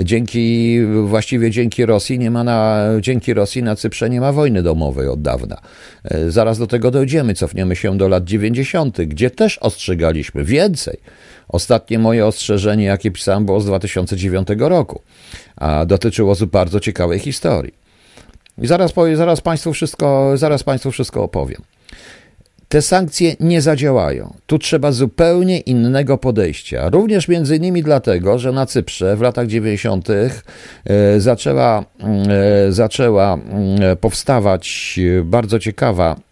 Dzięki, 0.00 0.78
właściwie 1.04 1.50
dzięki 1.50 1.86
Rosji 1.86 2.18
nie 2.18 2.30
ma 2.30 2.44
na, 2.44 2.84
dzięki 3.00 3.34
Rosji 3.34 3.62
na 3.62 3.76
Cyprze 3.76 4.10
nie 4.10 4.20
ma 4.20 4.32
wojny 4.32 4.62
domowej 4.62 5.08
od 5.08 5.22
dawna. 5.22 5.60
E, 6.04 6.30
zaraz 6.30 6.58
do 6.58 6.66
tego 6.66 6.90
dojdziemy, 6.90 7.34
cofniemy 7.34 7.76
się 7.76 7.98
do 7.98 8.08
lat 8.08 8.24
90., 8.24 9.02
gdzie 9.02 9.30
też 9.30 9.58
ostrzegaliśmy 9.58 10.44
więcej. 10.44 10.96
Ostatnie 11.48 11.98
moje 11.98 12.26
ostrzeżenie, 12.26 12.84
jakie 12.84 13.10
pisałem, 13.10 13.46
było 13.46 13.60
z 13.60 13.66
2009 13.66 14.48
roku, 14.58 15.02
a 15.56 15.86
dotyczyło 15.86 16.34
bardzo 16.52 16.80
ciekawej 16.80 17.18
historii. 17.18 17.74
I 18.58 18.66
zaraz, 18.66 18.92
zaraz, 19.14 19.40
Państwu 19.40 19.72
wszystko, 19.72 20.32
zaraz 20.36 20.62
Państwu 20.62 20.90
wszystko 20.90 21.22
opowiem 21.22 21.62
te 22.68 22.82
sankcje 22.82 23.36
nie 23.40 23.60
zadziałają. 23.60 24.34
Tu 24.46 24.58
trzeba 24.58 24.92
zupełnie 24.92 25.58
innego 25.58 26.18
podejścia. 26.18 26.88
Również 26.90 27.28
między 27.28 27.56
innymi 27.56 27.82
dlatego, 27.82 28.38
że 28.38 28.52
na 28.52 28.66
Cyprze 28.66 29.16
w 29.16 29.20
latach 29.20 29.46
90. 29.46 30.08
E, 30.10 31.20
zaczęła, 31.20 31.84
e, 32.68 32.72
zaczęła 32.72 33.34
mm, 33.34 33.96
powstawać 33.96 35.00
bardzo 35.24 35.58
ciekawa 35.58 36.16
E, 36.16 36.25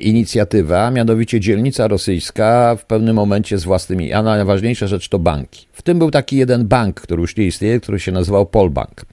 inicjatywa, 0.00 0.90
mianowicie 0.90 1.40
dzielnica 1.40 1.88
rosyjska 1.88 2.76
w 2.76 2.84
pewnym 2.84 3.16
momencie 3.16 3.58
z 3.58 3.64
własnymi, 3.64 4.12
a 4.12 4.22
najważniejsza 4.22 4.86
rzecz 4.86 5.08
to 5.08 5.18
banki. 5.18 5.66
W 5.72 5.82
tym 5.82 5.98
był 5.98 6.10
taki 6.10 6.36
jeden 6.36 6.66
bank, 6.66 7.00
który 7.00 7.20
już 7.20 7.36
nie 7.36 7.46
istnieje, 7.46 7.80
który 7.80 8.00
się 8.00 8.12
nazywał 8.12 8.46
Polbank. 8.46 9.04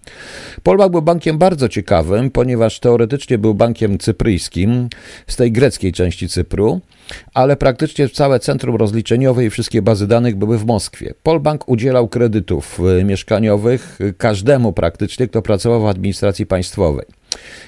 Polbank 0.64 0.92
był 0.92 1.02
bankiem 1.02 1.38
bardzo 1.38 1.70
ciekawym, 1.70 2.32
ponieważ 2.32 2.80
teoretycznie 2.80 3.38
był 3.38 3.54
bankiem 3.54 3.98
cypryjskim 3.98 4.90
z 5.28 5.36
tej 5.36 5.52
greckiej 5.52 5.92
części 5.92 6.30
Cypru, 6.30 6.82
ale 7.34 7.56
praktycznie 7.56 8.10
całe 8.10 8.40
centrum 8.40 8.76
rozliczeniowe 8.76 9.46
i 9.46 9.50
wszystkie 9.50 9.82
bazy 9.82 10.08
danych 10.08 10.36
były 10.36 10.58
w 10.58 10.66
Moskwie. 10.66 11.14
Polbank 11.24 11.70
udzielał 11.70 12.08
kredytów 12.08 12.80
e, 13.00 13.04
mieszkaniowych 13.04 14.00
każdemu 14.18 14.74
praktycznie, 14.74 15.28
kto 15.28 15.42
pracował 15.42 15.82
w 15.82 15.86
administracji 15.86 16.46
państwowej. 16.46 17.06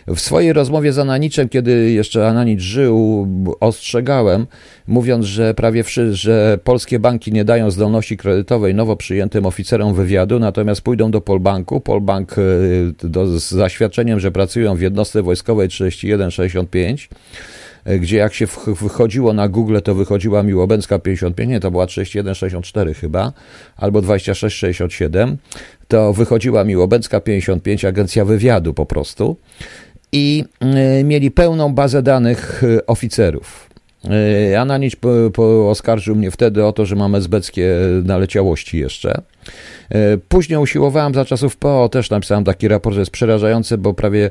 W 0.07 0.19
swojej 0.19 0.53
rozmowie 0.53 0.93
z 0.93 0.99
Ananiczem, 0.99 1.49
kiedy 1.49 1.91
jeszcze 1.91 2.27
Ananicz 2.27 2.61
żył, 2.61 3.27
ostrzegałem, 3.59 4.47
mówiąc, 4.87 5.25
że 5.25 5.53
prawie 5.53 5.83
wszyscy, 5.83 6.15
że 6.15 6.59
polskie 6.63 6.99
banki 6.99 7.31
nie 7.31 7.45
dają 7.45 7.71
zdolności 7.71 8.17
kredytowej 8.17 8.75
nowo 8.75 8.95
przyjętym 8.95 9.45
oficerom 9.45 9.93
wywiadu, 9.93 10.39
natomiast 10.39 10.81
pójdą 10.81 11.11
do 11.11 11.21
Polbanku. 11.21 11.81
Polbank 11.81 12.35
e, 12.37 13.07
do, 13.07 13.39
z 13.39 13.49
zaświadczeniem, 13.49 14.19
że 14.19 14.31
pracują 14.31 14.75
w 14.75 14.81
jednostce 14.81 15.23
wojskowej 15.23 15.69
3165 15.69 17.09
e, 17.11 17.66
gdzie 17.99 18.17
jak 18.17 18.33
się 18.33 18.47
wychodziło 18.81 19.33
na 19.33 19.47
Google, 19.47 19.77
to 19.83 19.95
wychodziła 19.95 20.43
Miłobęcka 20.43 20.99
55, 20.99 21.49
nie, 21.49 21.59
to 21.59 21.71
była 21.71 21.87
3164 21.87 22.93
chyba, 22.93 23.33
albo 23.77 24.01
2667, 24.01 25.37
to 25.87 26.13
wychodziła 26.13 26.63
Miłobęcka 26.63 27.19
55, 27.19 27.85
agencja 27.85 28.25
wywiadu 28.25 28.73
po 28.73 28.85
prostu 28.85 29.37
i 30.11 30.43
y, 30.99 31.03
mieli 31.03 31.31
pełną 31.31 31.73
bazę 31.73 32.01
danych 32.01 32.63
y, 32.63 32.85
oficerów. 32.85 33.67
Ananić 34.59 34.95
oskarżył 35.69 36.15
mnie 36.15 36.31
wtedy 36.31 36.65
o 36.65 36.73
to, 36.73 36.85
że 36.85 36.95
mam 36.95 37.15
esbeckie 37.15 37.75
naleciałości 38.03 38.79
jeszcze. 38.79 39.21
Później 40.29 40.59
usiłowałem 40.59 41.13
za 41.13 41.25
czasów 41.25 41.57
PO, 41.57 41.89
też 41.89 42.09
napisałem 42.09 42.43
taki 42.43 42.67
raport, 42.67 42.93
że 42.93 42.99
jest 42.99 43.11
przerażający, 43.11 43.77
bo 43.77 43.93
prawie 43.93 44.29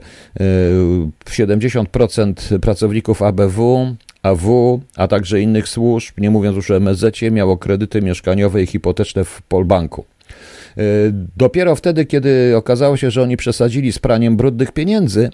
70% 1.24 2.58
pracowników 2.58 3.22
ABW, 3.22 3.96
AW, 4.22 4.80
a 4.96 5.08
także 5.08 5.40
innych 5.40 5.68
służb, 5.68 6.14
nie 6.18 6.30
mówiąc 6.30 6.56
już 6.56 6.70
o 6.70 6.76
MSZ, 6.76 7.22
miało 7.30 7.58
kredyty 7.58 8.02
mieszkaniowe 8.02 8.62
i 8.62 8.66
hipoteczne 8.66 9.24
w 9.24 9.42
Polbanku. 9.42 10.04
Dopiero 11.36 11.76
wtedy, 11.76 12.04
kiedy 12.04 12.56
okazało 12.56 12.96
się, 12.96 13.10
że 13.10 13.22
oni 13.22 13.36
przesadzili 13.36 13.92
z 13.92 13.98
praniem 13.98 14.36
brudnych 14.36 14.72
pieniędzy 14.72 15.30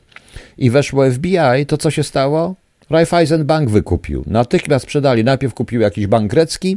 i 0.58 0.70
weszło 0.70 1.10
FBI, 1.10 1.66
to 1.66 1.76
co 1.76 1.90
się 1.90 2.02
stało? 2.02 2.54
Raiffeisen 2.92 3.44
Bank 3.44 3.70
wykupił. 3.70 4.24
Natychmiast 4.26 4.82
sprzedali. 4.82 5.24
Najpierw 5.24 5.54
kupił 5.54 5.80
jakiś 5.80 6.06
bank 6.06 6.30
grecki 6.30 6.76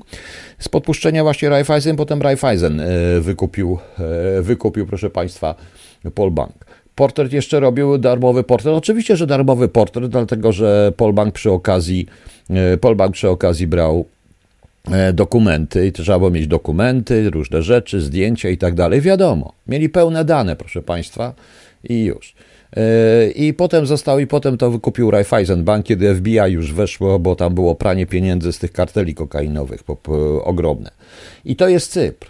z 0.59 0.69
podpuszczenia 0.69 1.23
właśnie 1.23 1.49
Raiffeisen, 1.49 1.95
potem 1.95 2.21
Raiffeisen 2.21 2.79
e, 2.79 2.85
wykupił, 3.19 3.77
e, 4.37 4.41
wykupił 4.41 4.85
proszę 4.85 5.09
Państwa, 5.09 5.55
Polbank. 6.15 6.65
Portret 6.95 7.33
jeszcze 7.33 7.59
robił 7.59 7.97
darmowy 7.97 8.43
portret. 8.43 8.75
Oczywiście, 8.75 9.17
że 9.17 9.27
darmowy 9.27 9.67
portret, 9.67 10.11
dlatego 10.11 10.51
że 10.51 10.93
Polbank 10.97 11.33
przy 11.33 11.51
okazji, 11.51 12.07
e, 12.49 12.77
Polbank 12.77 13.13
przy 13.13 13.29
okazji 13.29 13.67
brał 13.67 14.05
dokumenty 15.13 15.87
i 15.87 15.91
trzeba 15.91 16.17
było 16.17 16.31
mieć 16.31 16.47
dokumenty, 16.47 17.29
różne 17.29 17.61
rzeczy, 17.61 18.01
zdjęcia 18.01 18.49
i 18.49 18.57
tak 18.57 18.75
dalej. 18.75 19.01
Wiadomo, 19.01 19.53
mieli 19.67 19.89
pełne 19.89 20.25
dane, 20.25 20.55
proszę 20.55 20.81
Państwa, 20.81 21.33
i 21.89 22.03
już. 22.03 22.35
E, 22.75 23.29
I 23.29 23.53
potem 23.53 23.85
został, 23.85 24.19
i 24.19 24.27
potem 24.27 24.57
to 24.57 24.71
wykupił 24.71 25.11
Raiffeisen 25.11 25.63
Bank, 25.63 25.85
kiedy 25.85 26.15
FBI 26.15 26.51
już 26.51 26.73
weszło, 26.73 27.19
bo 27.19 27.35
tam 27.35 27.55
było 27.55 27.75
pranie 27.75 28.05
pieniędzy 28.05 28.53
z 28.53 28.59
tych 28.59 28.71
karteli 28.71 29.15
kokainowych 29.15 29.83
ogromne. 30.43 30.91
I 31.45 31.55
to 31.55 31.69
jest 31.69 31.91
Cypr. 31.91 32.27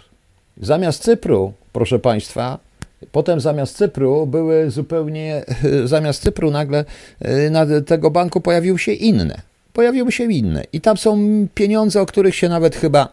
Zamiast 0.60 1.02
Cypru, 1.02 1.52
proszę 1.72 1.98
Państwa, 1.98 2.66
Potem 3.12 3.40
zamiast 3.40 3.76
Cypru 3.76 4.26
były 4.26 4.70
zupełnie, 4.70 5.44
zamiast 5.84 6.22
Cypru 6.22 6.50
nagle 6.50 6.84
e, 7.20 7.50
na 7.50 7.66
tego 7.86 8.10
banku 8.10 8.40
pojawiły 8.40 8.78
się 8.78 8.92
inne 8.92 9.42
pojawiły 9.76 10.12
się 10.12 10.32
inne. 10.32 10.64
I 10.72 10.80
tam 10.80 10.96
są 10.96 11.18
pieniądze, 11.54 12.00
o 12.00 12.06
których 12.06 12.34
się 12.34 12.48
nawet 12.48 12.76
chyba 12.76 13.08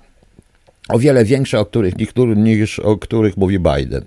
o 0.89 0.99
wiele 0.99 1.25
większe, 1.25 1.59
o 1.59 1.65
których, 1.65 1.93
niż 2.35 2.79
o 2.79 2.97
których 2.97 3.37
mówi 3.37 3.59
Biden. 3.59 4.03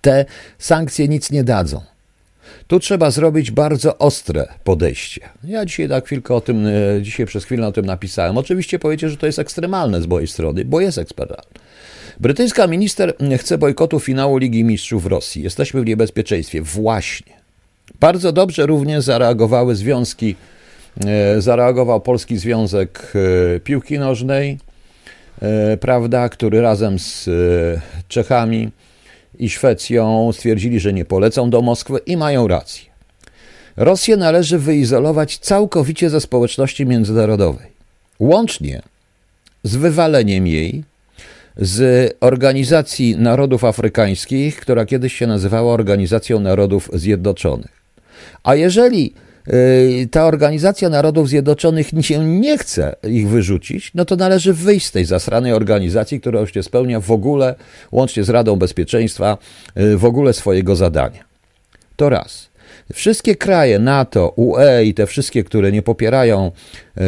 Te 0.00 0.24
sankcje 0.58 1.08
nic 1.08 1.30
nie 1.30 1.44
dadzą. 1.44 1.80
Tu 2.66 2.80
trzeba 2.80 3.10
zrobić 3.10 3.50
bardzo 3.50 3.98
ostre 3.98 4.48
podejście. 4.64 5.28
Ja 5.44 5.64
dzisiaj 5.66 5.88
na 5.88 6.00
chwilkę 6.00 6.34
o 6.34 6.40
tym, 6.40 6.66
e, 6.66 7.02
dzisiaj 7.02 7.26
przez 7.26 7.44
chwilę 7.44 7.66
o 7.66 7.72
tym 7.72 7.86
napisałem. 7.86 8.38
Oczywiście 8.38 8.78
powiecie, 8.78 9.08
że 9.08 9.16
to 9.16 9.26
jest 9.26 9.38
ekstremalne 9.38 10.02
z 10.02 10.06
mojej 10.06 10.28
strony, 10.28 10.64
bo 10.64 10.80
jest 10.80 10.98
ekstremalne. 10.98 11.60
Brytyjska 12.20 12.66
minister 12.66 13.14
chce 13.38 13.58
bojkotu 13.58 14.00
finału 14.00 14.36
Ligi 14.36 14.64
Mistrzów 14.64 15.02
w 15.02 15.06
Rosji. 15.06 15.42
Jesteśmy 15.42 15.80
w 15.80 15.86
niebezpieczeństwie. 15.86 16.62
Właśnie. 16.62 17.32
Bardzo 18.00 18.32
dobrze 18.32 18.66
również 18.66 19.04
zareagowały 19.04 19.74
związki 19.74 20.36
E, 21.06 21.40
zareagował 21.40 22.00
Polski 22.00 22.38
Związek 22.38 23.12
e, 23.56 23.60
Piłki 23.60 23.98
Nożnej, 23.98 24.58
prawda, 25.80 26.28
który 26.28 26.60
razem 26.60 26.98
z 26.98 27.30
Czechami 28.08 28.70
i 29.38 29.50
Szwecją 29.50 30.32
stwierdzili, 30.32 30.80
że 30.80 30.92
nie 30.92 31.04
polecą 31.04 31.50
do 31.50 31.62
Moskwy 31.62 31.98
i 32.06 32.16
mają 32.16 32.48
rację. 32.48 32.90
Rosję 33.76 34.16
należy 34.16 34.58
wyizolować 34.58 35.38
całkowicie 35.38 36.10
ze 36.10 36.20
społeczności 36.20 36.86
międzynarodowej, 36.86 37.66
łącznie 38.18 38.82
z 39.62 39.76
wywaleniem 39.76 40.46
jej 40.46 40.84
z 41.56 42.10
Organizacji 42.20 43.16
Narodów 43.16 43.64
Afrykańskich, 43.64 44.60
która 44.60 44.86
kiedyś 44.86 45.14
się 45.14 45.26
nazywała 45.26 45.72
Organizacją 45.72 46.40
Narodów 46.40 46.90
Zjednoczonych. 46.92 47.80
A 48.42 48.54
jeżeli 48.54 49.14
ta 50.10 50.26
Organizacja 50.26 50.88
Narodów 50.88 51.28
Zjednoczonych 51.28 51.90
się 52.00 52.24
nie 52.24 52.58
chce 52.58 52.96
ich 53.08 53.28
wyrzucić, 53.28 53.90
no 53.94 54.04
to 54.04 54.16
należy 54.16 54.52
wyjść 54.52 54.86
z 54.86 54.92
tej 54.92 55.04
zasranej 55.04 55.52
organizacji, 55.52 56.20
która 56.20 56.40
już 56.40 56.54
nie 56.54 56.62
spełnia 56.62 57.00
w 57.00 57.10
ogóle, 57.10 57.54
łącznie 57.92 58.24
z 58.24 58.28
Radą 58.30 58.56
Bezpieczeństwa, 58.56 59.38
y, 59.78 59.96
w 59.96 60.04
ogóle 60.04 60.32
swojego 60.32 60.76
zadania. 60.76 61.24
To 61.96 62.08
raz. 62.08 62.50
Wszystkie 62.92 63.36
kraje 63.36 63.78
NATO, 63.78 64.32
UE 64.36 64.84
i 64.84 64.94
te 64.94 65.06
wszystkie, 65.06 65.44
które 65.44 65.72
nie 65.72 65.82
popierają 65.82 66.52
y, 66.98 67.00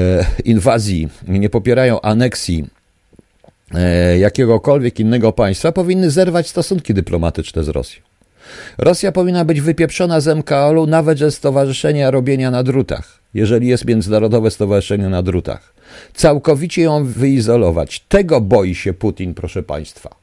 inwazji, 0.45 1.09
nie 1.29 1.51
popierają 1.51 2.01
aneksji 2.01 2.65
jakiegokolwiek 4.19 5.01
innego 5.01 5.33
państwa, 5.33 5.73
powinny 5.73 6.11
zerwać 6.11 6.49
stosunki 6.49 6.95
dyplomatyczne 6.95 7.65
z 7.65 7.69
Rosją. 7.69 8.12
Rosja 8.79 9.13
powinna 9.13 9.45
być 9.45 9.61
wypieprzona 9.61 10.21
z 10.21 10.37
MKOL-u 10.39 10.87
nawet 10.87 11.19
ze 11.19 11.31
Stowarzyszenia 11.31 12.11
Robienia 12.11 12.51
na 12.51 12.63
Drutach, 12.63 13.19
jeżeli 13.35 13.69
jest 13.69 13.85
Międzynarodowe 13.85 14.51
Stowarzyszenie 14.51 15.09
na 15.09 15.23
Drutach. 15.23 15.75
Całkowicie 16.15 16.83
ją 16.83 17.05
wyizolować. 17.05 18.01
Tego 18.09 18.41
boi 18.41 18.75
się 18.75 18.93
Putin, 18.93 19.35
proszę 19.35 19.63
Państwa. 19.63 20.15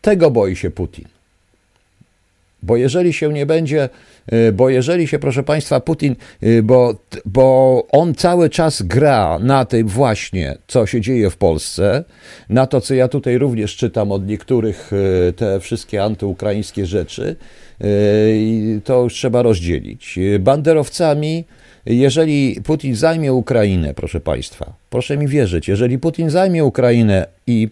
Tego 0.00 0.30
boi 0.30 0.56
się 0.56 0.70
Putin. 0.70 1.15
Bo 2.66 2.76
jeżeli 2.76 3.12
się 3.12 3.32
nie 3.32 3.46
będzie, 3.46 3.88
y, 4.32 4.52
bo 4.52 4.68
jeżeli 4.70 5.08
się, 5.08 5.18
proszę 5.18 5.42
Państwa, 5.42 5.80
Putin, 5.80 6.16
y, 6.42 6.62
bo, 6.62 6.94
bo 7.24 7.86
on 7.90 8.14
cały 8.14 8.50
czas 8.50 8.82
gra 8.82 9.38
na 9.38 9.64
tym 9.64 9.88
właśnie, 9.88 10.58
co 10.66 10.86
się 10.86 11.00
dzieje 11.00 11.30
w 11.30 11.36
Polsce, 11.36 12.04
na 12.48 12.66
to, 12.66 12.80
co 12.80 12.94
ja 12.94 13.08
tutaj 13.08 13.38
również 13.38 13.76
czytam 13.76 14.12
od 14.12 14.26
niektórych, 14.26 14.92
y, 15.28 15.32
te 15.32 15.60
wszystkie 15.60 16.04
antyukraińskie 16.04 16.86
rzeczy, 16.86 17.36
to 18.84 19.02
już 19.02 19.14
trzeba 19.14 19.42
rozdzielić. 19.42 20.18
Banderowcami 20.40 21.44
jeżeli 21.86 22.60
Putin 22.64 22.94
zajmie 22.94 23.32
Ukrainę, 23.32 23.94
proszę 23.94 24.20
Państwa, 24.20 24.72
proszę 24.90 25.16
mi 25.16 25.28
wierzyć, 25.28 25.68
jeżeli 25.68 25.98
Putin 25.98 26.30
zajmie 26.30 26.64
Ukrainę 26.64 27.26
i 27.46 27.68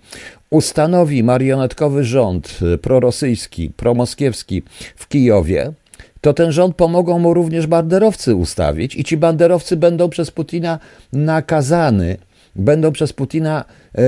ustanowi 0.54 1.22
marionetkowy 1.22 2.04
rząd 2.04 2.58
prorosyjski, 2.82 3.70
promoskiewski 3.76 4.62
w 4.96 5.08
Kijowie, 5.08 5.72
to 6.20 6.32
ten 6.32 6.52
rząd 6.52 6.76
pomogą 6.76 7.18
mu 7.18 7.34
również 7.34 7.66
banderowcy 7.66 8.34
ustawić 8.34 8.96
i 8.96 9.04
ci 9.04 9.16
banderowcy 9.16 9.76
będą 9.76 10.08
przez 10.08 10.30
Putina 10.30 10.78
nakazany, 11.12 12.16
będą 12.56 12.92
przez 12.92 13.12
Putina 13.12 13.64
e, 13.94 14.02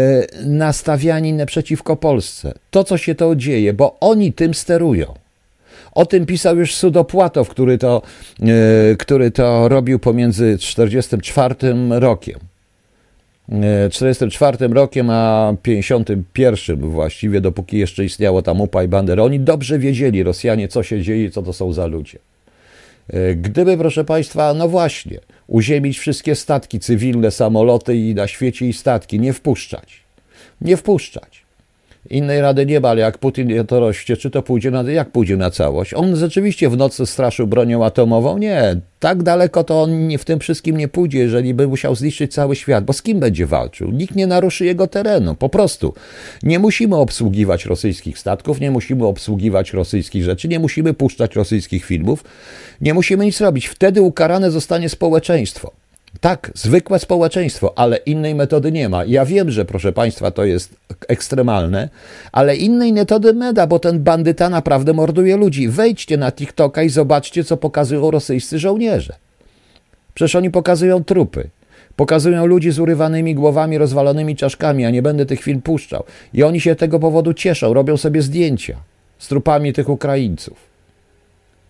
nastawiani 0.47 1.47
przeciwko 1.47 1.97
Polsce. 1.97 2.55
To, 2.71 2.85
co 2.85 2.99
się 2.99 3.15
to 3.15 3.37
dzieje, 3.37 3.73
bo 3.73 3.97
oni 4.01 4.33
tym 4.33 4.55
sterują. 4.55 5.15
O 5.93 6.07
tym 6.07 6.27
pisał 6.27 6.59
już 6.59 6.75
Sudopłatow, 6.75 7.49
który 7.49 7.79
to, 7.79 8.03
e, 8.43 8.97
który 8.97 9.31
to 9.31 9.69
robił 9.69 9.99
pomiędzy 9.99 10.59
44 10.59 11.55
rokiem. 11.91 12.39
44 13.91 14.65
e, 14.65 14.69
rokiem, 14.69 15.11
a 15.11 15.55
51 15.63 16.81
właściwie, 16.81 17.41
dopóki 17.41 17.79
jeszcze 17.79 18.05
istniało 18.05 18.43
tam 18.43 18.61
UPA 18.61 18.83
i 18.83 18.89
Bander. 18.89 19.21
Oni 19.21 19.41
dobrze 19.41 19.79
wiedzieli, 19.79 20.23
Rosjanie, 20.23 20.69
co 20.69 20.83
się 20.83 21.03
dzieje, 21.03 21.31
co 21.31 21.43
to 21.43 21.53
są 21.53 21.73
za 21.73 21.87
ludzie. 21.87 22.19
E, 23.09 23.35
gdyby, 23.35 23.77
proszę 23.79 24.05
Państwa, 24.05 24.55
no 24.55 24.69
właśnie, 24.69 25.21
uziemić 25.47 25.99
wszystkie 25.99 26.35
statki 26.35 26.81
cywilne, 26.81 27.31
samoloty 27.31 27.97
i 27.97 28.15
na 28.15 28.27
świecie 28.27 28.67
i 28.67 28.73
statki, 28.73 29.21
nie 29.21 29.33
wpuszczać. 29.33 30.05
Nie 30.61 30.77
wpuszczać. 30.77 31.46
Innej 32.11 32.41
rady 32.41 32.67
nie 32.67 32.81
ma, 32.81 32.89
ale 32.89 33.01
jak 33.01 33.19
Putin 33.19 33.67
to 33.67 33.81
rozścieczy, 33.81 34.31
to 34.31 34.43
pójdzie 34.43 34.71
na, 34.71 34.83
jak 34.83 35.11
pójdzie 35.11 35.37
na 35.37 35.51
całość? 35.51 35.95
On 35.95 36.17
rzeczywiście 36.17 36.69
w 36.69 36.77
nocy 36.77 37.07
straszył 37.07 37.47
bronią 37.47 37.85
atomową? 37.85 38.39
Nie, 38.39 38.81
tak 38.99 39.23
daleko 39.23 39.65
to 39.65 39.83
on 39.83 40.19
w 40.19 40.25
tym 40.25 40.39
wszystkim 40.39 40.77
nie 40.77 40.89
pójdzie, 40.89 41.19
jeżeli 41.19 41.55
by 41.55 41.69
musiał 41.69 41.95
zniszczyć 41.95 42.35
cały 42.35 42.57
świat, 42.57 42.85
bo 42.85 42.93
z 42.93 43.03
kim 43.03 43.21
będzie 43.21 43.47
walczył? 43.47 43.91
Nikt 43.91 44.17
nie 44.17 44.27
naruszy 44.27 44.65
jego 44.65 44.87
terenu, 44.87 45.35
po 45.35 45.49
prostu. 45.49 45.95
Nie 46.43 46.59
musimy 46.59 46.97
obsługiwać 46.97 47.65
rosyjskich 47.65 48.19
statków, 48.19 48.61
nie 48.61 48.71
musimy 48.71 49.07
obsługiwać 49.07 49.73
rosyjskich 49.73 50.25
rzeczy, 50.25 50.49
nie 50.49 50.59
musimy 50.59 50.95
puszczać 50.95 51.35
rosyjskich 51.35 51.85
filmów, 51.85 52.25
nie 52.81 52.95
musimy 52.95 53.25
nic 53.25 53.41
robić. 53.41 53.67
Wtedy 53.67 54.03
ukarane 54.03 54.51
zostanie 54.51 54.89
społeczeństwo. 54.89 55.86
Tak, 56.21 56.51
zwykłe 56.55 56.99
społeczeństwo, 56.99 57.79
ale 57.79 57.97
innej 57.97 58.35
metody 58.35 58.73
nie 58.73 58.89
ma. 58.89 59.05
Ja 59.05 59.25
wiem, 59.25 59.51
że 59.51 59.65
proszę 59.65 59.93
Państwa, 59.93 60.31
to 60.31 60.45
jest 60.45 60.77
ekstremalne, 61.09 61.89
ale 62.33 62.57
innej 62.57 62.93
metody 62.93 63.35
meda, 63.35 63.67
bo 63.67 63.79
ten 63.79 64.03
bandyta 64.03 64.49
naprawdę 64.49 64.93
morduje 64.93 65.37
ludzi. 65.37 65.69
Wejdźcie 65.69 66.17
na 66.17 66.33
TikToka 66.33 66.83
i 66.83 66.89
zobaczcie, 66.89 67.45
co 67.45 67.57
pokazują 67.57 68.11
rosyjscy 68.11 68.59
żołnierze. 68.59 69.15
Przecież 70.15 70.35
oni 70.35 70.51
pokazują 70.51 71.05
trupy. 71.05 71.51
Pokazują 71.97 72.47
ludzi 72.47 72.71
z 72.71 72.79
urywanymi 72.79 73.35
głowami, 73.35 73.79
rozwalonymi 73.79 74.37
czaszkami, 74.37 74.85
a 74.85 74.91
nie 74.91 75.03
będę 75.03 75.27
tych 75.27 75.43
film 75.43 75.63
puszczał. 75.63 76.05
I 76.35 76.43
oni 76.43 76.61
się 76.61 76.75
tego 76.75 76.99
powodu 76.99 77.35
cieszą, 77.35 77.75
robią 77.75 77.97
sobie 77.97 78.23
zdjęcia 78.23 78.77
z 79.19 79.29
trupami 79.29 79.73
tych 79.73 79.89
Ukraińców. 79.89 80.59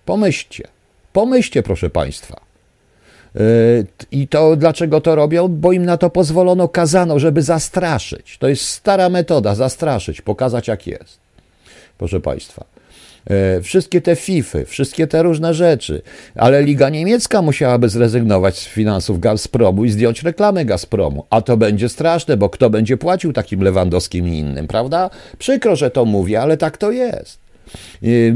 Pomyślcie, 0.05 0.65
pomyślcie, 1.13 1.63
proszę 1.63 1.91
Państwa. 1.91 2.46
I 4.11 4.29
to 4.29 4.57
dlaczego 4.57 5.01
to 5.01 5.15
robią? 5.15 5.49
Bo 5.49 5.73
im 5.73 5.85
na 5.85 5.97
to 5.97 6.11
pozwolono, 6.11 6.69
kazano, 6.69 7.19
żeby 7.19 7.43
zastraszyć. 7.43 8.39
To 8.39 8.49
jest 8.49 8.65
stara 8.65 9.09
metoda, 9.09 9.55
zastraszyć, 9.55 10.21
pokazać 10.21 10.69
jak 10.69 10.87
jest. 10.87 11.19
Proszę 11.99 12.21
Państwa. 12.21 12.65
E, 13.31 13.61
wszystkie 13.61 14.01
te 14.01 14.17
FIFy, 14.17 14.65
wszystkie 14.65 15.07
te 15.07 15.23
różne 15.23 15.55
rzeczy, 15.55 16.03
ale 16.35 16.63
Liga 16.63 16.89
Niemiecka 16.89 17.43
musiałaby 17.43 17.89
zrezygnować 17.89 18.59
z 18.59 18.65
finansów 18.65 19.21
Gazpromu 19.21 19.85
i 19.85 19.91
zdjąć 19.91 20.23
reklamę 20.23 20.65
Gazpromu. 20.65 21.25
A 21.31 21.41
to 21.41 21.57
będzie 21.57 21.89
straszne, 21.89 22.37
bo 22.37 22.49
kto 22.51 22.71
będzie 22.71 22.97
płacił 22.97 23.33
takim 23.33 23.63
Lewandowskim 23.63 24.29
i 24.29 24.39
innym, 24.39 24.67
prawda? 24.67 25.11
Przykro, 25.39 25.77
że 25.77 25.91
to 25.91 26.05
mówię, 26.05 26.41
ale 26.41 26.57
tak 26.57 26.77
to 26.77 26.91
jest. 26.91 27.46
Y, 28.03 28.35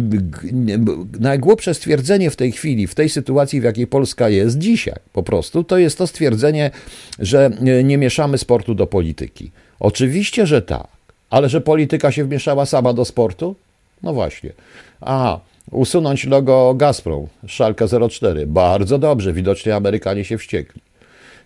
najgłupsze 1.21 1.75
stwierdzenie 1.75 2.31
w 2.31 2.37
tej 2.37 2.53
chwili, 2.53 2.87
w 2.87 2.95
tej 2.95 3.09
sytuacji, 3.09 3.61
w 3.61 3.65
jakiej 3.65 3.87
Polska 3.87 4.29
jest 4.29 4.59
dzisiaj, 4.59 4.97
po 5.13 5.23
prostu, 5.23 5.65
to 5.65 5.79
jest 5.79 5.99
to 5.99 6.07
stwierdzenie, 6.07 6.71
że 7.19 7.51
y, 7.81 7.85
nie 7.85 7.99
mieszamy 7.99 8.39
sportu 8.39 8.75
do 8.75 8.87
polityki. 8.87 9.51
Oczywiście, 9.81 10.47
że 10.47 10.63
tak, 10.63 10.87
ale 11.31 11.49
że 11.49 11.61
polityka 11.61 12.13
się 12.13 12.25
wmieszała 12.25 12.67
sama 12.67 12.93
do 12.93 13.05
sportu? 13.05 13.55
No 14.03 14.13
właśnie. 14.13 14.53
Aha, 15.01 15.41
usunąć 15.71 16.25
logo 16.25 16.75
Gazprom, 16.75 17.27
Szalka 17.47 17.87
04. 18.11 18.47
Bardzo 18.47 18.99
dobrze, 18.99 19.33
widocznie 19.33 19.77
Amerykanie 19.77 20.25
się 20.25 20.39
wściekli. 20.39 20.81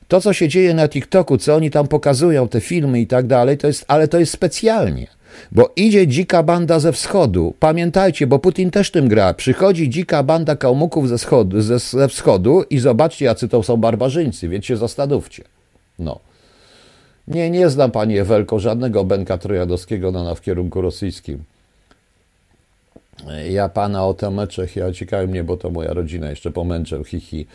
To, 0.09 0.21
co 0.21 0.33
się 0.33 0.49
dzieje 0.49 0.75
na 0.75 0.89
TikToku, 0.89 1.39
co 1.39 1.55
oni 1.55 1.71
tam 1.71 1.89
pokazują, 1.89 2.49
te 2.49 2.61
filmy 2.61 3.01
i 3.01 3.07
tak 3.07 3.27
dalej, 3.27 3.59
to 3.59 3.67
jest, 3.67 3.85
ale 3.89 4.09
to 4.09 4.19
jest 4.19 4.33
specjalnie. 4.33 5.07
Bo 5.53 5.73
idzie 5.77 6.09
dzika 6.09 6.43
banda 6.43 6.79
ze 6.79 6.93
wschodu. 6.93 7.55
Pamiętajcie, 7.61 8.27
bo 8.27 8.39
Putin 8.39 8.71
też 8.71 8.91
tym 8.91 9.09
gra. 9.09 9.35
Przychodzi 9.35 9.91
dzika 9.91 10.23
banda 10.23 10.57
kałmuków 10.57 11.09
ze, 11.09 11.17
ze, 11.59 11.79
ze 11.79 12.09
wschodu 12.09 12.63
i 12.71 12.79
zobaczcie, 12.79 13.25
jacy 13.25 13.49
to 13.49 13.63
są 13.63 13.77
barbarzyńcy, 13.77 14.49
więc 14.49 14.65
się 14.65 14.77
zastanówcie. 14.77 15.45
No. 15.99 16.21
Nie, 17.29 17.51
nie 17.51 17.69
znam, 17.69 17.91
panie 17.91 18.21
Ewelko, 18.21 18.59
żadnego 18.59 19.05
Benka 19.05 19.39
Trojadowskiego 19.39 20.13
na, 20.13 20.35
w 20.35 20.41
kierunku 20.41 20.81
rosyjskim. 20.81 21.45
Ja 23.51 23.69
pana 23.69 24.07
o 24.07 24.15
temeczech, 24.15 24.77
ja 24.77 24.93
ciekawi 24.93 25.29
mnie, 25.29 25.45
bo 25.45 25.57
to 25.57 25.71
moja 25.71 25.93
rodzina 25.93 26.31
jeszcze 26.31 26.51
pomęczę, 26.51 27.05
hihi. 27.05 27.47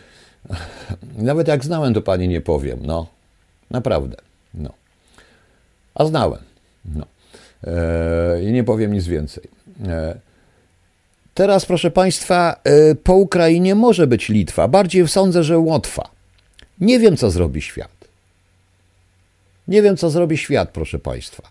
Nawet 1.18 1.48
jak 1.48 1.64
znałem, 1.64 1.94
to 1.94 2.02
pani 2.02 2.28
nie 2.28 2.40
powiem, 2.40 2.78
no. 2.82 3.06
Naprawdę, 3.70 4.16
no. 4.54 4.70
A 5.94 6.04
znałem, 6.04 6.40
no. 6.84 7.04
E, 7.66 8.42
i 8.42 8.52
nie 8.52 8.64
powiem 8.64 8.92
nic 8.92 9.06
więcej. 9.06 9.44
E, 9.88 10.14
teraz, 11.34 11.66
proszę 11.66 11.90
Państwa, 11.90 12.56
e, 12.64 12.94
po 12.94 13.14
Ukrainie 13.14 13.74
może 13.74 14.06
być 14.06 14.28
Litwa, 14.28 14.68
bardziej 14.68 15.08
sądzę, 15.08 15.44
że 15.44 15.58
Łotwa. 15.58 16.10
Nie 16.80 16.98
wiem, 16.98 17.16
co 17.16 17.30
zrobi 17.30 17.62
świat. 17.62 17.90
Nie 19.68 19.82
wiem, 19.82 19.96
co 19.96 20.10
zrobi 20.10 20.36
świat, 20.36 20.70
proszę 20.70 20.98
Państwa. 20.98 21.50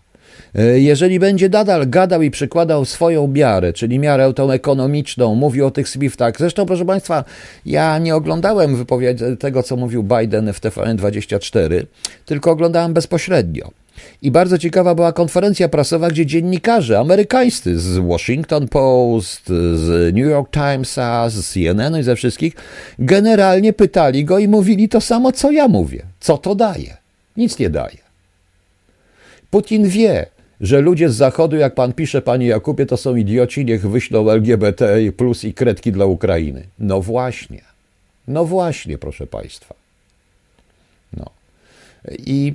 Jeżeli 0.74 1.20
będzie 1.20 1.48
nadal 1.48 1.88
gadał 1.88 2.22
i 2.22 2.30
przykładał 2.30 2.84
swoją 2.84 3.28
miarę, 3.28 3.72
czyli 3.72 3.98
miarę 3.98 4.32
tą 4.34 4.50
ekonomiczną, 4.50 5.34
mówił 5.34 5.66
o 5.66 5.70
tych 5.70 5.88
SWIFTach. 5.88 6.38
Zresztą, 6.38 6.66
proszę 6.66 6.84
Państwa, 6.84 7.24
ja 7.66 7.98
nie 7.98 8.14
oglądałem 8.16 8.76
wypowiedzi 8.76 9.24
tego, 9.38 9.62
co 9.62 9.76
mówił 9.76 10.02
Biden 10.02 10.52
w 10.52 10.60
TVN24, 10.60 11.86
tylko 12.26 12.50
oglądałem 12.50 12.92
bezpośrednio. 12.94 13.70
I 14.22 14.30
bardzo 14.30 14.58
ciekawa 14.58 14.94
była 14.94 15.12
konferencja 15.12 15.68
prasowa, 15.68 16.10
gdzie 16.10 16.26
dziennikarze 16.26 16.98
amerykańscy 16.98 17.78
z 17.78 17.98
Washington 17.98 18.68
Post, 18.68 19.46
z 19.74 20.14
New 20.14 20.26
York 20.26 20.50
Timesa, 20.50 21.30
z 21.30 21.52
CNN 21.52 21.98
i 21.98 22.02
ze 22.02 22.16
wszystkich 22.16 22.54
generalnie 22.98 23.72
pytali 23.72 24.24
go 24.24 24.38
i 24.38 24.48
mówili 24.48 24.88
to 24.88 25.00
samo, 25.00 25.32
co 25.32 25.50
ja 25.50 25.68
mówię. 25.68 26.02
Co 26.20 26.38
to 26.38 26.54
daje? 26.54 26.96
Nic 27.36 27.58
nie 27.58 27.70
daje. 27.70 27.98
Putin 29.50 29.88
wie, 29.88 30.26
że 30.60 30.80
ludzie 30.80 31.10
z 31.10 31.14
Zachodu, 31.14 31.56
jak 31.56 31.74
pan 31.74 31.92
pisze, 31.92 32.22
panie 32.22 32.46
Jakubie, 32.46 32.86
to 32.86 32.96
są 32.96 33.16
idioci, 33.16 33.64
niech 33.64 33.90
wyślą 33.90 34.30
LGBT 34.30 34.96
plus 35.16 35.44
i 35.44 35.54
kredki 35.54 35.92
dla 35.92 36.04
Ukrainy. 36.04 36.62
No 36.78 37.00
właśnie. 37.00 37.60
No 38.28 38.44
właśnie, 38.44 38.98
proszę 38.98 39.26
państwa. 39.26 39.74
No. 41.16 41.30
I 42.18 42.54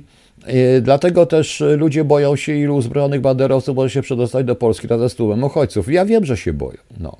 dlatego 0.82 1.26
też 1.26 1.62
ludzie 1.76 2.04
boją 2.04 2.36
się, 2.36 2.54
ilu 2.54 2.76
uzbrojonych 2.76 3.20
banderowców 3.20 3.76
może 3.76 3.90
się 3.90 4.02
przedostać 4.02 4.46
do 4.46 4.56
Polski 4.56 4.86
razem 4.86 5.08
z 5.08 5.14
tłumem 5.14 5.44
uchodźców. 5.44 5.92
Ja 5.92 6.04
wiem, 6.04 6.24
że 6.24 6.36
się 6.36 6.52
boją. 6.52 6.78
No. 7.00 7.16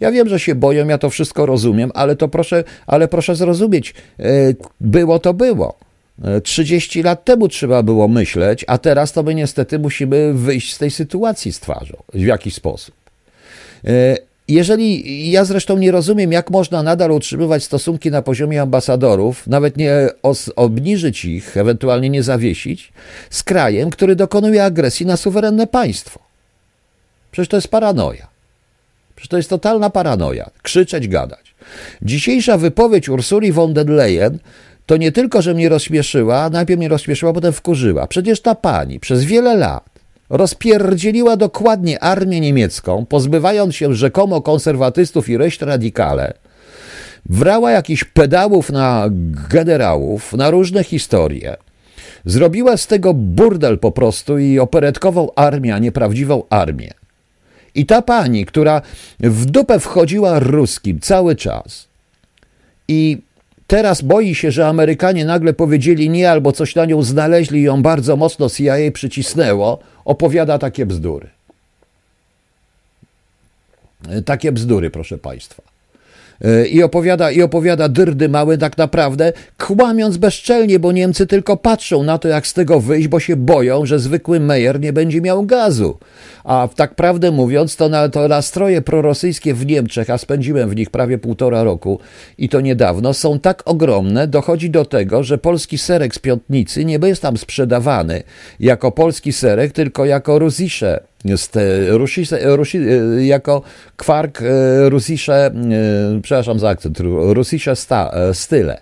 Ja 0.00 0.12
wiem, 0.12 0.28
że 0.28 0.40
się 0.40 0.54
boją, 0.54 0.88
ja 0.88 0.98
to 0.98 1.10
wszystko 1.10 1.46
rozumiem, 1.46 1.90
ale 1.94 2.16
to 2.16 2.28
proszę, 2.28 2.64
ale 2.86 3.08
proszę 3.08 3.36
zrozumieć, 3.36 3.94
e, 4.18 4.24
było 4.80 5.18
to 5.18 5.34
było. 5.34 5.74
30 6.42 7.00
e, 7.00 7.02
lat 7.02 7.24
temu 7.24 7.48
trzeba 7.48 7.82
było 7.82 8.08
myśleć, 8.08 8.64
a 8.68 8.78
teraz 8.78 9.12
to 9.12 9.22
my 9.22 9.34
niestety 9.34 9.78
musimy 9.78 10.32
wyjść 10.34 10.74
z 10.74 10.78
tej 10.78 10.90
sytuacji 10.90 11.52
z 11.52 11.60
twarzą 11.60 11.96
w 12.14 12.20
jakiś 12.20 12.54
sposób. 12.54 12.94
Jeżeli 14.48 15.30
ja 15.30 15.44
zresztą 15.44 15.78
nie 15.78 15.92
rozumiem, 15.92 16.32
jak 16.32 16.50
można 16.50 16.82
nadal 16.82 17.10
utrzymywać 17.10 17.64
stosunki 17.64 18.10
na 18.10 18.22
poziomie 18.22 18.62
ambasadorów, 18.62 19.46
nawet 19.46 19.76
nie 19.76 20.08
obniżyć 20.56 21.24
ich, 21.24 21.56
ewentualnie 21.56 22.10
nie 22.10 22.22
zawiesić, 22.22 22.92
z 23.30 23.42
krajem, 23.42 23.90
który 23.90 24.16
dokonuje 24.16 24.64
agresji 24.64 25.06
na 25.06 25.16
suwerenne 25.16 25.66
państwo. 25.66 26.20
Przecież 27.30 27.48
to 27.48 27.56
jest 27.56 27.68
paranoja. 27.68 28.28
Przecież 29.16 29.28
to 29.28 29.36
jest 29.36 29.50
totalna 29.50 29.90
paranoja. 29.90 30.50
Krzyczeć, 30.62 31.08
gadać. 31.08 31.54
Dzisiejsza 32.02 32.58
wypowiedź 32.58 33.08
Ursuli 33.08 33.52
von 33.52 33.74
der 33.74 33.88
Leyen 33.88 34.38
to 34.86 34.96
nie 34.96 35.12
tylko, 35.12 35.42
że 35.42 35.54
mnie 35.54 35.68
rozśmieszyła, 35.68 36.50
najpierw 36.50 36.78
mnie 36.78 36.88
rozśmieszyła, 36.88 37.32
potem 37.32 37.52
wkurzyła. 37.52 38.06
Przecież 38.06 38.40
ta 38.40 38.54
pani 38.54 39.00
przez 39.00 39.24
wiele 39.24 39.56
lat 39.56 39.91
rozpierdzieliła 40.32 41.36
dokładnie 41.36 42.00
armię 42.00 42.40
niemiecką, 42.40 43.06
pozbywając 43.06 43.74
się 43.74 43.94
rzekomo 43.94 44.40
konserwatystów 44.40 45.28
i 45.28 45.36
reszty 45.36 45.64
radykale, 45.64 46.34
Wrała 47.26 47.70
jakichś 47.70 48.04
pedałów 48.04 48.70
na 48.70 49.08
generałów, 49.50 50.32
na 50.32 50.50
różne 50.50 50.84
historie. 50.84 51.56
Zrobiła 52.24 52.76
z 52.76 52.86
tego 52.86 53.14
burdel 53.14 53.78
po 53.78 53.92
prostu 53.92 54.38
i 54.38 54.58
operetkową 54.58 55.28
armię, 55.34 55.74
a 55.74 55.78
nie 55.78 55.92
prawdziwą 55.92 56.42
armię. 56.50 56.90
I 57.74 57.86
ta 57.86 58.02
pani, 58.02 58.46
która 58.46 58.82
w 59.20 59.44
dupę 59.44 59.80
wchodziła 59.80 60.38
ruskim 60.38 61.00
cały 61.00 61.36
czas 61.36 61.88
i 62.88 63.18
teraz 63.66 64.02
boi 64.02 64.34
się, 64.34 64.50
że 64.50 64.68
Amerykanie 64.68 65.24
nagle 65.24 65.52
powiedzieli 65.52 66.10
nie 66.10 66.30
albo 66.30 66.52
coś 66.52 66.74
na 66.74 66.84
nią 66.84 67.02
znaleźli 67.02 67.60
i 67.60 67.62
ją 67.62 67.82
bardzo 67.82 68.16
mocno 68.16 68.50
CIA 68.50 68.76
przycisnęło, 68.92 69.78
opowiada 70.04 70.58
takie 70.58 70.86
bzdury. 70.86 71.28
Takie 74.24 74.52
bzdury, 74.52 74.90
proszę 74.90 75.18
Państwa. 75.18 75.71
I 76.70 76.82
opowiada, 76.82 77.30
I 77.30 77.42
opowiada 77.42 77.88
dyrdy 77.88 78.28
małe 78.28 78.58
tak 78.58 78.78
naprawdę, 78.78 79.32
kłamiąc 79.58 80.16
bezczelnie, 80.16 80.78
bo 80.78 80.92
Niemcy 80.92 81.26
tylko 81.26 81.56
patrzą 81.56 82.02
na 82.02 82.18
to, 82.18 82.28
jak 82.28 82.46
z 82.46 82.52
tego 82.54 82.80
wyjść, 82.80 83.08
bo 83.08 83.20
się 83.20 83.36
boją, 83.36 83.86
że 83.86 83.98
zwykły 83.98 84.40
Meyer 84.40 84.80
nie 84.80 84.92
będzie 84.92 85.20
miał 85.20 85.42
gazu. 85.42 85.98
A 86.44 86.68
tak 86.76 86.94
prawdę 86.94 87.30
mówiąc, 87.30 87.76
to, 87.76 87.88
na, 87.88 88.08
to 88.08 88.28
nastroje 88.28 88.82
prorosyjskie 88.82 89.54
w 89.54 89.66
Niemczech, 89.66 90.10
a 90.10 90.18
spędziłem 90.18 90.70
w 90.70 90.76
nich 90.76 90.90
prawie 90.90 91.18
półtora 91.18 91.62
roku 91.62 92.00
i 92.38 92.48
to 92.48 92.60
niedawno, 92.60 93.14
są 93.14 93.38
tak 93.38 93.62
ogromne, 93.64 94.26
dochodzi 94.28 94.70
do 94.70 94.84
tego, 94.84 95.22
że 95.22 95.38
polski 95.38 95.78
serek 95.78 96.14
z 96.14 96.18
piątnicy 96.18 96.84
nie 96.84 96.98
jest 97.02 97.22
tam 97.22 97.36
sprzedawany 97.36 98.22
jako 98.60 98.92
polski 98.92 99.32
serek, 99.32 99.72
tylko 99.72 100.04
jako 100.04 100.38
rusisze 100.38 101.00
Rusisze, 101.88 102.56
Rusi, 102.56 102.78
jako 103.18 103.62
kwark 103.96 104.42
e, 104.42 104.88
rusisze, 104.88 105.46
e, 105.46 105.52
przepraszam 106.22 106.58
za 106.58 106.68
akcent, 106.68 106.98
rusisze 107.32 107.76
sta, 107.76 108.10
e, 108.10 108.34
style. 108.34 108.80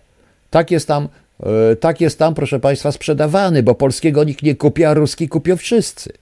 Tak 0.51 0.71
jest 0.71 0.89
tam, 0.89 1.09
tak 1.81 2.01
jest 2.01 2.19
tam, 2.19 2.35
proszę 2.35 2.61
Państwa, 2.61 2.93
sprzedawany, 2.93 3.63
bo 3.63 3.75
polskiego 3.75 4.25
nikt 4.25 4.43
nie 4.43 4.55
kupi, 4.55 4.85
a 4.85 4.95
ruski 4.95 5.29
kupią 5.29 5.57
wszyscy. 5.57 6.13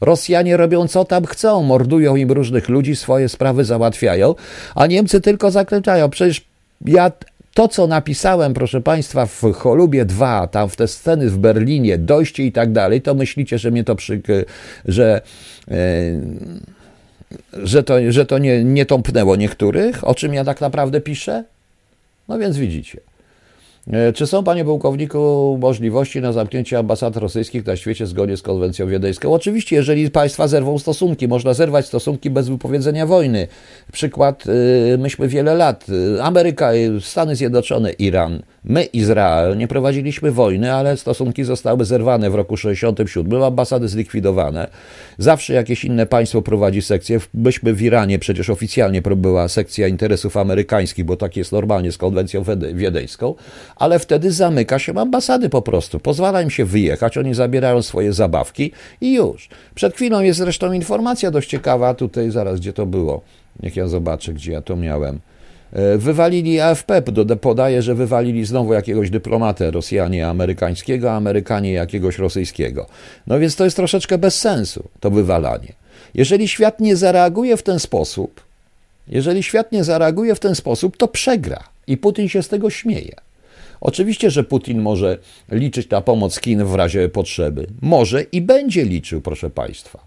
Rosjanie 0.00 0.56
robią 0.56 0.88
co 0.88 1.04
tam 1.04 1.26
chcą, 1.26 1.62
mordują 1.62 2.16
im 2.16 2.32
różnych 2.32 2.68
ludzi, 2.68 2.96
swoje 2.96 3.28
sprawy 3.28 3.64
załatwiają, 3.64 4.34
a 4.74 4.86
Niemcy 4.86 5.20
tylko 5.20 5.50
zakręcają. 5.50 6.10
Przecież 6.10 6.44
ja 6.86 7.12
to, 7.58 7.68
co 7.68 7.86
napisałem, 7.86 8.54
proszę 8.54 8.80
Państwa, 8.80 9.26
w 9.26 9.42
Cholubie 9.54 10.04
2, 10.04 10.46
tam 10.46 10.68
w 10.68 10.76
te 10.76 10.88
sceny 10.88 11.30
w 11.30 11.38
Berlinie, 11.38 11.98
dojście 11.98 12.46
i 12.46 12.52
tak 12.52 12.72
dalej, 12.72 13.02
to 13.02 13.14
myślicie, 13.14 13.58
że 13.58 13.70
mnie 13.70 13.84
to 13.84 13.94
przy, 13.94 14.22
że, 14.84 15.20
e, 15.70 15.74
że 17.52 17.82
to, 17.82 17.94
że 18.08 18.26
to 18.26 18.38
nie, 18.38 18.64
nie 18.64 18.86
tąpnęło 18.86 19.36
niektórych, 19.36 20.08
o 20.08 20.14
czym 20.14 20.34
ja 20.34 20.44
tak 20.44 20.60
naprawdę 20.60 21.00
piszę? 21.00 21.44
No 22.28 22.38
więc 22.38 22.56
widzicie. 22.56 23.00
E, 23.92 24.12
czy 24.12 24.26
są, 24.26 24.44
panie 24.44 24.64
pułkowniku, 24.64 25.58
możliwości 25.60 26.20
na 26.20 26.32
zamknięcie 26.32 26.78
ambasad 26.78 27.16
rosyjskich 27.16 27.66
na 27.66 27.76
świecie 27.76 28.06
zgodnie 28.06 28.36
z 28.36 28.42
konwencją 28.42 28.88
wiedeńską? 28.88 29.32
Oczywiście, 29.32 29.76
jeżeli 29.76 30.10
państwa 30.10 30.48
zerwą 30.48 30.78
stosunki, 30.78 31.28
można 31.28 31.54
zerwać 31.54 31.86
stosunki 31.86 32.30
bez 32.30 32.48
wypowiedzenia 32.48 33.06
wojny. 33.06 33.48
Przykład, 33.92 34.44
e, 34.94 34.98
myśmy 34.98 35.28
wiele 35.28 35.54
lat, 35.54 35.86
e, 36.18 36.22
Ameryka, 36.22 36.70
Stany 37.00 37.36
Zjednoczone, 37.36 37.92
Iran, 37.92 38.42
My, 38.64 38.84
Izrael, 38.84 39.56
nie 39.56 39.68
prowadziliśmy 39.68 40.32
wojny, 40.32 40.72
ale 40.72 40.96
stosunki 40.96 41.44
zostały 41.44 41.84
zerwane 41.84 42.30
w 42.30 42.34
roku 42.34 42.56
67, 42.56 43.42
ambasady 43.42 43.88
zlikwidowane. 43.88 44.68
Zawsze 45.18 45.54
jakieś 45.54 45.84
inne 45.84 46.06
państwo 46.06 46.42
prowadzi 46.42 46.82
sekcję. 46.82 47.20
Myśmy 47.34 47.74
w 47.74 47.82
Iranie 47.82 48.18
przecież 48.18 48.50
oficjalnie 48.50 49.02
była 49.02 49.48
sekcja 49.48 49.88
interesów 49.88 50.36
amerykańskich, 50.36 51.04
bo 51.04 51.16
tak 51.16 51.36
jest 51.36 51.52
normalnie 51.52 51.92
z 51.92 51.98
konwencją 51.98 52.44
wiedeńską, 52.74 53.34
ale 53.76 53.98
wtedy 53.98 54.32
zamyka 54.32 54.78
się 54.78 55.00
ambasady 55.00 55.48
po 55.48 55.62
prostu. 55.62 56.00
Pozwala 56.00 56.42
im 56.42 56.50
się 56.50 56.64
wyjechać, 56.64 57.18
oni 57.18 57.34
zabierają 57.34 57.82
swoje 57.82 58.12
zabawki 58.12 58.72
i 59.00 59.14
już. 59.14 59.48
Przed 59.74 59.94
chwilą 59.94 60.20
jest 60.20 60.38
zresztą 60.38 60.72
informacja 60.72 61.30
dość 61.30 61.50
ciekawa, 61.50 61.94
tutaj 61.94 62.30
zaraz 62.30 62.60
gdzie 62.60 62.72
to 62.72 62.86
było. 62.86 63.22
Niech 63.62 63.76
ja 63.76 63.88
zobaczę, 63.88 64.32
gdzie 64.32 64.52
ja 64.52 64.62
to 64.62 64.76
miałem. 64.76 65.20
E, 65.72 65.98
wywalili 65.98 66.60
AFP, 66.60 67.02
podaje, 67.40 67.82
że 67.82 67.94
wywalili 67.94 68.44
znowu 68.44 68.72
jakiegoś 68.72 69.10
dyplomatę 69.10 69.70
Rosjanie 69.70 70.28
amerykańskiego, 70.28 71.12
Amerykanie 71.12 71.72
jakiegoś 71.72 72.18
rosyjskiego. 72.18 72.86
No 73.26 73.38
więc 73.38 73.56
to 73.56 73.64
jest 73.64 73.76
troszeczkę 73.76 74.18
bez 74.18 74.38
sensu, 74.38 74.88
to 75.00 75.10
wywalanie. 75.10 75.72
Jeżeli 76.14 76.48
świat 76.48 76.80
nie 76.80 76.96
zareaguje 76.96 77.56
w 77.56 77.62
ten 77.62 77.78
sposób, 77.78 78.40
jeżeli 79.08 79.42
świat 79.42 79.72
nie 79.72 79.84
zareaguje 79.84 80.34
w 80.34 80.40
ten 80.40 80.54
sposób, 80.54 80.96
to 80.96 81.08
przegra 81.08 81.64
i 81.86 81.96
Putin 81.96 82.28
się 82.28 82.42
z 82.42 82.48
tego 82.48 82.70
śmieje. 82.70 83.14
Oczywiście, 83.80 84.30
że 84.30 84.44
Putin 84.44 84.80
może 84.80 85.18
liczyć 85.52 85.90
na 85.90 86.00
pomoc 86.00 86.40
Chin 86.40 86.64
w 86.64 86.74
razie 86.74 87.08
potrzeby. 87.08 87.66
Może 87.82 88.22
i 88.22 88.40
będzie 88.40 88.84
liczył, 88.84 89.20
proszę 89.20 89.50
Państwa. 89.50 89.98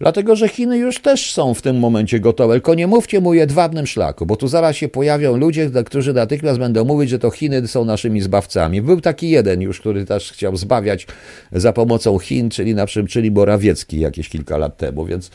Dlatego, 0.00 0.36
że 0.36 0.48
Chiny 0.48 0.78
już 0.78 1.00
też 1.00 1.32
są 1.32 1.54
w 1.54 1.62
tym 1.62 1.78
momencie 1.78 2.20
gotowe. 2.20 2.54
Tylko 2.54 2.74
nie 2.74 2.86
mówcie 2.86 3.20
mu 3.20 3.34
jedwabnym 3.34 3.86
szlaku, 3.86 4.26
bo 4.26 4.36
tu 4.36 4.48
zaraz 4.48 4.76
się 4.76 4.88
pojawią 4.88 5.36
ludzie, 5.36 5.70
którzy 5.86 6.12
natychmiast 6.12 6.58
będą 6.58 6.84
mówić, 6.84 7.10
że 7.10 7.18
to 7.18 7.30
Chiny 7.30 7.68
są 7.68 7.84
naszymi 7.84 8.20
zbawcami. 8.20 8.82
Był 8.82 9.00
taki 9.00 9.30
jeden 9.30 9.60
już, 9.60 9.80
który 9.80 10.04
też 10.04 10.32
chciał 10.32 10.56
zbawiać 10.56 11.06
za 11.52 11.72
pomocą 11.72 12.18
Chin, 12.18 12.50
czyli 12.50 12.74
na 12.74 12.86
przykład, 12.86 13.10
czyli 13.10 13.30
Morawiecki 13.30 14.00
jakieś 14.00 14.28
kilka 14.28 14.58
lat 14.58 14.76
temu, 14.76 15.04
więc 15.04 15.30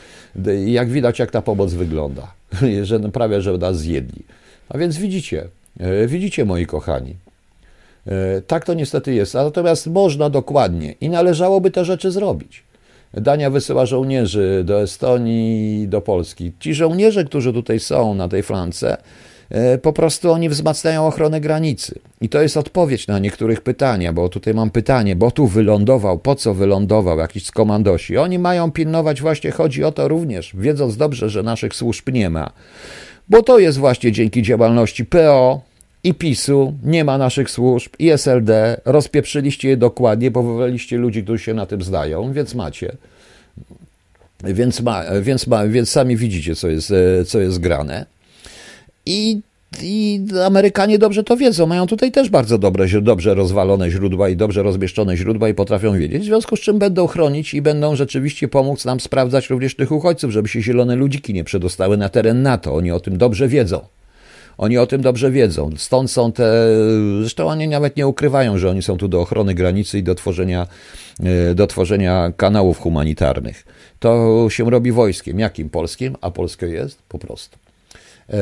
jak 0.65 0.89
widać, 0.89 1.19
jak 1.19 1.31
ta 1.31 1.41
pomoc 1.41 1.73
wygląda, 1.73 2.33
że 2.83 2.99
prawie, 2.99 3.41
że 3.41 3.57
nas 3.57 3.77
zjedli. 3.77 4.23
A 4.69 4.77
więc 4.77 4.97
widzicie, 4.97 5.47
e, 5.79 6.07
widzicie 6.07 6.45
moi 6.45 6.65
kochani, 6.65 7.15
e, 8.07 8.41
tak 8.41 8.65
to 8.65 8.73
niestety 8.73 9.13
jest. 9.13 9.33
Natomiast 9.33 9.87
można 9.87 10.29
dokładnie 10.29 10.95
i 11.01 11.09
należałoby 11.09 11.71
te 11.71 11.85
rzeczy 11.85 12.11
zrobić. 12.11 12.64
Dania 13.13 13.49
wysyła 13.49 13.85
żołnierzy 13.85 14.63
do 14.65 14.81
Estonii, 14.81 15.87
do 15.87 16.01
Polski. 16.01 16.51
Ci 16.59 16.73
żołnierze, 16.73 17.23
którzy 17.23 17.53
tutaj 17.53 17.79
są 17.79 18.15
na 18.15 18.27
tej 18.27 18.43
flance, 18.43 18.97
e, 19.49 19.77
po 19.77 19.93
prostu 19.93 20.31
oni 20.31 20.49
wzmacniają 20.49 21.07
ochronę 21.07 21.41
granicy. 21.41 21.99
I 22.21 22.29
to 22.29 22.41
jest 22.41 22.57
odpowiedź 22.57 23.07
na 23.07 23.19
niektórych 23.19 23.61
pytania, 23.61 24.13
bo 24.13 24.29
tutaj 24.29 24.53
mam 24.53 24.69
pytanie, 24.69 25.15
bo 25.15 25.31
tu 25.31 25.47
wylądował, 25.47 26.19
po 26.19 26.35
co 26.35 26.53
wylądował 26.53 27.19
jakiś 27.19 27.45
z 27.45 27.51
komandosi. 27.51 28.17
Oni 28.17 28.39
mają 28.39 28.71
pilnować, 28.71 29.21
właśnie 29.21 29.51
chodzi 29.51 29.83
o 29.83 29.91
to 29.91 30.07
również, 30.07 30.51
wiedząc 30.55 30.97
dobrze, 30.97 31.29
że 31.29 31.43
naszych 31.43 31.75
służb 31.75 32.09
nie 32.11 32.29
ma. 32.29 32.51
Bo 33.29 33.43
to 33.43 33.59
jest 33.59 33.77
właśnie 33.77 34.11
dzięki 34.11 34.41
działalności 34.41 35.05
PO, 35.05 35.61
i 36.05 36.13
PiSu, 36.13 36.73
nie 36.83 37.03
ma 37.03 37.17
naszych 37.17 37.51
służb, 37.51 37.93
i 37.99 38.09
SLD, 38.09 38.81
rozpieprzyliście 38.85 39.69
je 39.69 39.77
dokładnie, 39.77 40.31
powołaliście 40.31 40.97
ludzi, 40.97 41.23
którzy 41.23 41.43
się 41.43 41.53
na 41.53 41.65
tym 41.65 41.81
zdają, 41.81 42.33
więc 42.33 42.55
macie. 42.55 42.97
Więc, 44.43 44.81
ma, 44.81 45.03
więc, 45.21 45.47
ma, 45.47 45.67
więc 45.67 45.89
sami 45.89 46.17
widzicie, 46.17 46.55
co 46.55 46.67
jest, 46.67 46.93
co 47.27 47.39
jest 47.39 47.59
grane. 47.59 48.05
I, 49.05 49.41
I 49.81 50.21
Amerykanie 50.45 50.99
dobrze 50.99 51.23
to 51.23 51.37
wiedzą. 51.37 51.65
Mają 51.65 51.87
tutaj 51.87 52.11
też 52.11 52.29
bardzo 52.29 52.57
dobre, 52.57 52.87
dobrze 53.01 53.33
rozwalone 53.33 53.89
źródła 53.91 54.29
i 54.29 54.35
dobrze 54.35 54.63
rozmieszczone 54.63 55.17
źródła 55.17 55.49
i 55.49 55.53
potrafią 55.53 55.97
wiedzieć, 55.97 56.21
w 56.21 56.25
związku 56.25 56.55
z 56.55 56.59
czym 56.59 56.79
będą 56.79 57.07
chronić 57.07 57.53
i 57.53 57.61
będą 57.61 57.95
rzeczywiście 57.95 58.47
pomóc 58.47 58.85
nam 58.85 58.99
sprawdzać 58.99 59.49
również 59.49 59.75
tych 59.75 59.91
uchodźców, 59.91 60.31
żeby 60.31 60.47
się 60.47 60.61
zielone 60.61 60.95
ludziki 60.95 61.33
nie 61.33 61.43
przedostały 61.43 61.97
na 61.97 62.09
teren 62.09 62.41
NATO. 62.41 62.75
Oni 62.75 62.91
o 62.91 62.99
tym 62.99 63.17
dobrze 63.17 63.47
wiedzą. 63.47 63.81
Oni 64.57 64.77
o 64.77 64.87
tym 64.87 65.01
dobrze 65.01 65.31
wiedzą. 65.31 65.69
Stąd 65.77 66.11
są 66.11 66.31
te. 66.31 66.67
Zresztą 67.19 67.47
oni 67.47 67.67
nawet 67.67 67.97
nie 67.97 68.07
ukrywają, 68.07 68.57
że 68.57 68.69
oni 68.69 68.81
są 68.81 68.97
tu 68.97 69.07
do 69.07 69.21
ochrony 69.21 69.53
granicy 69.53 69.99
i 69.99 70.03
do 70.03 70.15
tworzenia, 70.15 70.67
e, 71.19 71.55
do 71.55 71.67
tworzenia 71.67 72.31
kanałów 72.37 72.79
humanitarnych. 72.79 73.65
To 73.99 74.45
się 74.49 74.69
robi 74.69 74.91
wojskiem. 74.91 75.39
Jakim? 75.39 75.69
Polskim? 75.69 76.15
A 76.21 76.31
Polskie 76.31 76.65
jest? 76.65 76.99
Po 77.09 77.19
prostu. 77.19 77.57
E, 78.29 78.37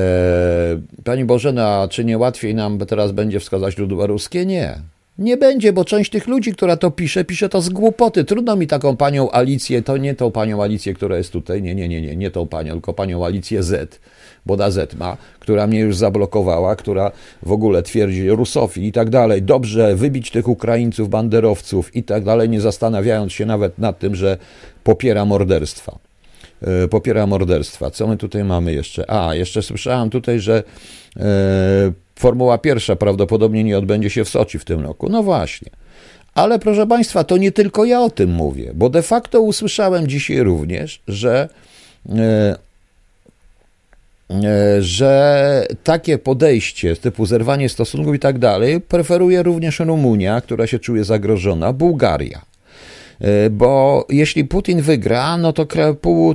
pani 1.04 1.26
Bożena, 1.26 1.88
czy 1.90 2.06
nie 2.06 2.18
łatwiej 2.18 2.56
nam 2.56 2.80
teraz 2.80 3.12
będzie 3.12 3.40
wskazać 3.40 3.76
źródła 3.76 4.06
ruskie? 4.06 4.46
Nie. 4.46 4.80
Nie 5.18 5.38
będzie, 5.38 5.74
bo 5.74 5.86
część 5.86 6.12
tych 6.12 6.28
ludzi, 6.28 6.54
która 6.54 6.78
to 6.78 6.92
pisze, 6.92 7.26
pisze 7.26 7.50
to 7.50 7.62
z 7.62 7.70
głupoty. 7.70 8.24
Trudno 8.24 8.56
mi 8.56 8.68
taką 8.68 8.98
panią 8.98 9.32
Alicję, 9.32 9.82
to 9.82 9.98
nie 9.98 10.16
tą 10.16 10.32
panią 10.32 10.64
Alicję, 10.64 10.94
która 10.94 11.18
jest 11.18 11.32
tutaj, 11.32 11.62
nie, 11.62 11.76
nie, 11.76 11.88
nie, 11.88 12.02
nie, 12.02 12.16
nie 12.16 12.32
tą 12.32 12.48
panią, 12.48 12.74
tylko 12.74 12.94
panią 12.94 13.26
Alicję 13.26 13.64
Z 13.64 14.00
bo 14.46 14.58
na 14.58 14.72
Z 14.72 14.94
ma, 14.94 15.18
która 15.40 15.68
mnie 15.68 15.80
już 15.80 15.98
zablokowała, 15.98 16.76
która 16.76 17.12
w 17.44 17.52
ogóle 17.52 17.84
twierdzi 17.84 18.30
rusofil 18.30 18.84
i 18.84 18.92
tak 18.92 19.10
dalej, 19.10 19.42
dobrze 19.42 19.96
wybić 19.96 20.32
tych 20.32 20.48
Ukraińców, 20.48 21.10
banderowców 21.10 21.96
i 21.96 22.04
tak 22.04 22.24
dalej, 22.24 22.50
nie 22.50 22.62
zastanawiając 22.62 23.34
się 23.34 23.46
nawet 23.46 23.80
nad 23.80 24.00
tym, 24.00 24.16
że 24.16 24.38
popiera 24.84 25.26
morderstwa. 25.26 26.00
E, 26.62 26.88
popiera 26.88 27.28
morderstwa. 27.28 27.92
Co 27.92 28.08
my 28.08 28.18
tutaj 28.18 28.44
mamy 28.44 28.74
jeszcze? 28.74 29.12
A, 29.12 29.36
jeszcze 29.36 29.62
słyszałem 29.62 30.10
tutaj, 30.10 30.40
że 30.40 30.64
e, 31.18 31.24
Formuła 32.24 32.58
pierwsza 32.58 32.96
prawdopodobnie 32.96 33.64
nie 33.64 33.78
odbędzie 33.78 34.10
się 34.10 34.24
w 34.24 34.30
Soczi 34.30 34.60
w 34.60 34.66
tym 34.66 34.80
roku. 34.80 35.10
No 35.10 35.24
właśnie. 35.24 35.72
Ale 36.36 36.60
proszę 36.60 36.88
Państwa, 36.88 37.24
to 37.24 37.38
nie 37.38 37.52
tylko 37.52 37.86
ja 37.86 38.02
o 38.02 38.10
tym 38.10 38.30
mówię, 38.32 38.72
bo 38.74 38.90
de 38.90 39.02
facto 39.02 39.42
usłyszałem 39.42 40.08
dzisiaj 40.08 40.40
również, 40.40 41.02
że 41.08 41.50
e, 42.10 42.58
że 44.80 45.68
takie 45.84 46.18
podejście 46.18 46.96
typu 46.96 47.26
zerwanie 47.26 47.70
stosunków 47.70 48.16
i 48.16 48.20
tak 48.20 48.40
dalej 48.40 48.82
preferuje 48.82 49.44
również 49.44 49.80
Rumunia, 49.80 50.42
która 50.42 50.68
się 50.68 50.80
czuje 50.80 51.04
zagrożona, 51.04 51.74
Bułgaria. 51.74 52.42
E, 53.22 53.50
bo 53.50 54.06
jeśli 54.10 54.46
Putin 54.46 54.82
wygra, 54.82 55.38
no 55.38 55.54
to, 55.54 55.66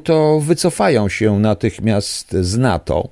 to 0.05 0.41
wycofają 0.41 1.09
się 1.09 1.39
natychmiast 1.39 2.33
z 2.33 2.59
NATO. 2.59 3.09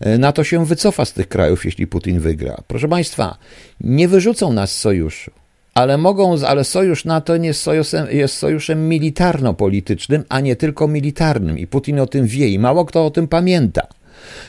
E, 0.00 0.18
NATO 0.18 0.44
się 0.44 0.66
wycofa 0.66 1.04
z 1.04 1.12
tych 1.12 1.28
krajów, 1.28 1.64
jeśli 1.64 1.86
Putin 1.86 2.20
wygra. 2.20 2.56
Proszę 2.66 2.88
Państwa, 2.88 3.38
nie 3.80 4.08
wyrzucą 4.08 4.52
nas 4.52 4.72
z 4.72 4.80
sojuszu, 4.80 5.30
ale 5.74 5.98
mogą, 5.98 6.36
ale 6.46 6.64
sojusz 6.64 7.04
NATO 7.04 7.36
jest 7.36 7.60
sojuszem, 7.60 8.06
jest 8.10 8.36
sojuszem 8.36 8.88
militarno-politycznym, 8.88 10.24
a 10.28 10.40
nie 10.40 10.56
tylko 10.56 10.88
militarnym. 10.88 11.58
I 11.58 11.66
Putin 11.66 12.00
o 12.00 12.06
tym 12.06 12.26
wie 12.26 12.48
i 12.48 12.58
mało 12.58 12.84
kto 12.84 13.06
o 13.06 13.10
tym 13.10 13.28
pamięta. 13.28 13.86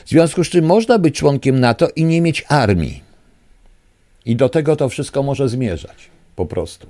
W 0.04 0.08
związku 0.08 0.44
z 0.44 0.48
czym 0.48 0.64
można 0.64 0.98
być 0.98 1.16
członkiem 1.16 1.60
NATO 1.60 1.88
i 1.96 2.04
nie 2.04 2.20
mieć 2.20 2.44
armii. 2.48 3.02
I 4.26 4.36
do 4.36 4.48
tego 4.48 4.76
to 4.76 4.88
wszystko 4.88 5.22
może 5.22 5.48
zmierzać. 5.48 6.10
Po 6.36 6.46
prostu. 6.46 6.86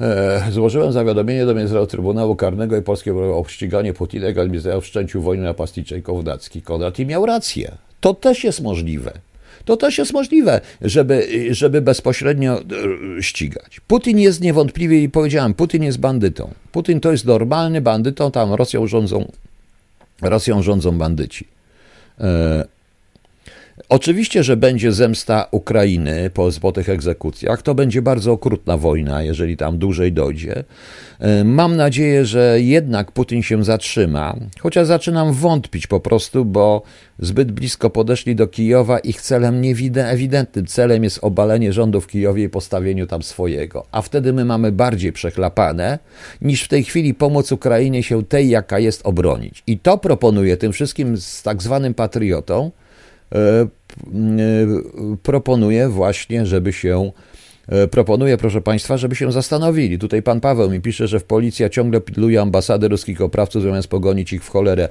E, 0.00 0.42
złożyłem 0.52 0.92
zawiadomienie 0.92 1.46
do 1.46 1.54
Międzynarodowego 1.54 1.90
Trybunału 1.90 2.36
Karnego 2.36 2.76
i 2.76 2.82
Polskiego 2.82 3.38
o 3.38 3.44
ściganie 3.48 3.94
Putina, 3.94 4.26
jak 4.26 4.36
w 4.80 4.80
wszczęciu 4.80 5.22
wojny 5.22 5.44
napastniczej 5.44 6.02
Kołdacki. 6.02 6.62
Konrad 6.62 6.98
i 6.98 7.06
miał 7.06 7.26
rację. 7.26 7.72
To 8.00 8.14
też 8.14 8.44
jest 8.44 8.60
możliwe. 8.60 9.12
To 9.64 9.76
też 9.76 9.98
jest 9.98 10.12
możliwe, 10.12 10.60
żeby, 10.82 11.28
żeby 11.50 11.80
bezpośrednio 11.80 12.60
e, 12.60 12.62
ścigać. 13.22 13.80
Putin 13.86 14.18
jest 14.18 14.40
niewątpliwie, 14.40 15.02
i 15.02 15.08
powiedziałem, 15.08 15.54
Putin 15.54 15.82
jest 15.82 15.98
bandytą. 15.98 16.50
Putin 16.72 17.00
to 17.00 17.12
jest 17.12 17.24
normalny 17.24 17.80
bandytą, 17.80 18.30
tam 18.30 18.54
Rosją 18.54 18.86
rządzą, 18.86 19.32
Rosją 20.22 20.62
rządzą 20.62 20.98
bandyci. 20.98 21.48
Oczywiście, 23.88 24.42
że 24.42 24.56
będzie 24.56 24.92
zemsta 24.92 25.46
Ukrainy 25.50 26.30
po, 26.34 26.48
po 26.60 26.72
tych 26.72 26.88
egzekucjach. 26.88 27.62
To 27.62 27.74
będzie 27.74 28.02
bardzo 28.02 28.32
okrutna 28.32 28.76
wojna, 28.76 29.22
jeżeli 29.22 29.56
tam 29.56 29.78
dłużej 29.78 30.12
dojdzie. 30.12 30.64
E, 31.18 31.44
mam 31.44 31.76
nadzieję, 31.76 32.24
że 32.24 32.60
jednak 32.60 33.12
Putin 33.12 33.42
się 33.42 33.64
zatrzyma, 33.64 34.36
chociaż 34.60 34.86
zaczynam 34.86 35.32
wątpić 35.32 35.86
po 35.86 36.00
prostu, 36.00 36.44
bo 36.44 36.82
zbyt 37.18 37.52
blisko 37.52 37.90
podeszli 37.90 38.36
do 38.36 38.46
Kijowa. 38.46 38.98
Ich 38.98 39.20
celem 39.20 39.62
ewidentnym 39.96 40.66
celem 40.66 41.04
jest 41.04 41.18
obalenie 41.22 41.72
rządu 41.72 42.00
w 42.00 42.06
Kijowie 42.06 42.44
i 42.44 42.48
postawieniu 42.48 43.06
tam 43.06 43.22
swojego. 43.22 43.86
A 43.92 44.02
wtedy 44.02 44.32
my 44.32 44.44
mamy 44.44 44.72
bardziej 44.72 45.12
przechlapane, 45.12 45.98
niż 46.42 46.62
w 46.62 46.68
tej 46.68 46.84
chwili 46.84 47.14
pomóc 47.14 47.52
Ukrainie 47.52 48.02
się 48.02 48.24
tej, 48.24 48.48
jaka 48.48 48.78
jest, 48.78 49.00
obronić. 49.04 49.62
I 49.66 49.78
to 49.78 49.98
proponuję 49.98 50.56
tym 50.56 50.72
wszystkim 50.72 51.16
z 51.16 51.42
tak 51.42 51.62
zwanym 51.62 51.94
patriotą, 51.94 52.70
proponuje 55.22 55.88
właśnie, 55.88 56.46
żeby 56.46 56.72
się 56.72 57.12
e, 57.68 57.88
proponuję, 57.88 58.36
proszę 58.36 58.60
Państwa, 58.60 58.96
żeby 58.96 59.16
się 59.16 59.32
zastanowili. 59.32 59.98
Tutaj 59.98 60.22
pan 60.22 60.40
Paweł 60.40 60.70
mi 60.70 60.80
pisze, 60.80 61.08
że 61.08 61.20
w 61.20 61.24
policja 61.24 61.68
ciągle 61.68 62.00
pilnuje 62.00 62.40
ambasady 62.40 62.88
ruskich 62.88 63.20
oprawców, 63.20 63.62
zamiast 63.62 63.88
pogonić 63.88 64.32
ich 64.32 64.44
w 64.44 64.48
cholerę. 64.48 64.88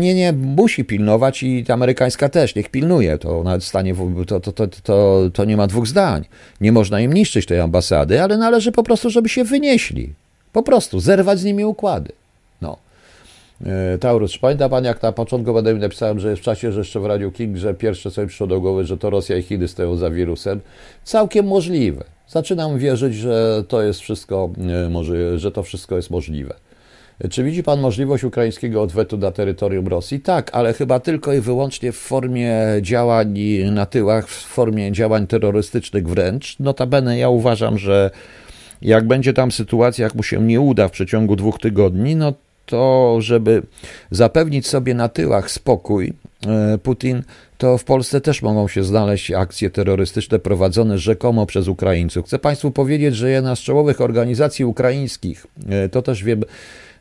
Nie, 0.00 0.14
nie, 0.14 0.32
musi 0.32 0.84
pilnować 0.84 1.42
i 1.42 1.64
ta 1.64 1.74
amerykańska 1.74 2.28
też, 2.28 2.54
niech 2.54 2.68
pilnuje. 2.68 3.18
To 3.18 3.42
nawet 3.42 3.64
stanie, 3.64 3.94
to, 4.26 4.40
to, 4.40 4.52
to, 4.52 4.68
to, 4.82 5.22
to 5.32 5.44
nie 5.44 5.56
ma 5.56 5.66
dwóch 5.66 5.86
zdań. 5.86 6.24
Nie 6.60 6.72
można 6.72 7.00
im 7.00 7.12
niszczyć 7.12 7.46
tej 7.46 7.60
ambasady, 7.60 8.22
ale 8.22 8.36
należy 8.36 8.72
po 8.72 8.82
prostu, 8.82 9.10
żeby 9.10 9.28
się 9.28 9.44
wynieśli. 9.44 10.12
Po 10.52 10.62
prostu, 10.62 11.00
zerwać 11.00 11.38
z 11.38 11.44
nimi 11.44 11.64
układy. 11.64 12.12
E, 13.64 13.98
Taurus, 13.98 14.38
pamięta 14.38 14.68
pan, 14.68 14.84
jak 14.84 15.02
na 15.02 15.12
początku 15.12 15.62
mi 15.62 15.80
napisałem, 15.80 16.20
że 16.20 16.30
jest 16.30 16.42
w 16.42 16.44
czasie, 16.44 16.72
że 16.72 16.80
jeszcze 16.80 17.00
w 17.00 17.06
Radiu 17.06 17.32
King, 17.32 17.56
że 17.56 17.74
pierwsze 17.74 18.22
mi 18.22 18.28
przyszło 18.28 18.46
do 18.46 18.60
głowy, 18.60 18.84
że 18.84 18.98
to 18.98 19.10
Rosja 19.10 19.36
i 19.36 19.42
Chiny 19.42 19.68
stoją 19.68 19.96
za 19.96 20.10
wirusem. 20.10 20.60
Całkiem 21.04 21.46
możliwe. 21.46 22.04
Zaczynam 22.28 22.78
wierzyć, 22.78 23.14
że 23.14 23.64
to 23.68 23.82
jest 23.82 24.00
wszystko, 24.00 24.50
e, 24.86 24.88
może, 24.88 25.38
że 25.38 25.52
to 25.52 25.62
wszystko 25.62 25.96
jest 25.96 26.10
możliwe. 26.10 26.54
Czy 27.30 27.44
widzi 27.44 27.62
Pan 27.62 27.80
możliwość 27.80 28.24
ukraińskiego 28.24 28.82
odwetu 28.82 29.16
na 29.16 29.30
terytorium 29.30 29.88
Rosji? 29.88 30.20
Tak, 30.20 30.50
ale 30.52 30.72
chyba 30.72 31.00
tylko 31.00 31.32
i 31.32 31.40
wyłącznie 31.40 31.92
w 31.92 31.96
formie 31.96 32.56
działań 32.80 33.38
na 33.72 33.86
tyłach, 33.86 34.28
w 34.28 34.46
formie 34.46 34.92
działań 34.92 35.26
terrorystycznych 35.26 36.08
wręcz. 36.08 36.58
Notabene 36.60 37.18
ja 37.18 37.28
uważam, 37.28 37.78
że 37.78 38.10
jak 38.82 39.06
będzie 39.06 39.32
tam 39.32 39.52
sytuacja, 39.52 40.04
jak 40.04 40.14
mu 40.14 40.22
się 40.22 40.42
nie 40.42 40.60
uda 40.60 40.88
w 40.88 40.90
przeciągu 40.90 41.36
dwóch 41.36 41.58
tygodni, 41.58 42.16
no 42.16 42.32
to, 42.66 43.16
żeby 43.20 43.62
zapewnić 44.10 44.66
sobie 44.66 44.94
na 44.94 45.08
tyłach 45.08 45.50
spokój, 45.50 46.12
e, 46.46 46.78
Putin, 46.78 47.22
to 47.58 47.78
w 47.78 47.84
Polsce 47.84 48.20
też 48.20 48.42
mogą 48.42 48.68
się 48.68 48.84
znaleźć 48.84 49.30
akcje 49.30 49.70
terrorystyczne 49.70 50.38
prowadzone 50.38 50.98
rzekomo 50.98 51.46
przez 51.46 51.68
Ukraińców. 51.68 52.26
Chcę 52.26 52.38
Państwu 52.38 52.70
powiedzieć, 52.70 53.16
że 53.16 53.30
jedna 53.30 53.56
z 53.56 53.60
czołowych 53.60 54.00
organizacji 54.00 54.64
ukraińskich, 54.64 55.46
e, 55.68 55.88
to 55.88 56.02
też 56.02 56.24
wiem, 56.24 56.42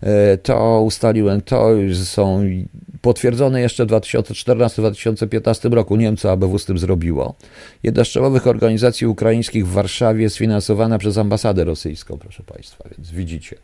e, 0.01 0.37
to 0.37 0.81
ustaliłem, 0.81 1.41
to 1.41 1.69
są 2.03 2.43
potwierdzone 3.01 3.61
jeszcze 3.61 3.85
w 3.85 3.89
2014-2015 3.89 5.73
roku. 5.73 5.95
Nie 5.95 6.05
wiem, 6.05 6.17
co 6.17 6.31
ABW 6.31 6.59
z 6.59 6.65
tym 6.65 6.77
zrobiło. 6.77 7.35
Jedna 7.83 8.03
z 8.03 8.07
czołowych 8.07 8.47
organizacji 8.47 9.07
ukraińskich 9.07 9.67
w 9.67 9.71
Warszawie 9.71 10.23
jest 10.23 10.37
finansowana 10.37 10.97
przez 10.97 11.17
ambasadę 11.17 11.63
rosyjską, 11.63 12.17
proszę 12.17 12.43
Państwa, 12.43 12.83
więc 12.97 13.11
widzicie. 13.11 13.55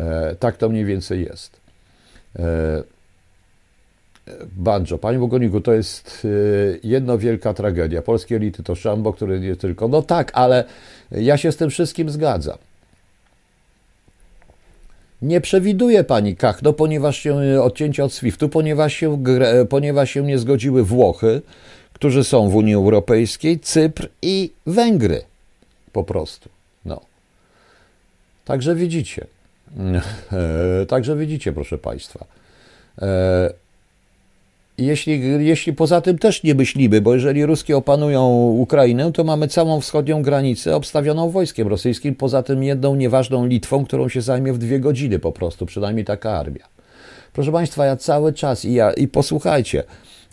E, 0.00 0.36
tak 0.38 0.56
to 0.56 0.68
mniej 0.68 0.84
więcej 0.84 1.24
jest. 1.24 1.60
E, 2.38 2.82
banjo. 4.56 4.98
Panie 4.98 5.18
Bogoniku, 5.18 5.60
to 5.60 5.72
jest 5.72 6.24
e, 6.24 6.78
jedna 6.82 7.18
wielka 7.18 7.54
tragedia. 7.54 8.02
Polskie 8.02 8.36
elity 8.36 8.62
to 8.62 8.74
szambo, 8.74 9.12
które 9.12 9.40
nie 9.40 9.56
tylko. 9.56 9.88
No 9.88 10.02
tak, 10.02 10.30
ale 10.34 10.64
ja 11.10 11.36
się 11.36 11.52
z 11.52 11.56
tym 11.56 11.70
wszystkim 11.70 12.10
zgadzam. 12.10 12.58
Nie 15.22 15.40
przewiduje 15.40 16.04
pani 16.04 16.36
Kachno, 16.36 16.72
ponieważ 16.72 17.18
się 17.18 17.62
odcięcie 17.62 18.04
od 18.04 18.12
SWIFT-u, 18.12 18.48
ponieważ 18.48 18.92
się, 18.92 19.24
ponieważ 19.68 20.10
się 20.10 20.22
nie 20.22 20.38
zgodziły 20.38 20.84
Włochy, 20.84 21.42
którzy 21.92 22.24
są 22.24 22.48
w 22.48 22.54
Unii 22.54 22.74
Europejskiej, 22.74 23.60
Cypr 23.60 24.08
i 24.22 24.50
Węgry. 24.66 25.22
Po 25.92 26.04
prostu. 26.04 26.48
No. 26.84 27.00
Także 28.44 28.74
widzicie. 28.74 29.26
E, 30.32 30.86
także 30.86 31.16
widzicie, 31.16 31.52
proszę 31.52 31.78
Państwa. 31.78 32.26
E, 33.02 33.50
jeśli, 34.78 35.20
jeśli 35.46 35.72
poza 35.72 36.00
tym 36.00 36.18
też 36.18 36.42
nie 36.42 36.54
myślimy, 36.54 37.00
bo 37.00 37.14
jeżeli 37.14 37.46
Ruskie 37.46 37.76
opanują 37.76 38.28
Ukrainę, 38.58 39.12
to 39.12 39.24
mamy 39.24 39.48
całą 39.48 39.80
wschodnią 39.80 40.22
granicę 40.22 40.76
obstawioną 40.76 41.30
wojskiem 41.30 41.68
rosyjskim, 41.68 42.14
poza 42.14 42.42
tym 42.42 42.62
jedną 42.62 42.94
nieważną 42.94 43.46
Litwą, 43.46 43.84
którą 43.84 44.08
się 44.08 44.22
zajmie 44.22 44.52
w 44.52 44.58
dwie 44.58 44.80
godziny 44.80 45.18
po 45.18 45.32
prostu, 45.32 45.66
przynajmniej 45.66 46.04
taka 46.04 46.38
armia. 46.38 46.68
Proszę 47.32 47.52
Państwa, 47.52 47.86
ja 47.86 47.96
cały 47.96 48.32
czas 48.32 48.64
i, 48.64 48.74
ja, 48.74 48.92
i 48.92 49.08
posłuchajcie, 49.08 49.84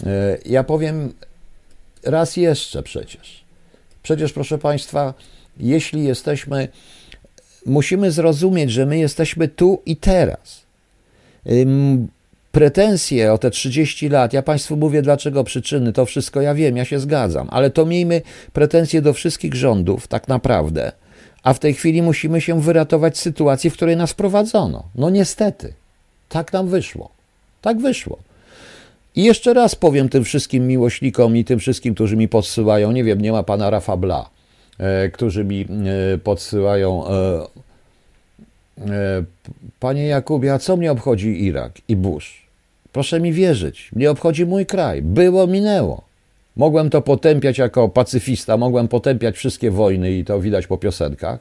e, 0.05 0.37
ja 0.45 0.63
powiem 0.63 1.13
raz 2.03 2.37
jeszcze 2.37 2.83
przecież. 2.83 3.43
Przecież, 4.03 4.33
proszę 4.33 4.57
Państwa, 4.57 5.13
jeśli 5.57 6.03
jesteśmy 6.03 6.67
musimy 7.65 8.11
zrozumieć, 8.11 8.71
że 8.71 8.85
my 8.85 8.97
jesteśmy 8.97 9.47
tu 9.47 9.81
i 9.85 9.95
teraz. 9.95 10.61
Pretensje 12.51 13.33
o 13.33 13.37
te 13.37 13.51
30 13.51 14.09
lat, 14.09 14.33
ja 14.33 14.41
Państwu 14.41 14.77
mówię 14.77 15.01
dlaczego 15.01 15.43
przyczyny, 15.43 15.93
to 15.93 16.05
wszystko 16.05 16.41
ja 16.41 16.53
wiem, 16.53 16.77
ja 16.77 16.85
się 16.85 16.99
zgadzam, 16.99 17.47
ale 17.51 17.69
to 17.69 17.85
miejmy 17.85 18.21
pretensje 18.53 19.01
do 19.01 19.13
wszystkich 19.13 19.53
rządów, 19.53 20.07
tak 20.07 20.27
naprawdę. 20.27 20.91
A 21.43 21.53
w 21.53 21.59
tej 21.59 21.73
chwili 21.73 22.01
musimy 22.01 22.41
się 22.41 22.61
wyratować 22.61 23.17
z 23.17 23.21
sytuacji, 23.21 23.69
w 23.69 23.73
której 23.73 23.97
nas 23.97 24.13
prowadzono. 24.13 24.83
No 24.95 25.09
niestety, 25.09 25.73
tak 26.29 26.53
nam 26.53 26.67
wyszło. 26.67 27.09
Tak 27.61 27.77
wyszło. 27.77 28.17
I 29.15 29.23
jeszcze 29.23 29.53
raz 29.53 29.75
powiem 29.75 30.09
tym 30.09 30.23
wszystkim 30.23 30.67
miłośnikom 30.67 31.37
i 31.37 31.45
tym 31.45 31.59
wszystkim, 31.59 31.95
którzy 31.95 32.17
mi 32.17 32.27
podsyłają, 32.27 32.91
nie 32.91 33.03
wiem, 33.03 33.21
nie 33.21 33.31
ma 33.31 33.43
pana 33.43 33.69
Rafa 33.69 33.97
Bla, 33.97 34.29
którzy 35.13 35.43
mi 35.43 35.67
e, 36.13 36.17
podsyłają. 36.17 37.07
E, 37.07 37.47
panie 39.79 40.07
Jakubie, 40.07 40.53
a 40.53 40.59
co 40.59 40.77
mnie 40.77 40.91
obchodzi 40.91 41.43
Irak 41.43 41.71
i 41.87 41.95
Bush? 41.95 42.47
Proszę 42.91 43.19
mi 43.19 43.33
wierzyć, 43.33 43.91
mnie 43.95 44.11
obchodzi 44.11 44.45
mój 44.45 44.65
kraj. 44.65 45.01
Było, 45.01 45.47
minęło. 45.47 46.01
Mogłem 46.55 46.89
to 46.89 47.01
potępiać 47.01 47.57
jako 47.57 47.89
pacyfista, 47.89 48.57
mogłem 48.57 48.87
potępiać 48.87 49.35
wszystkie 49.35 49.71
wojny 49.71 50.11
i 50.11 50.25
to 50.25 50.39
widać 50.39 50.67
po 50.67 50.77
piosenkach, 50.77 51.39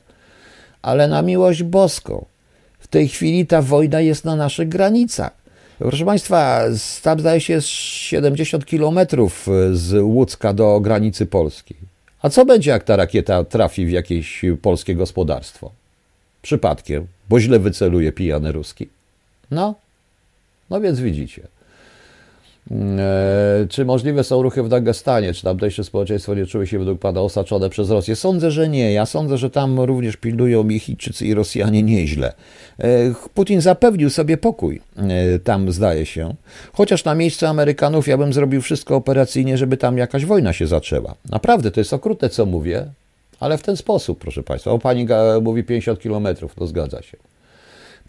ale 0.82 1.08
na 1.08 1.22
miłość 1.22 1.62
boską. 1.62 2.24
W 2.78 2.88
tej 2.88 3.08
chwili 3.08 3.46
ta 3.46 3.62
wojna 3.62 4.00
jest 4.00 4.24
na 4.24 4.36
naszych 4.36 4.68
granicach. 4.68 5.32
Proszę 5.78 6.04
Państwa, 6.04 6.62
tam 7.02 7.20
zdaje 7.20 7.40
się 7.40 7.62
70 7.62 8.66
kilometrów 8.66 9.46
z 9.72 10.02
Łódzka 10.02 10.52
do 10.52 10.80
granicy 10.80 11.26
Polski. 11.26 11.74
A 12.22 12.30
co 12.30 12.44
będzie, 12.44 12.70
jak 12.70 12.84
ta 12.84 12.96
rakieta 12.96 13.44
trafi 13.44 13.86
w 13.86 13.90
jakieś 13.90 14.44
polskie 14.62 14.94
gospodarstwo? 14.94 15.72
Przypadkiem, 16.42 17.06
bo 17.28 17.40
źle 17.40 17.58
wyceluje 17.58 18.12
pijany 18.12 18.52
ruski. 18.52 18.88
No, 19.50 19.74
No 20.70 20.80
więc 20.80 21.00
widzicie. 21.00 21.42
E, 22.70 23.66
czy 23.68 23.84
możliwe 23.84 24.24
są 24.24 24.42
ruchy 24.42 24.62
w 24.62 24.68
Dagestanie? 24.68 25.34
Czy 25.34 25.42
tamtejsze 25.42 25.84
społeczeństwo 25.84 26.34
nie 26.34 26.46
czuje 26.46 26.66
się 26.66 26.78
według 26.78 27.00
Pana 27.00 27.20
osaczone 27.20 27.70
przez 27.70 27.90
Rosję? 27.90 28.16
Sądzę, 28.16 28.50
że 28.50 28.68
nie. 28.68 28.92
Ja 28.92 29.06
sądzę, 29.06 29.38
że 29.38 29.50
tam 29.50 29.80
również 29.80 30.16
pilnują 30.16 30.68
ich 30.68 30.82
Chińczycy 30.82 31.26
i 31.26 31.34
Rosjanie 31.34 31.82
nieźle. 31.82 32.32
E, 32.78 32.88
Putin 33.34 33.60
zapewnił 33.60 34.10
sobie 34.10 34.36
pokój, 34.36 34.80
e, 34.96 35.38
tam 35.38 35.72
zdaje 35.72 36.06
się. 36.06 36.34
Chociaż 36.72 37.04
na 37.04 37.14
miejscu 37.14 37.46
Amerykanów 37.46 38.08
ja 38.08 38.18
bym 38.18 38.32
zrobił 38.32 38.62
wszystko 38.62 38.96
operacyjnie, 38.96 39.58
żeby 39.58 39.76
tam 39.76 39.98
jakaś 39.98 40.24
wojna 40.24 40.52
się 40.52 40.66
zaczęła. 40.66 41.14
Naprawdę, 41.30 41.70
to 41.70 41.80
jest 41.80 41.92
okrutne, 41.92 42.28
co 42.28 42.46
mówię, 42.46 42.86
ale 43.40 43.58
w 43.58 43.62
ten 43.62 43.76
sposób, 43.76 44.18
proszę 44.18 44.42
Państwa. 44.42 44.70
O 44.70 44.78
Pani 44.78 45.06
mówi 45.42 45.64
50 45.64 46.00
kilometrów, 46.00 46.54
to 46.54 46.66
zgadza 46.66 47.02
się. 47.02 47.29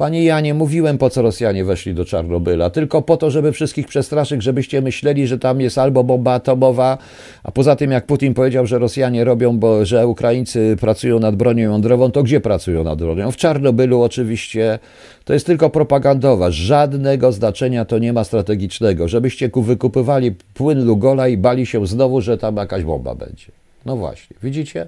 Panie 0.02 0.24
Janie, 0.24 0.54
mówiłem 0.54 0.98
po 0.98 1.10
co 1.10 1.22
Rosjanie 1.22 1.66
weszli 1.66 1.94
do 1.94 2.06
Czarnobyla, 2.06 2.70
tylko 2.70 3.02
po 3.02 3.18
to, 3.18 3.32
żeby 3.32 3.52
wszystkich 3.52 3.88
przestraszyć, 3.88 4.44
żebyście 4.44 4.82
myśleli, 4.82 5.28
że 5.28 5.40
tam 5.40 5.62
jest 5.62 5.78
albo 5.78 6.04
bomba 6.04 6.34
atomowa, 6.34 6.98
a 7.44 7.52
poza 7.52 7.76
tym 7.76 7.92
jak 7.92 8.06
Putin 8.06 8.34
powiedział, 8.34 8.68
że 8.68 8.80
Rosjanie 8.80 9.24
robią, 9.24 9.60
bo 9.60 9.86
że 9.86 10.08
Ukraińcy 10.08 10.78
pracują 10.80 11.20
nad 11.20 11.36
bronią 11.36 11.72
jądrową, 11.72 12.12
to 12.12 12.24
gdzie 12.24 12.40
pracują 12.40 12.84
nad 12.84 13.00
bronią? 13.00 13.32
W 13.32 13.38
Czarnobylu 13.38 14.02
oczywiście. 14.02 14.80
To 15.26 15.34
jest 15.34 15.46
tylko 15.46 15.70
propagandowa. 15.70 16.52
Żadnego 16.52 17.32
znaczenia 17.32 17.86
to 17.86 18.00
nie 18.00 18.14
ma 18.14 18.24
strategicznego. 18.24 19.08
Żebyście 19.08 19.50
wykupywali 19.56 20.36
płyn 20.54 20.86
Lugola 20.86 21.28
i 21.28 21.38
bali 21.38 21.66
się 21.66 21.88
znowu, 21.88 22.22
że 22.22 22.38
tam 22.38 22.56
jakaś 22.56 22.84
bomba 22.84 23.16
będzie. 23.16 23.46
No 23.86 23.98
właśnie, 23.98 24.36
widzicie? 24.44 24.88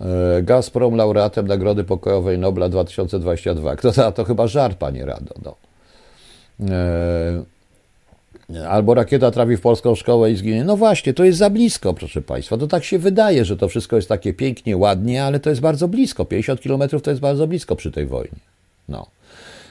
E, 0.00 0.42
Gazprom 0.42 0.96
laureatem 0.96 1.46
Nagrody 1.46 1.84
Pokojowej 1.84 2.38
Nobla 2.38 2.68
2022. 2.68 3.76
Kto 3.76 3.92
to, 3.92 4.12
to 4.12 4.24
chyba 4.24 4.46
żart, 4.46 4.78
panie 4.78 5.04
Rado. 5.04 5.34
No. 5.44 5.54
E, 6.70 7.42
albo 8.68 8.94
rakieta 8.94 9.30
trafi 9.30 9.56
w 9.56 9.60
polską 9.60 9.94
szkołę 9.94 10.30
i 10.30 10.36
zginie. 10.36 10.64
No 10.64 10.76
właśnie, 10.76 11.14
to 11.14 11.24
jest 11.24 11.38
za 11.38 11.50
blisko, 11.50 11.94
proszę 11.94 12.22
Państwa. 12.22 12.56
To 12.56 12.66
tak 12.66 12.84
się 12.84 12.98
wydaje, 12.98 13.44
że 13.44 13.56
to 13.56 13.68
wszystko 13.68 13.96
jest 13.96 14.08
takie 14.08 14.32
pięknie, 14.32 14.76
ładnie, 14.76 15.24
ale 15.24 15.40
to 15.40 15.50
jest 15.50 15.62
bardzo 15.62 15.88
blisko. 15.88 16.24
50 16.24 16.60
kilometrów 16.60 17.02
to 17.02 17.10
jest 17.10 17.20
bardzo 17.20 17.46
blisko 17.46 17.76
przy 17.76 17.92
tej 17.92 18.06
wojnie. 18.06 18.38
No. 18.88 19.06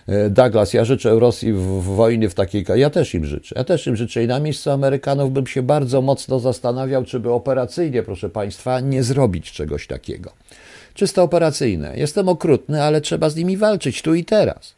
E, 0.08 0.30
Douglas, 0.30 0.74
ja 0.74 0.86
życzę 0.86 1.20
Rosji 1.20 1.54
w, 1.54 1.82
wojny 1.82 2.30
w 2.30 2.34
takiej. 2.34 2.66
Ja 2.76 2.90
też 2.90 3.14
im 3.14 3.26
życzę. 3.26 3.56
Ja 3.58 3.64
też 3.64 3.88
im 3.88 3.96
życzę. 3.96 4.24
I 4.24 4.28
na 4.28 4.40
miejscu 4.40 4.72
Amerykanów 4.72 5.34
bym 5.34 5.48
się 5.48 5.64
bardzo 5.64 6.02
mocno 6.02 6.40
zastanawiał, 6.40 7.04
czy 7.04 7.20
by 7.20 7.32
operacyjnie, 7.32 8.04
proszę 8.04 8.30
Państwa, 8.30 8.80
nie 8.80 9.04
zrobić 9.04 9.52
czegoś 9.52 9.88
takiego. 9.88 10.32
Czysto 10.94 11.24
operacyjne. 11.24 11.98
Jestem 11.98 12.30
okrutny, 12.30 12.84
ale 12.84 13.02
trzeba 13.02 13.30
z 13.30 13.36
nimi 13.36 13.58
walczyć 13.58 14.02
tu 14.02 14.16
i 14.16 14.26
teraz. 14.26 14.76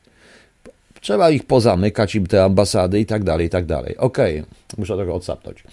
Trzeba 1.02 1.30
ich 1.30 1.44
pozamykać, 1.44 2.16
im 2.16 2.28
te 2.28 2.44
ambasady 2.44 3.00
i 3.00 3.06
tak 3.06 3.24
dalej, 3.24 3.48
i 3.48 3.50
tak 3.50 3.66
dalej. 3.66 3.98
Okej, 3.98 4.40
okay. 4.40 4.52
muszę 4.78 4.98
tego 4.98 5.16
odsapnąć. 5.16 5.64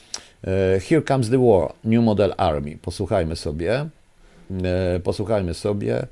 E, 0.44 0.80
Here 0.80 1.02
Comes 1.02 1.30
the 1.30 1.38
War, 1.38 1.72
New 1.84 2.04
Model 2.04 2.34
Army. 2.36 2.78
Posłuchajmy 2.82 3.36
sobie. 3.36 3.86
E, 4.64 5.00
posłuchajmy 5.00 5.54
sobie. 5.54 6.06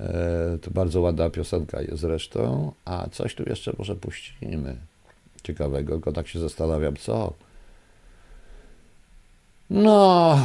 E, 0.00 0.58
to 0.62 0.70
bardzo 0.70 1.00
ładna 1.00 1.30
piosenka 1.30 1.82
jest 1.82 2.00
zresztą. 2.00 2.72
A 2.84 3.08
coś 3.12 3.34
tu 3.34 3.42
jeszcze 3.48 3.72
może 3.78 3.96
puścimy 3.96 4.76
ciekawego, 5.42 5.92
tylko 5.92 6.12
tak 6.12 6.28
się 6.28 6.38
zastanawiam, 6.38 6.96
co. 6.96 7.32
No, 9.70 10.38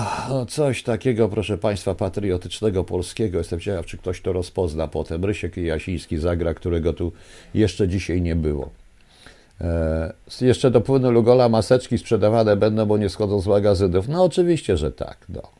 coś 0.49 0.84
takiego, 0.84 1.30
proszę 1.30 1.58
Państwa, 1.58 1.95
patriotycznego 1.95 2.84
polskiego. 2.84 3.38
Jestem 3.38 3.60
ciekaw, 3.60 3.86
czy 3.86 3.97
ktoś 3.97 4.22
to 4.22 4.34
rozpozna 4.34 4.88
potem. 4.88 5.26
Rysiek 5.26 5.58
Jasiński 5.58 6.18
zagra, 6.18 6.53
którego 6.53 6.93
tu 6.93 7.12
jeszcze 7.53 7.88
dzisiaj 7.88 8.22
nie 8.22 8.36
było. 8.36 8.70
E, 9.62 10.14
jeszcze 10.41 10.72
do 10.72 10.82
płynu 10.82 11.12
Lugola 11.12 11.49
maseczki 11.49 11.97
sprzedawane 11.97 12.56
będą, 12.56 12.86
bo 12.86 12.97
nie 12.97 13.10
schodzą 13.10 13.41
z 13.41 13.47
magazynów. 13.47 14.08
No 14.08 14.24
oczywiście, 14.24 14.78
że 14.78 14.91
tak. 14.91 15.18
No. 15.30 15.55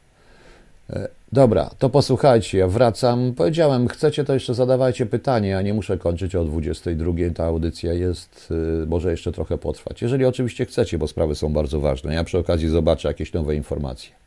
E, 0.90 1.08
dobra, 1.32 1.70
to 1.80 1.90
posłuchajcie, 1.90 2.58
ja 2.58 2.68
wracam. 2.68 3.34
Powiedziałem, 3.34 3.88
chcecie, 3.88 4.24
to 4.24 4.34
jeszcze 4.34 4.54
zadawajcie 4.54 5.06
pytanie, 5.06 5.58
a 5.58 5.62
nie 5.62 5.74
muszę 5.74 5.98
kończyć 5.98 6.36
o 6.36 6.46
22. 6.46 7.14
Ta 7.36 7.46
audycja 7.46 7.94
jest, 7.94 8.54
y, 8.84 8.88
może 8.88 9.12
jeszcze 9.12 9.32
trochę 9.32 9.58
potrwać. 9.58 10.02
Jeżeli 10.02 10.26
oczywiście 10.26 10.66
chcecie, 10.66 10.98
bo 10.98 11.08
sprawy 11.08 11.36
są 11.36 11.54
bardzo 11.54 11.80
ważne. 11.80 12.14
Ja 12.14 12.24
przy 12.24 12.38
okazji 12.38 12.70
zobaczę 12.70 13.08
jakieś 13.08 13.34
nowe 13.34 13.56
informacje. 13.56 14.25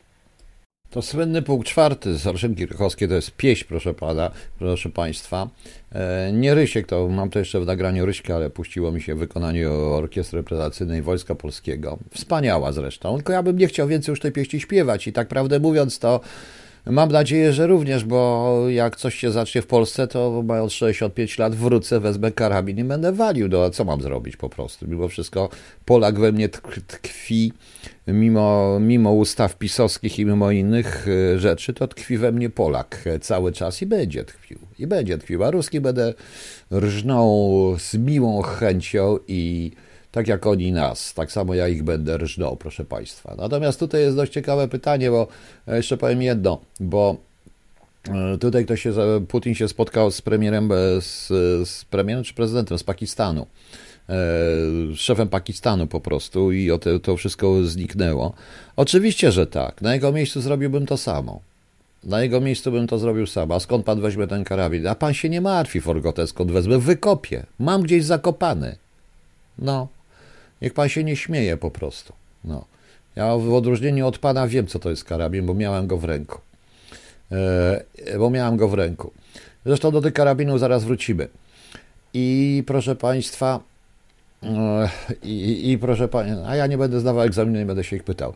To 0.90 1.02
słynny 1.02 1.42
punkt 1.42 1.68
czwarty 1.68 2.18
z 2.18 2.26
Orszynki 2.26 2.66
Rychowskiej 2.66 3.08
to 3.08 3.14
jest 3.14 3.30
pieśń, 3.30 3.64
proszę 3.68 3.94
pana, 3.94 4.30
proszę 4.58 4.90
państwa. 4.90 5.48
E, 5.92 6.32
nie 6.32 6.54
Rysiek, 6.54 6.86
to 6.86 7.08
mam 7.08 7.30
to 7.30 7.38
jeszcze 7.38 7.60
w 7.60 7.66
nagraniu 7.66 8.06
Ryśka, 8.06 8.34
ale 8.34 8.50
puściło 8.50 8.92
mi 8.92 9.00
się 9.00 9.14
w 9.14 9.18
wykonaniu 9.18 9.72
Orkiestry 9.72 10.36
Reprezentacyjnej 10.36 11.02
Wojska 11.02 11.34
Polskiego. 11.34 11.98
Wspaniała 12.14 12.72
zresztą, 12.72 13.16
tylko 13.16 13.32
ja 13.32 13.42
bym 13.42 13.58
nie 13.58 13.66
chciał 13.66 13.88
więcej 13.88 14.12
już 14.12 14.20
tej 14.20 14.32
pieśni 14.32 14.60
śpiewać 14.60 15.06
i 15.06 15.12
tak 15.12 15.28
prawdę 15.28 15.60
mówiąc 15.60 15.98
to 15.98 16.20
Mam 16.90 17.12
nadzieję, 17.12 17.52
że 17.52 17.66
również, 17.66 18.04
bo 18.04 18.64
jak 18.68 18.96
coś 18.96 19.14
się 19.14 19.30
zacznie 19.30 19.62
w 19.62 19.66
Polsce, 19.66 20.06
to 20.06 20.42
mając 20.46 20.72
65 20.72 21.38
lat 21.38 21.54
wrócę, 21.54 22.00
wezmę 22.00 22.32
karabin 22.32 22.78
i 22.78 22.84
będę 22.84 23.12
walił. 23.12 23.48
No 23.48 23.64
a 23.64 23.70
co 23.70 23.84
mam 23.84 24.00
zrobić 24.00 24.36
po 24.36 24.48
prostu? 24.48 24.88
Mimo 24.88 25.08
wszystko 25.08 25.48
Polak 25.84 26.18
we 26.18 26.32
mnie 26.32 26.48
tkwi, 26.48 27.52
mimo, 28.06 28.78
mimo 28.80 29.12
ustaw 29.12 29.56
pisowskich 29.56 30.18
i 30.18 30.26
mimo 30.26 30.50
innych 30.50 31.06
e, 31.08 31.38
rzeczy, 31.38 31.74
to 31.74 31.88
tkwi 31.88 32.18
we 32.18 32.32
mnie 32.32 32.50
Polak 32.50 33.04
cały 33.20 33.52
czas 33.52 33.82
i 33.82 33.86
będzie 33.86 34.24
tkwił. 34.24 34.58
I 34.78 34.86
będzie 34.86 35.18
tkwił. 35.18 35.44
A 35.44 35.50
Ruski 35.50 35.80
będę 35.80 36.14
rżnął 36.72 37.76
z 37.78 37.94
miłą 37.94 38.42
chęcią 38.42 39.18
i 39.28 39.72
tak 40.12 40.28
jak 40.28 40.46
oni 40.46 40.72
nas, 40.72 41.14
tak 41.14 41.32
samo 41.32 41.54
ja 41.54 41.68
ich 41.68 41.82
będę 41.82 42.16
rżnął, 42.18 42.56
proszę 42.56 42.84
Państwa. 42.84 43.34
Natomiast 43.38 43.80
tutaj 43.80 44.00
jest 44.00 44.16
dość 44.16 44.32
ciekawe 44.32 44.68
pytanie, 44.68 45.10
bo 45.10 45.28
e, 45.68 45.76
jeszcze 45.76 45.96
powiem 45.96 46.22
jedno, 46.22 46.60
bo 46.80 47.16
e, 48.08 48.38
tutaj 48.38 48.64
ktoś 48.64 48.82
się, 48.82 48.92
Putin 49.28 49.54
się 49.54 49.68
spotkał 49.68 50.10
z 50.10 50.22
premierem, 50.22 50.72
e, 50.72 50.76
z, 51.00 51.28
z 51.68 51.84
premierem 51.84 52.24
czy 52.24 52.34
prezydentem 52.34 52.78
z 52.78 52.82
Pakistanu, 52.82 53.46
szefem 54.94 55.28
Pakistanu 55.28 55.86
po 55.86 56.00
prostu 56.00 56.52
i 56.52 56.70
o 56.70 56.78
to, 56.78 56.98
to 56.98 57.16
wszystko 57.16 57.64
zniknęło. 57.64 58.32
Oczywiście, 58.76 59.32
że 59.32 59.46
tak. 59.46 59.82
Na 59.82 59.94
jego 59.94 60.12
miejscu 60.12 60.40
zrobiłbym 60.40 60.86
to 60.86 60.96
samo. 60.96 61.40
Na 62.04 62.22
jego 62.22 62.40
miejscu 62.40 62.72
bym 62.72 62.86
to 62.86 62.98
zrobił 62.98 63.26
sam. 63.26 63.52
A 63.52 63.60
skąd 63.60 63.84
pan 63.86 64.00
weźmie 64.00 64.26
ten 64.26 64.44
karabin? 64.44 64.86
A 64.86 64.94
pan 64.94 65.14
się 65.14 65.28
nie 65.28 65.40
martwi, 65.40 65.80
Forgote, 65.80 66.26
skąd 66.26 66.52
wezmę? 66.52 66.78
Wykopię. 66.78 67.46
Mam 67.58 67.82
gdzieś 67.82 68.04
zakopany. 68.04 68.76
No. 69.58 69.88
Niech 70.62 70.74
pan 70.74 70.88
się 70.88 71.04
nie 71.04 71.16
śmieje 71.16 71.56
po 71.56 71.70
prostu. 71.70 72.12
No. 72.44 72.64
Ja 73.16 73.36
w 73.36 73.54
odróżnieniu 73.54 74.06
od 74.06 74.18
pana 74.18 74.48
wiem, 74.48 74.66
co 74.66 74.78
to 74.78 74.90
jest 74.90 75.04
karabin, 75.04 75.46
bo 75.46 75.54
miałem 75.54 75.86
go 75.86 75.98
w 75.98 76.04
ręku. 76.04 76.40
E, 77.32 78.18
bo 78.18 78.30
miałem 78.30 78.56
go 78.56 78.68
w 78.68 78.74
ręku. 78.74 79.12
Zresztą 79.66 79.90
do 79.90 80.00
tych 80.00 80.12
karabinów 80.12 80.60
zaraz 80.60 80.84
wrócimy. 80.84 81.28
I 82.14 82.62
proszę 82.66 82.96
państwa, 82.96 83.60
e, 84.42 84.88
i, 85.22 85.70
i 85.70 85.78
proszę 85.78 86.08
państwa, 86.08 86.48
a 86.48 86.56
ja 86.56 86.66
nie 86.66 86.78
będę 86.78 87.00
zdawał 87.00 87.22
egzaminu, 87.22 87.58
nie 87.58 87.66
będę 87.66 87.84
się 87.84 87.96
ich 87.96 88.04
pytał. 88.04 88.34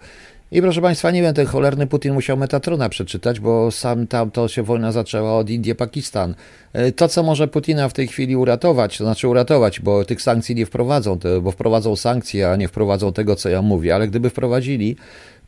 I 0.52 0.62
proszę 0.62 0.80
Państwa, 0.80 1.10
nie 1.10 1.22
wiem, 1.22 1.34
ten 1.34 1.46
cholerny 1.46 1.86
Putin 1.86 2.14
musiał 2.14 2.36
Metatrona 2.36 2.88
przeczytać, 2.88 3.40
bo 3.40 3.70
sam 3.70 4.06
tam 4.06 4.30
to 4.30 4.48
się 4.48 4.62
wojna 4.62 4.92
zaczęła 4.92 5.36
od 5.36 5.50
Indii, 5.50 5.74
Pakistan. 5.74 6.34
E, 6.72 6.92
to, 6.92 7.08
co 7.08 7.22
może 7.22 7.48
Putina 7.48 7.88
w 7.88 7.92
tej 7.92 8.08
chwili 8.08 8.36
uratować, 8.36 8.98
to 8.98 9.04
znaczy 9.04 9.28
uratować, 9.28 9.80
bo 9.80 10.04
tych 10.04 10.22
sankcji 10.22 10.54
nie 10.54 10.66
wprowadzą, 10.66 11.18
bo 11.42 11.50
wprowadzą 11.50 11.96
sankcje, 11.96 12.50
a 12.50 12.56
nie 12.56 12.68
wprowadzą 12.68 13.12
tego, 13.12 13.36
co 13.36 13.48
ja 13.48 13.62
mówię, 13.62 13.94
ale 13.94 14.08
gdyby 14.08 14.30
wprowadzili, 14.30 14.96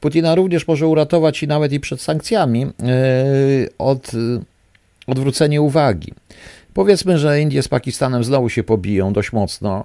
Putina 0.01 0.35
również 0.35 0.69
może 0.69 0.87
uratować 0.87 1.43
i 1.43 1.49
nawet 1.49 1.73
i 1.73 1.81
przed 1.81 2.01
sankcjami 2.01 2.63
e, 2.63 2.71
od 3.79 4.11
odwrócenia 5.07 5.61
uwagi. 5.61 6.13
Powiedzmy, 6.75 7.19
że 7.19 7.41
Indie 7.41 7.63
z 7.63 7.69
Pakistanem 7.69 8.25
znowu 8.25 8.49
się 8.49 8.63
pobiją 8.63 9.13
dość 9.13 9.33
mocno. 9.33 9.85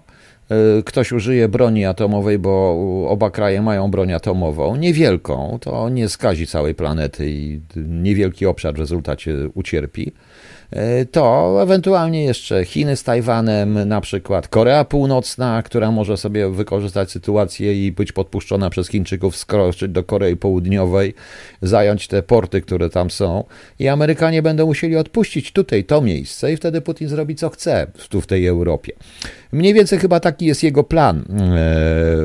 E, 0.50 0.84
ktoś 0.84 1.12
użyje 1.12 1.50
broni 1.50 1.86
atomowej, 1.86 2.40
bo 2.40 2.76
oba 3.10 3.32
kraje 3.32 3.62
mają 3.62 3.92
broń 3.92 4.14
atomową, 4.14 4.76
niewielką, 4.76 5.58
to 5.62 5.90
nie 5.90 6.10
skazi 6.10 6.48
całej 6.48 6.76
planety 6.76 7.30
i 7.30 7.62
niewielki 7.76 8.46
obszar 8.46 8.74
w 8.74 8.80
rezultacie 8.80 9.36
ucierpi. 9.54 10.12
E, 10.72 11.06
to 11.06 11.58
ewentualnie 11.64 12.24
jeszcze 12.24 12.66
Chiny 12.66 12.96
z 12.96 13.04
Tajwanem, 13.04 13.88
na 13.90 14.02
przykład 14.02 14.48
Korea 14.48 14.86
Północna, 14.86 15.64
która 15.64 15.92
może 15.92 16.18
sobie 16.18 16.50
wykorzystać 16.50 17.12
sytuację 17.12 17.88
i 17.88 17.92
być 17.92 18.12
podpuszczona 18.12 18.70
przez 18.70 18.88
Chińczyków, 18.88 19.38
skroczyć 19.38 19.92
do 19.92 20.04
Korei 20.04 20.36
Południowej, 20.36 21.14
zająć 21.62 22.08
te 22.08 22.24
porty, 22.24 22.62
które 22.62 22.90
tam 22.90 23.12
są 23.12 23.44
i 23.80 23.88
Amerykanie 23.88 24.42
będą 24.42 24.66
musieli 24.66 24.96
odpuścić 24.96 25.52
tutaj 25.52 25.84
to 25.84 26.02
miejsce 26.02 26.54
i 26.54 26.58
wtedy 26.58 26.82
Putin 26.82 27.10
zrobi 27.10 27.36
co 27.36 27.50
chce 27.50 27.88
tu 28.10 28.22
w 28.22 28.28
tej 28.28 28.48
Europie. 28.48 28.94
Mniej 29.52 29.74
więcej 29.74 30.00
chyba 30.00 30.20
taki 30.20 30.46
jest 30.46 30.64
jego 30.64 30.84
plan, 30.84 31.26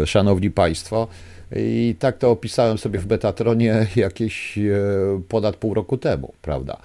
e, 0.02 0.06
szanowni 0.06 0.50
państwo. 0.50 1.08
I 1.56 1.96
tak 1.98 2.18
to 2.18 2.30
opisałem 2.30 2.78
sobie 2.78 2.98
w 2.98 3.06
Betatronie 3.06 3.86
jakieś 3.96 4.58
e, 4.58 4.62
ponad 5.28 5.56
pół 5.56 5.74
roku 5.74 5.96
temu, 5.96 6.32
prawda? 6.42 6.76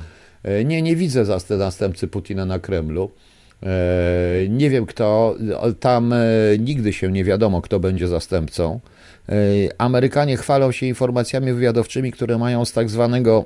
E, 0.44 0.66
nie, 0.66 0.82
nie 0.82 0.96
widzę 0.96 1.26
następcy 1.50 2.08
Putina 2.08 2.46
na 2.46 2.60
Kremlu. 2.60 3.12
Nie 4.50 4.70
wiem 4.70 4.86
kto, 4.86 5.36
tam 5.80 6.14
nigdy 6.60 6.94
się 6.94 7.12
nie 7.12 7.24
wiadomo, 7.24 7.62
kto 7.62 7.80
będzie 7.80 8.08
zastępcą. 8.08 8.80
Amerykanie 9.78 10.38
chwalą 10.38 10.72
się 10.72 10.86
informacjami 10.86 11.54
wywiadowczymi, 11.54 12.12
które 12.12 12.38
mają 12.38 12.66
z 12.66 12.72
tak 12.74 12.90
zwanego 12.90 13.46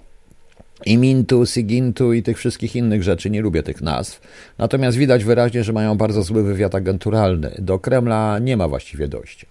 Imintu, 0.86 1.46
Sigintu 1.46 2.14
i 2.14 2.24
tych 2.24 2.38
wszystkich 2.38 2.76
innych 2.76 3.04
rzeczy. 3.04 3.30
Nie 3.30 3.42
lubię 3.42 3.64
tych 3.64 3.82
nazw. 3.82 4.22
Natomiast 4.58 4.98
widać 4.98 5.24
wyraźnie, 5.24 5.64
że 5.64 5.74
mają 5.74 5.98
bardzo 5.98 6.24
zły 6.24 6.44
wywiad 6.44 6.76
agenturalny. 6.76 7.56
Do 7.60 7.80
Kremla 7.80 8.40
nie 8.40 8.58
ma 8.58 8.68
właściwie 8.68 9.08
dojścia. 9.08 9.48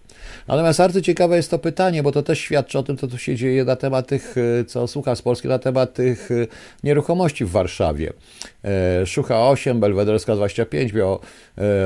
Natomiast 0.49 0.79
bardzo 0.79 1.01
ciekawe 1.01 1.37
jest 1.37 1.51
to 1.51 1.59
pytanie, 1.59 2.03
bo 2.03 2.13
to 2.13 2.23
też 2.23 2.39
świadczy 2.39 2.79
o 2.79 2.83
tym, 2.83 2.97
co 2.97 3.09
tu 3.09 3.19
się 3.19 3.37
dzieje 3.37 3.65
na 3.65 3.77
temat 3.77 4.07
tych, 4.07 4.35
e, 4.61 4.65
co 4.65 4.87
słucha 4.87 5.15
z 5.15 5.23
Polski, 5.23 5.49
na 5.49 5.59
temat 5.59 5.95
tych 5.95 6.31
e, 6.31 6.47
nieruchomości 6.85 7.45
w 7.45 7.51
Warszawie. 7.51 8.13
E, 8.65 9.07
Szucha 9.07 9.49
8, 9.49 9.81
Belwederska 9.81 10.37
25, 10.37 10.93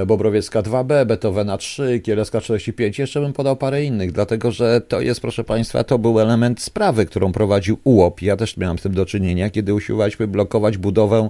Bobrowiecka 0.07 0.63
2B, 0.63 1.07
Beethovena 1.07 1.59
3, 1.59 2.01
Kieleska 2.01 2.41
45. 2.41 2.99
Jeszcze 2.99 3.21
bym 3.21 3.33
podał 3.33 3.57
parę 3.57 3.85
innych, 3.85 4.13
dlatego 4.13 4.51
że 4.51 4.81
to 4.81 5.01
jest, 5.01 5.21
proszę 5.21 5.45
Państwa, 5.45 5.85
to 5.85 5.99
był 5.99 6.21
element 6.21 6.63
sprawy, 6.63 7.07
którą 7.07 7.33
prowadził 7.33 7.79
UOP. 7.85 8.23
Ja 8.23 8.37
też 8.37 8.57
miałem 8.57 8.79
z 8.79 8.83
tym 8.83 8.95
do 8.95 9.07
czynienia, 9.07 9.51
kiedy 9.51 9.75
usiłowaliśmy 9.75 10.27
blokować 10.27 10.79
budowę 10.79 11.29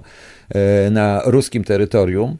na 0.91 1.21
ruskim 1.25 1.63
terytorium 1.63 2.37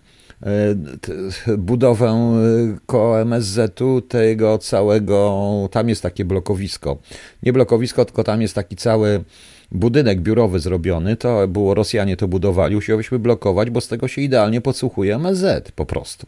budowę 1.57 2.07
e, 2.07 2.77
koło 2.85 3.21
MSZ-u, 3.21 4.01
tego 4.01 4.57
całego, 4.57 5.69
tam 5.71 5.89
jest 5.89 6.03
takie 6.03 6.25
blokowisko. 6.25 6.97
Nie 7.43 7.53
blokowisko, 7.53 8.05
tylko 8.05 8.23
tam 8.23 8.41
jest 8.41 8.55
taki 8.55 8.75
cały 8.75 9.23
budynek 9.71 10.21
biurowy 10.21 10.59
zrobiony, 10.59 11.15
to 11.15 11.47
było, 11.47 11.73
Rosjanie 11.73 12.17
to 12.17 12.27
budowali, 12.27 12.75
usiłowaliśmy 12.75 13.19
blokować, 13.19 13.69
bo 13.69 13.81
z 13.81 13.87
tego 13.87 14.07
się 14.07 14.21
idealnie 14.21 14.61
podsłuchuje 14.61 15.15
MSZ 15.15 15.71
po 15.71 15.85
prostu. 15.85 16.27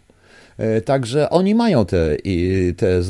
E, 0.57 0.81
także 0.81 1.29
oni 1.29 1.55
mają 1.55 1.85
te, 1.85 2.17
te 2.77 3.01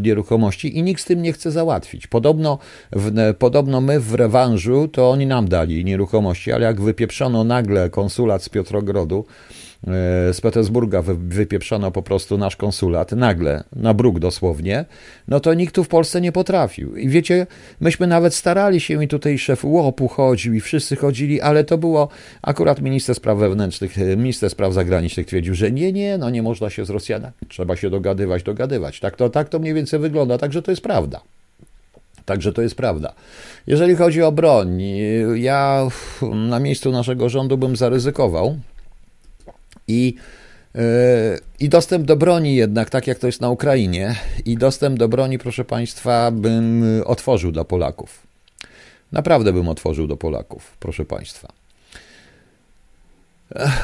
nieruchomości 0.00 0.78
i 0.78 0.82
nikt 0.82 1.02
z 1.02 1.04
tym 1.04 1.22
nie 1.22 1.32
chce 1.32 1.50
załatwić. 1.50 2.06
Podobno, 2.06 2.58
w, 2.92 3.34
podobno 3.38 3.80
my 3.80 4.00
w 4.00 4.14
rewanżu 4.14 4.88
to 4.88 5.10
oni 5.10 5.26
nam 5.26 5.48
dali 5.48 5.84
nieruchomości, 5.84 6.52
ale 6.52 6.64
jak 6.64 6.80
wypieprzono 6.80 7.44
nagle 7.44 7.90
konsulat 7.90 8.42
z 8.42 8.48
Piotrogrodu, 8.48 9.24
z 10.32 10.40
Petersburga 10.40 11.02
wypieprzono 11.18 11.90
po 11.90 12.02
prostu 12.02 12.38
nasz 12.38 12.56
konsulat, 12.56 13.12
nagle, 13.12 13.64
na 13.76 13.94
bruk 13.94 14.18
dosłownie, 14.18 14.84
no 15.28 15.40
to 15.40 15.54
nikt 15.54 15.74
tu 15.74 15.84
w 15.84 15.88
Polsce 15.88 16.20
nie 16.20 16.32
potrafił. 16.32 16.96
I 16.96 17.08
wiecie, 17.08 17.46
myśmy 17.80 18.06
nawet 18.06 18.34
starali 18.34 18.80
się 18.80 19.04
i 19.04 19.08
tutaj 19.08 19.38
szef 19.38 19.64
łopu 19.64 20.08
chodził 20.08 20.54
i 20.54 20.60
wszyscy 20.60 20.96
chodzili, 20.96 21.40
ale 21.40 21.64
to 21.64 21.78
było 21.78 22.08
akurat 22.42 22.80
minister 22.80 23.14
spraw 23.14 23.38
wewnętrznych, 23.38 23.96
minister 24.16 24.50
spraw 24.50 24.72
zagranicznych 24.72 25.26
twierdził, 25.26 25.54
że 25.54 25.72
nie, 25.72 25.92
nie, 25.92 26.18
no 26.18 26.30
nie 26.30 26.42
można 26.42 26.70
się 26.70 26.84
z 26.84 26.90
Rosjanami, 26.90 27.34
trzeba 27.48 27.76
się 27.76 27.90
dogadywać, 27.90 28.42
dogadywać. 28.42 29.00
Tak 29.00 29.16
to, 29.16 29.30
tak 29.30 29.48
to 29.48 29.58
mniej 29.58 29.74
więcej 29.74 30.00
wygląda, 30.00 30.38
także 30.38 30.62
to 30.62 30.70
jest 30.70 30.82
prawda. 30.82 31.20
Także 32.24 32.52
to 32.52 32.62
jest 32.62 32.74
prawda. 32.74 33.12
Jeżeli 33.66 33.96
chodzi 33.96 34.22
o 34.22 34.32
broń, 34.32 34.82
ja 35.34 35.88
na 36.32 36.60
miejscu 36.60 36.92
naszego 36.92 37.28
rządu 37.28 37.58
bym 37.58 37.76
zaryzykował, 37.76 38.56
i, 39.88 40.14
e, 40.74 40.80
I 41.60 41.68
dostęp 41.68 42.06
do 42.06 42.16
broni 42.16 42.54
jednak, 42.54 42.90
tak 42.90 43.06
jak 43.06 43.18
to 43.18 43.26
jest 43.26 43.40
na 43.40 43.50
Ukrainie, 43.50 44.14
i 44.44 44.56
dostęp 44.56 44.98
do 44.98 45.08
broni, 45.08 45.38
proszę 45.38 45.64
Państwa, 45.64 46.30
bym 46.30 46.84
otworzył 47.04 47.52
dla 47.52 47.64
Polaków. 47.64 48.26
Naprawdę 49.12 49.52
bym 49.52 49.68
otworzył 49.68 50.06
do 50.06 50.16
Polaków, 50.16 50.76
proszę 50.80 51.04
Państwa. 51.04 51.62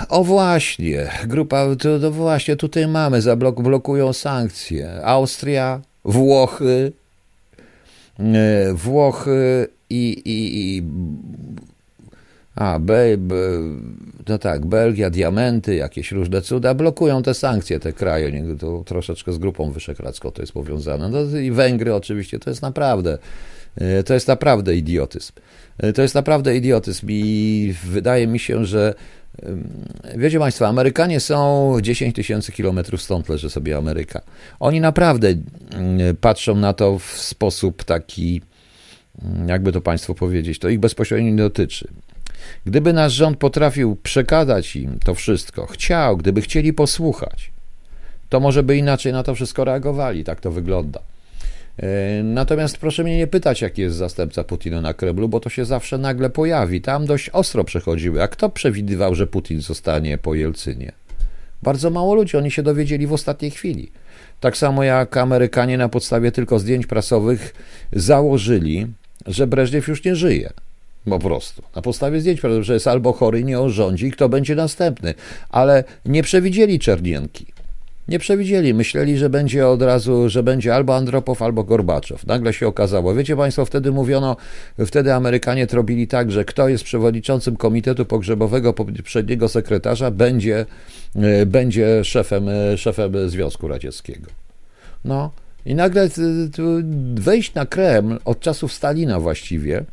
O 0.08 0.24
właśnie, 0.24 1.10
grupa, 1.26 1.66
to, 1.78 1.98
to 1.98 2.10
właśnie 2.10 2.56
tutaj 2.56 2.88
mamy, 2.88 3.22
zablok, 3.22 3.62
blokują 3.62 4.12
sankcje. 4.12 5.04
Austria, 5.04 5.80
Włochy, 6.04 6.92
e, 8.18 8.72
Włochy 8.74 9.68
i, 9.90 10.22
i, 10.24 10.76
i 10.76 10.82
a, 12.58 12.78
be, 12.78 13.18
be, 13.18 13.36
no 14.28 14.38
tak, 14.38 14.66
Belgia, 14.66 15.10
diamenty, 15.10 15.74
jakieś 15.74 16.12
różne 16.12 16.42
cuda, 16.42 16.74
blokują 16.74 17.22
te 17.22 17.34
sankcje, 17.34 17.80
te 17.80 17.92
kraje, 17.92 18.56
to 18.56 18.82
troszeczkę 18.86 19.32
z 19.32 19.38
grupą 19.38 19.72
wyszehradzką 19.72 20.30
to 20.30 20.42
jest 20.42 20.52
powiązane. 20.52 21.08
No 21.08 21.38
i 21.38 21.50
Węgry 21.50 21.94
oczywiście, 21.94 22.38
to 22.38 22.50
jest 22.50 22.62
naprawdę, 22.62 23.18
e, 23.76 24.02
to 24.02 24.14
jest 24.14 24.28
naprawdę 24.28 24.76
idiotyzm. 24.76 25.32
E, 25.78 25.92
to 25.92 26.02
jest 26.02 26.14
naprawdę 26.14 26.56
idiotyzm 26.56 27.06
i 27.10 27.74
wydaje 27.84 28.26
mi 28.26 28.38
się, 28.38 28.64
że 28.64 28.94
Wiecie 30.16 30.38
Państwo, 30.38 30.66
Amerykanie 30.66 31.20
są 31.20 31.72
10 31.82 32.14
tysięcy 32.14 32.52
kilometrów 32.52 33.02
stąd 33.02 33.28
leży 33.28 33.50
sobie 33.50 33.76
Ameryka. 33.76 34.20
Oni 34.60 34.80
naprawdę 34.80 35.34
patrzą 36.20 36.54
na 36.54 36.72
to 36.72 36.98
w 36.98 37.04
sposób 37.04 37.84
taki, 37.84 38.42
jakby 39.46 39.72
to 39.72 39.80
Państwu 39.80 40.14
powiedzieć, 40.14 40.58
to 40.58 40.68
ich 40.68 40.80
bezpośrednio 40.80 41.30
nie 41.30 41.36
dotyczy. 41.36 41.88
Gdyby 42.66 42.92
nasz 42.92 43.12
rząd 43.12 43.38
potrafił 43.38 43.96
przekazać 44.02 44.76
im 44.76 44.98
to 45.04 45.14
wszystko, 45.14 45.66
chciał, 45.66 46.16
gdyby 46.16 46.40
chcieli 46.40 46.72
posłuchać, 46.72 47.50
to 48.28 48.40
może 48.40 48.62
by 48.62 48.76
inaczej 48.76 49.12
na 49.12 49.22
to 49.22 49.34
wszystko 49.34 49.64
reagowali. 49.64 50.24
Tak 50.24 50.40
to 50.40 50.50
wygląda. 50.50 51.00
E, 51.82 52.22
natomiast 52.22 52.78
proszę 52.78 53.04
mnie 53.04 53.16
nie 53.16 53.26
pytać, 53.26 53.62
jaki 53.62 53.82
jest 53.82 53.96
zastępca 53.96 54.44
Putina 54.44 54.80
na 54.80 54.94
Kremlu, 54.94 55.28
bo 55.28 55.40
to 55.40 55.50
się 55.50 55.64
zawsze 55.64 55.98
nagle 55.98 56.30
pojawi. 56.30 56.80
Tam 56.80 57.06
dość 57.06 57.30
ostro 57.30 57.64
przechodziły. 57.64 58.22
A 58.22 58.28
kto 58.28 58.48
przewidywał, 58.48 59.14
że 59.14 59.26
Putin 59.26 59.60
zostanie 59.60 60.18
po 60.18 60.34
Jelcynie? 60.34 60.92
Bardzo 61.62 61.90
mało 61.90 62.14
ludzi, 62.14 62.36
oni 62.36 62.50
się 62.50 62.62
dowiedzieli 62.62 63.06
w 63.06 63.12
ostatniej 63.12 63.50
chwili. 63.50 63.92
Tak 64.40 64.56
samo 64.56 64.84
jak 64.84 65.16
Amerykanie 65.16 65.78
na 65.78 65.88
podstawie 65.88 66.32
tylko 66.32 66.58
zdjęć 66.58 66.86
prasowych 66.86 67.54
założyli, 67.92 68.86
że 69.26 69.46
Breżniew 69.46 69.88
już 69.88 70.04
nie 70.04 70.16
żyje. 70.16 70.50
Po 71.04 71.18
prostu. 71.18 71.62
Na 71.76 71.82
podstawie 71.82 72.20
zdjęć, 72.20 72.40
że 72.60 72.74
jest 72.74 72.86
albo 72.86 73.12
chory, 73.12 73.44
nie 73.44 73.60
orządzi, 73.60 74.10
kto 74.10 74.28
będzie 74.28 74.54
następny. 74.54 75.14
Ale 75.50 75.84
nie 76.06 76.22
przewidzieli 76.22 76.78
Czernienki. 76.78 77.46
Nie 78.08 78.18
przewidzieli. 78.18 78.74
Myśleli, 78.74 79.18
że 79.18 79.30
będzie 79.30 79.68
od 79.68 79.82
razu, 79.82 80.28
że 80.28 80.42
będzie 80.42 80.74
albo 80.74 80.96
Andropow, 80.96 81.42
albo 81.42 81.64
Gorbaczow. 81.64 82.26
Nagle 82.26 82.52
się 82.52 82.66
okazało. 82.66 83.14
Wiecie 83.14 83.36
Państwo, 83.36 83.64
wtedy 83.64 83.92
mówiono, 83.92 84.36
wtedy 84.86 85.14
Amerykanie 85.14 85.66
robili 85.72 86.08
tak, 86.08 86.32
że 86.32 86.44
kto 86.44 86.68
jest 86.68 86.84
przewodniczącym 86.84 87.56
Komitetu 87.56 88.04
Pogrzebowego 88.04 88.72
poprzedniego 88.72 89.48
sekretarza, 89.48 90.10
będzie, 90.10 90.66
e, 91.16 91.46
będzie 91.46 92.04
szefem, 92.04 92.48
e, 92.48 92.78
szefem 92.78 93.30
Związku 93.30 93.68
Radzieckiego. 93.68 94.30
No 95.04 95.30
i 95.66 95.74
nagle 95.74 96.02
e, 96.02 96.08
wejść 97.14 97.54
na 97.54 97.66
Kreml 97.66 98.18
od 98.24 98.40
czasów 98.40 98.72
Stalina 98.72 99.20
właściwie, 99.20 99.84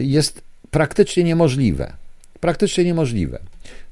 jest 0.00 0.42
praktycznie 0.70 1.24
niemożliwe. 1.24 1.92
Praktycznie 2.40 2.84
niemożliwe. 2.84 3.38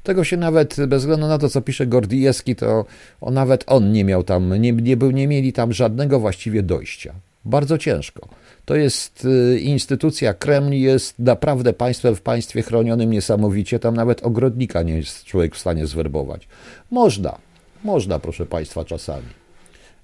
Tego 0.02 0.24
się 0.24 0.36
nawet, 0.36 0.86
bez 0.86 1.02
względu 1.02 1.26
na 1.26 1.38
to, 1.38 1.48
co 1.48 1.60
pisze 1.60 1.86
Gordijewski, 1.86 2.56
to 2.56 2.84
on, 3.20 3.34
nawet 3.34 3.64
on 3.66 3.92
nie 3.92 4.04
miał 4.04 4.24
tam, 4.24 4.60
nie, 4.60 4.72
nie, 4.72 4.96
był, 4.96 5.10
nie 5.10 5.28
mieli 5.28 5.52
tam 5.52 5.72
żadnego 5.72 6.20
właściwie 6.20 6.62
dojścia. 6.62 7.14
Bardzo 7.44 7.78
ciężko. 7.78 8.28
To 8.64 8.76
jest 8.76 9.24
y, 9.24 9.58
instytucja, 9.60 10.34
Kreml 10.34 10.72
jest 10.72 11.18
naprawdę 11.18 11.72
państwem 11.72 12.16
w 12.16 12.20
państwie 12.20 12.62
chronionym 12.62 13.10
niesamowicie. 13.10 13.78
Tam 13.78 13.96
nawet 13.96 14.22
ogrodnika 14.22 14.82
nie 14.82 14.96
jest 14.96 15.24
człowiek 15.24 15.54
w 15.54 15.58
stanie 15.58 15.86
zwerbować. 15.86 16.48
Można, 16.90 17.38
można, 17.84 18.18
proszę 18.18 18.46
państwa, 18.46 18.84
czasami 18.84 19.26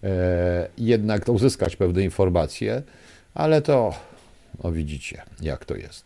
e, 0.02 0.68
jednak 0.78 1.28
uzyskać 1.28 1.76
pewne 1.76 2.02
informacje, 2.02 2.82
ale 3.34 3.62
to 3.62 3.94
o 4.58 4.72
widzicie, 4.72 5.22
jak 5.42 5.64
to 5.64 5.76
jest. 5.76 6.04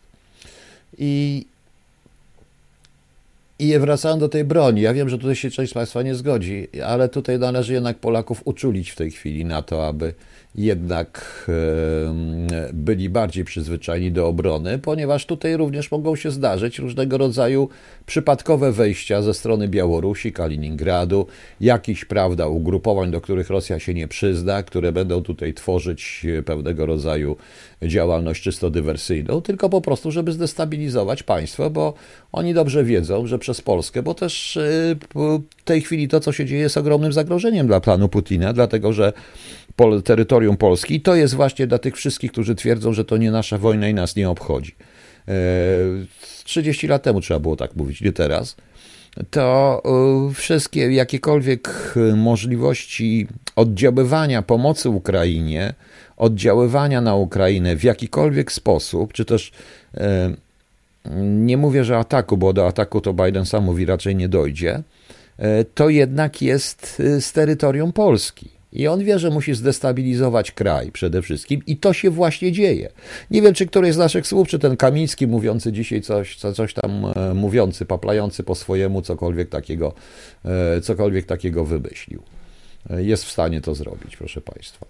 I, 0.97 1.45
I 3.59 3.79
wracając 3.79 4.19
do 4.19 4.29
tej 4.29 4.43
broni, 4.43 4.81
ja 4.81 4.93
wiem, 4.93 5.09
że 5.09 5.17
tutaj 5.17 5.35
się 5.35 5.51
część 5.51 5.71
z 5.71 5.73
Państwa 5.73 6.01
nie 6.01 6.15
zgodzi, 6.15 6.67
ale 6.85 7.09
tutaj 7.09 7.39
należy 7.39 7.73
jednak 7.73 7.97
Polaków 7.97 8.41
uczulić 8.45 8.89
w 8.89 8.95
tej 8.95 9.11
chwili 9.11 9.45
na 9.45 9.61
to, 9.61 9.87
aby 9.87 10.13
jednak 10.55 11.45
byli 12.73 13.09
bardziej 13.09 13.45
przyzwyczajeni 13.45 14.11
do 14.11 14.27
obrony, 14.27 14.79
ponieważ 14.79 15.25
tutaj 15.25 15.57
również 15.57 15.91
mogą 15.91 16.15
się 16.15 16.31
zdarzyć 16.31 16.79
różnego 16.79 17.17
rodzaju 17.17 17.69
przypadkowe 18.05 18.71
wejścia 18.71 19.21
ze 19.21 19.33
strony 19.33 19.67
Białorusi, 19.67 20.33
Kaliningradu, 20.33 21.27
jakichś, 21.61 22.05
prawda, 22.05 22.47
ugrupowań, 22.47 23.11
do 23.11 23.21
których 23.21 23.49
Rosja 23.49 23.79
się 23.79 23.93
nie 23.93 24.07
przyzna, 24.07 24.63
które 24.63 24.91
będą 24.91 25.23
tutaj 25.23 25.53
tworzyć 25.53 26.25
pewnego 26.45 26.85
rodzaju 26.85 27.35
działalność 27.81 28.43
czysto 28.43 28.69
dywersyjną, 28.69 29.41
tylko 29.41 29.69
po 29.69 29.81
prostu, 29.81 30.11
żeby 30.11 30.31
zdestabilizować 30.31 31.23
państwo, 31.23 31.69
bo 31.69 31.93
oni 32.31 32.53
dobrze 32.53 32.83
wiedzą, 32.83 33.27
że 33.27 33.39
przez 33.39 33.61
Polskę, 33.61 34.03
bo 34.03 34.13
też 34.13 34.57
y, 34.57 34.97
w 35.59 35.63
tej 35.63 35.81
chwili 35.81 36.07
to, 36.07 36.19
co 36.19 36.31
się 36.31 36.45
dzieje, 36.45 36.61
jest 36.61 36.77
ogromnym 36.77 37.13
zagrożeniem 37.13 37.67
dla 37.67 37.79
planu 37.79 38.09
Putina, 38.09 38.53
dlatego 38.53 38.93
że 38.93 39.13
pol, 39.79 40.03
terytorium 40.03 40.57
Polski. 40.57 40.95
I 40.95 41.01
to 41.01 41.15
jest 41.15 41.33
właśnie 41.33 41.67
dla 41.67 41.77
tych 41.77 41.95
wszystkich, 41.95 42.31
którzy 42.31 42.55
twierdzą, 42.55 42.93
że 42.93 43.05
to 43.05 43.17
nie 43.17 43.31
nasza 43.31 43.57
wojna 43.57 43.87
i 43.87 43.93
nas 43.93 44.15
nie 44.15 44.29
obchodzi. 44.29 44.75
30 46.43 46.85
e, 46.85 46.89
lat 46.89 47.03
temu 47.03 47.21
trzeba 47.21 47.39
było 47.39 47.55
tak 47.55 47.75
mówić, 47.75 48.01
nie 48.01 48.11
teraz. 48.11 48.55
to 49.31 49.81
wszystkie 50.33 50.91
jakiekolwiek 50.91 51.93
możliwości 52.15 53.27
oddziaływania 53.55 54.41
pomocy 54.41 54.89
Ukrainie, 54.89 55.73
oddziaływania 56.17 57.01
na 57.01 57.15
Ukrainę 57.15 57.75
w 57.75 57.83
jakikolwiek 57.83 58.51
sposób, 58.51 59.13
czy 59.13 59.25
też 59.25 59.51
nie 61.21 61.57
mówię, 61.57 61.83
że 61.83 61.97
ataku, 61.97 62.37
bo 62.37 62.53
do 62.53 62.67
ataku 62.67 63.01
to 63.01 63.13
Biden 63.13 63.45
sam 63.45 63.63
mówi 63.63 63.85
raczej 63.85 64.15
nie 64.15 64.29
dojdzie, 64.29 64.83
to 65.75 65.89
jednak 65.89 66.41
jest 66.41 67.01
z 67.19 67.31
terytorium 67.31 67.93
Polski. 67.93 68.58
I 68.73 68.87
on 68.87 69.03
wie, 69.03 69.19
że 69.19 69.29
musi 69.29 69.53
zdestabilizować 69.53 70.51
kraj 70.51 70.91
przede 70.91 71.21
wszystkim 71.21 71.61
i 71.67 71.77
to 71.77 71.93
się 71.93 72.09
właśnie 72.09 72.51
dzieje. 72.51 72.89
Nie 73.31 73.41
wiem, 73.41 73.53
czy 73.53 73.65
któryś 73.65 73.93
z 73.93 73.97
naszych 73.97 74.27
słów, 74.27 74.47
czy 74.47 74.59
ten 74.59 74.77
Kamiński 74.77 75.27
mówiący 75.27 75.71
dzisiaj 75.71 76.01
coś, 76.01 76.35
coś 76.35 76.73
tam 76.73 77.05
e, 77.15 77.33
mówiący, 77.33 77.85
paplający 77.85 78.43
po 78.43 78.55
swojemu, 78.55 79.01
cokolwiek 79.01 79.49
takiego, 79.49 79.93
e, 80.45 80.81
cokolwiek 80.81 81.25
takiego 81.25 81.65
wymyślił. 81.65 82.21
E, 82.89 83.03
jest 83.03 83.25
w 83.25 83.31
stanie 83.31 83.61
to 83.61 83.75
zrobić, 83.75 84.17
proszę 84.17 84.41
Państwa. 84.41 84.85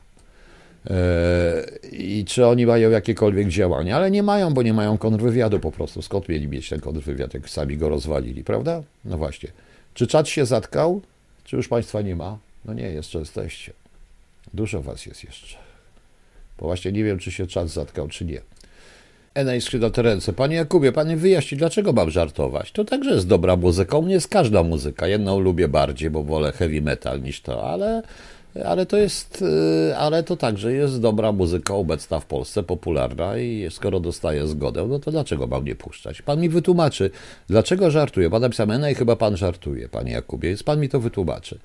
I 1.92 2.26
czy 2.28 2.46
oni 2.48 2.66
mają 2.66 2.90
jakiekolwiek 2.90 3.48
działania, 3.48 3.96
ale 3.96 4.12
nie 4.12 4.24
mają, 4.24 4.54
bo 4.54 4.62
nie 4.62 4.74
mają 4.74 4.98
kontrwywiadu 4.98 5.60
po 5.60 5.72
prostu. 5.72 6.02
Skąd 6.02 6.30
mieli 6.30 6.48
mieć 6.48 6.70
ten 6.70 6.80
kontrwywiad, 6.80 7.34
jak 7.34 7.50
sami 7.50 7.78
go 7.78 7.90
rozwalili, 7.90 8.44
prawda? 8.44 8.84
No 9.06 9.18
właśnie. 9.18 9.50
Czy 9.94 10.08
czat 10.08 10.28
się 10.28 10.46
zatkał? 10.46 11.02
Czy 11.44 11.56
już 11.56 11.68
Państwa 11.68 12.02
nie 12.02 12.16
ma? 12.16 12.38
No 12.70 12.74
nie, 12.74 12.90
jeszcze 12.92 13.20
jesteście. 13.20 13.74
Dużo 14.54 14.82
was 14.82 15.06
jest 15.06 15.24
jeszcze. 15.24 15.58
Bo 16.60 16.66
właśnie 16.66 16.92
nie 16.92 17.04
wiem, 17.04 17.20
czy 17.20 17.32
się 17.32 17.48
czas 17.48 17.72
zatkał, 17.72 18.08
czy 18.08 18.26
nie. 18.26 18.42
Enej 19.34 19.62
skrzydła 19.62 19.90
te 19.90 20.02
ręce. 20.02 20.34
Panie 20.34 20.56
Jakubie, 20.56 20.92
panie 20.92 21.18
wyjaśni, 21.18 21.58
dlaczego 21.58 21.94
mam 21.94 22.10
żartować? 22.10 22.72
To 22.72 22.86
także 22.86 23.10
jest 23.10 23.28
dobra 23.28 23.56
muzyka. 23.56 23.98
U 23.98 24.02
mnie 24.02 24.14
jest 24.14 24.28
każda 24.28 24.64
muzyka. 24.64 25.08
Jedną 25.08 25.40
lubię 25.40 25.68
bardziej, 25.68 26.10
bo 26.10 26.24
wolę 26.24 26.52
heavy 26.52 26.82
metal 26.82 27.22
niż 27.22 27.42
to, 27.42 27.64
ale, 27.64 28.02
ale 28.66 28.86
to 28.86 28.98
jest, 28.98 29.42
y, 29.90 29.98
ale 29.98 30.24
to 30.24 30.38
także 30.38 30.74
jest 30.74 31.02
dobra 31.02 31.32
muzyka 31.32 31.74
obecna 31.74 32.20
w 32.20 32.26
Polsce, 32.26 32.64
popularna 32.64 33.38
i 33.38 33.68
skoro 33.72 34.00
dostaję 34.00 34.48
zgodę, 34.48 34.88
no 34.90 35.00
to 35.00 35.12
dlaczego 35.12 35.48
mam 35.48 35.66
nie 35.66 35.76
puszczać? 35.76 36.22
Pan 36.22 36.40
mi 36.42 36.50
wytłumaczy, 36.50 37.12
dlaczego 37.48 37.92
żartuję. 37.92 38.30
Pan 38.30 38.42
napisał 38.42 38.72
Enej, 38.72 38.96
chyba 38.96 39.16
pan 39.16 39.38
żartuje, 39.38 39.90
panie 39.90 40.12
Jakubie, 40.12 40.56
pan 40.66 40.80
mi 40.80 40.90
to 40.90 41.00
wytłumaczy. 41.00 41.60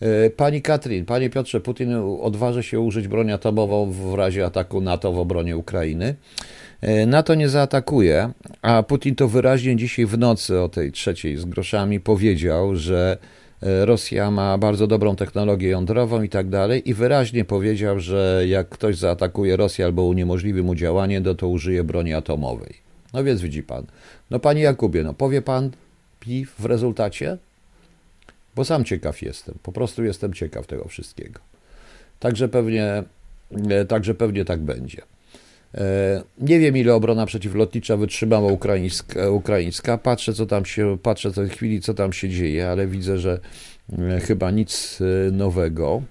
E, 0.00 0.30
pani 0.30 0.62
Katrin, 0.62 1.04
panie 1.04 1.30
Piotrze, 1.30 1.60
Putin 1.60 1.94
odważy 2.22 2.62
się 2.62 2.80
użyć 2.80 3.08
broni 3.08 3.32
atomową 3.32 3.90
w 3.90 4.14
razie 4.14 4.46
ataku 4.46 4.80
NATO 4.80 5.12
w 5.12 5.18
obronie 5.18 5.56
Ukrainy. 5.56 6.14
E, 6.80 7.06
NATO 7.06 7.34
nie 7.34 7.48
zaatakuje, 7.48 8.30
a 8.62 8.82
Putin 8.82 9.14
to 9.14 9.28
wyraźnie 9.28 9.76
dzisiaj 9.76 10.06
w 10.06 10.18
nocy 10.18 10.60
o 10.60 10.68
tej 10.68 10.92
trzeciej 10.92 11.36
z 11.36 11.44
groszami 11.44 12.00
powiedział, 12.00 12.76
że 12.76 13.18
Rosja 13.62 14.30
ma 14.30 14.58
bardzo 14.58 14.86
dobrą 14.86 15.16
technologię 15.16 15.68
jądrową 15.68 16.22
i 16.22 16.28
tak 16.28 16.48
dalej, 16.48 16.88
i 16.90 16.94
wyraźnie 16.94 17.44
powiedział, 17.44 18.00
że 18.00 18.42
jak 18.46 18.68
ktoś 18.68 18.96
zaatakuje 18.96 19.56
Rosję 19.56 19.84
albo 19.84 20.04
uniemożliwi 20.04 20.62
mu 20.62 20.74
działanie, 20.74 21.20
no 21.20 21.34
to 21.34 21.48
użyje 21.48 21.84
broni 21.84 22.14
atomowej. 22.14 22.74
No 23.12 23.24
więc 23.24 23.40
widzi 23.40 23.62
pan. 23.62 23.86
No 24.30 24.38
panie 24.38 24.62
Jakubie, 24.62 25.02
no 25.02 25.14
powie 25.14 25.42
pan 25.42 25.70
pi 26.20 26.46
w 26.58 26.64
rezultacie? 26.64 27.38
bo 28.56 28.64
sam 28.64 28.84
ciekaw 28.84 29.22
jestem. 29.22 29.54
Po 29.62 29.72
prostu 29.72 30.04
jestem 30.04 30.32
ciekaw 30.34 30.66
tego 30.66 30.88
wszystkiego. 30.88 31.40
Także 32.18 32.48
pewnie, 32.48 33.02
e, 33.70 33.84
także 33.84 34.14
pewnie 34.14 34.44
tak 34.44 34.60
będzie. 34.60 35.02
E, 35.74 36.22
nie 36.38 36.58
wiem, 36.58 36.76
ile 36.76 36.94
obrona 36.94 37.26
przeciwlotnicza 37.26 37.96
wytrzymała 37.96 38.52
ukraińska, 38.52 39.30
ukraińska. 39.30 39.98
Patrzę, 39.98 40.32
co 40.34 40.46
tam 40.46 40.64
się, 40.64 40.98
patrzę 41.02 41.32
tej 41.32 41.48
chwili, 41.48 41.80
co 41.80 41.94
tam 41.94 42.12
się 42.12 42.28
dzieje, 42.28 42.68
ale 42.68 42.86
widzę, 42.86 43.18
że 43.18 43.40
e, 43.98 44.20
chyba 44.20 44.50
nic 44.50 44.98
nowego. 45.32 46.02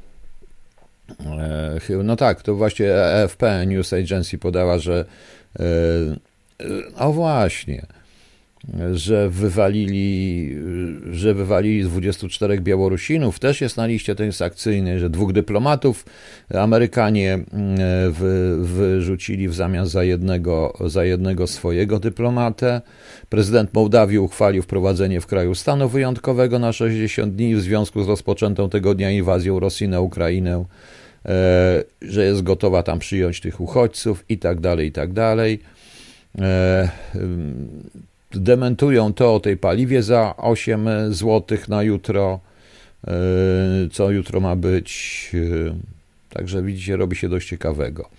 No 2.04 2.16
tak, 2.16 2.42
to 2.42 2.56
właśnie 2.56 3.04
AFP 3.04 3.66
News 3.66 3.94
Agency 3.94 4.38
podała, 4.38 4.80
że 4.80 5.06
o 6.96 7.14
właśnie, 7.14 7.86
że 8.94 9.30
wywalili, 9.30 10.56
że 11.12 11.34
wywalili 11.34 11.84
24 11.84 12.62
Białorusinów, 12.62 13.40
też 13.40 13.62
jest 13.62 13.78
na 13.78 13.86
liście 13.86 14.16
transakcyjnej, 14.16 15.00
że 15.00 15.10
dwóch 15.10 15.34
dyplomatów. 15.34 16.06
Amerykanie 16.54 17.34
mm, 17.34 17.78
wy, 18.12 18.58
wyrzucili 18.66 19.50
w 19.50 19.54
zamian 19.54 19.88
za 19.88 20.04
jednego, 20.04 20.74
za 20.86 21.06
jednego 21.06 21.48
swojego 21.48 22.00
dyplomatę. 22.00 22.82
Prezydent 23.30 23.74
Mołdawii 23.74 24.20
uchwalił 24.20 24.64
wprowadzenie 24.64 25.22
w 25.22 25.28
kraju 25.28 25.56
stanu 25.56 25.90
wyjątkowego 25.90 26.60
na 26.60 26.74
60 26.74 27.36
dni 27.36 27.56
w 27.56 27.62
związku 27.62 28.04
z 28.04 28.08
rozpoczętą 28.08 28.70
tego 28.70 28.96
dnia 28.96 29.12
inwazją 29.12 29.60
Rosji 29.60 29.88
na 29.88 30.00
Ukrainę, 30.00 30.66
e, 31.26 31.84
że 32.02 32.26
jest 32.26 32.44
gotowa 32.44 32.84
tam 32.84 33.00
przyjąć 33.00 33.42
tych 33.42 33.62
uchodźców 33.62 34.26
i 34.30 34.38
tak 34.38 34.60
dalej, 34.60 34.88
i 34.88 34.92
tak 34.92 35.14
dalej. 35.14 35.60
E, 36.42 36.90
dementują 38.32 39.14
to 39.14 39.36
o 39.36 39.40
tej 39.40 39.58
paliwie 39.58 40.04
za 40.04 40.38
8 40.38 40.90
zł 41.14 41.58
na 41.68 41.84
jutro, 41.84 42.40
e, 43.08 43.12
co 43.92 44.12
jutro 44.12 44.40
ma 44.40 44.56
być. 44.56 45.32
E, 45.34 45.76
także 46.30 46.64
widzicie, 46.64 46.98
robi 46.98 47.16
się 47.16 47.30
dość 47.30 47.48
ciekawego. 47.48 48.10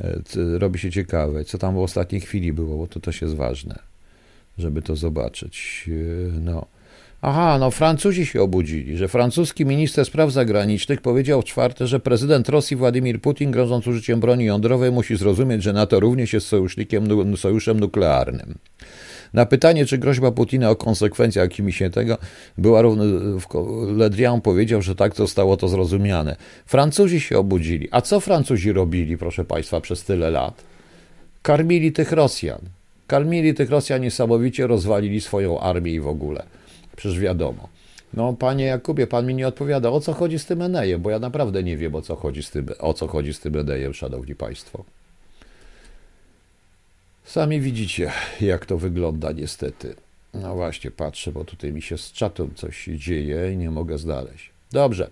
E, 0.00 0.18
robi 0.58 0.78
się 0.78 0.90
ciekawe, 0.90 1.44
co 1.44 1.58
tam 1.58 1.74
w 1.74 1.78
ostatniej 1.78 2.20
chwili 2.20 2.52
było, 2.52 2.78
bo 2.78 2.86
to 2.86 3.00
też 3.00 3.22
jest 3.22 3.34
ważne, 3.34 3.78
żeby 4.58 4.82
to 4.82 4.96
zobaczyć. 4.96 5.90
No. 6.40 6.66
Aha, 7.24 7.58
no 7.60 7.70
Francuzi 7.70 8.26
się 8.26 8.42
obudzili, 8.42 8.96
że 8.96 9.08
francuski 9.08 9.66
minister 9.66 10.04
spraw 10.04 10.32
zagranicznych 10.32 11.00
powiedział 11.00 11.42
w 11.42 11.44
czwarte, 11.44 11.86
że 11.86 12.00
prezydent 12.00 12.48
Rosji 12.48 12.76
Władimir 12.76 13.20
Putin, 13.20 13.50
grożąc 13.50 13.86
użyciem 13.86 14.20
broni 14.20 14.44
jądrowej, 14.44 14.92
musi 14.92 15.16
zrozumieć, 15.16 15.62
że 15.62 15.72
NATO 15.72 16.00
również 16.00 16.32
jest 16.32 16.46
sojusznikiem, 16.46 17.36
sojuszem 17.36 17.80
nuklearnym. 17.80 18.54
Na 19.34 19.46
pytanie, 19.46 19.86
czy 19.86 19.98
groźba 19.98 20.30
Putina 20.30 20.70
o 20.70 20.76
konsekwencjach 20.76 21.42
jakimiś 21.42 21.82
tego 21.92 22.18
była 22.58 22.82
równa, 22.82 23.04
Le 23.96 24.10
Drian 24.10 24.40
powiedział, 24.40 24.82
że 24.82 24.94
tak 24.94 25.16
zostało 25.16 25.56
to 25.56 25.68
zrozumiane. 25.68 26.36
Francuzi 26.66 27.20
się 27.20 27.38
obudzili. 27.38 27.88
A 27.90 28.00
co 28.00 28.20
Francuzi 28.20 28.72
robili, 28.72 29.18
proszę 29.18 29.44
Państwa, 29.44 29.80
przez 29.80 30.04
tyle 30.04 30.30
lat? 30.30 30.62
Karmili 31.42 31.92
tych 31.92 32.12
Rosjan. 32.12 32.60
Karmili 33.06 33.54
tych 33.54 33.70
Rosjan 33.70 34.02
niesamowicie, 34.02 34.66
rozwalili 34.66 35.20
swoją 35.20 35.60
armię 35.60 35.92
i 35.92 36.00
w 36.00 36.08
ogóle. 36.08 36.42
Przecież 36.96 37.20
wiadomo. 37.20 37.68
No, 38.14 38.32
panie 38.32 38.64
Jakubie, 38.64 39.06
pan 39.06 39.26
mi 39.26 39.34
nie 39.34 39.48
odpowiada, 39.48 39.90
o 39.90 40.00
co 40.00 40.12
chodzi 40.12 40.38
z 40.38 40.46
tym 40.46 40.62
Enejem, 40.62 41.02
bo 41.02 41.10
ja 41.10 41.18
naprawdę 41.18 41.62
nie 41.62 41.76
wiem, 41.76 41.94
o 41.94 42.02
co 42.02 42.16
chodzi 42.16 42.42
z 42.42 42.50
tym, 42.50 42.66
o 42.78 42.94
co 42.94 43.08
chodzi 43.08 43.34
z 43.34 43.40
tym 43.40 43.56
Enejem, 43.56 43.94
szanowni 43.94 44.34
państwo. 44.34 44.84
Sami 47.32 47.60
widzicie, 47.60 48.10
jak 48.40 48.66
to 48.66 48.78
wygląda 48.78 49.32
niestety. 49.32 49.94
No 50.34 50.54
właśnie, 50.54 50.90
patrzę, 50.90 51.32
bo 51.32 51.44
tutaj 51.44 51.72
mi 51.72 51.82
się 51.82 51.98
z 51.98 52.12
czatą 52.12 52.48
coś 52.54 52.84
dzieje 52.84 53.52
i 53.52 53.56
nie 53.56 53.70
mogę 53.70 53.98
znaleźć. 53.98 54.50
Dobrze. 54.72 55.10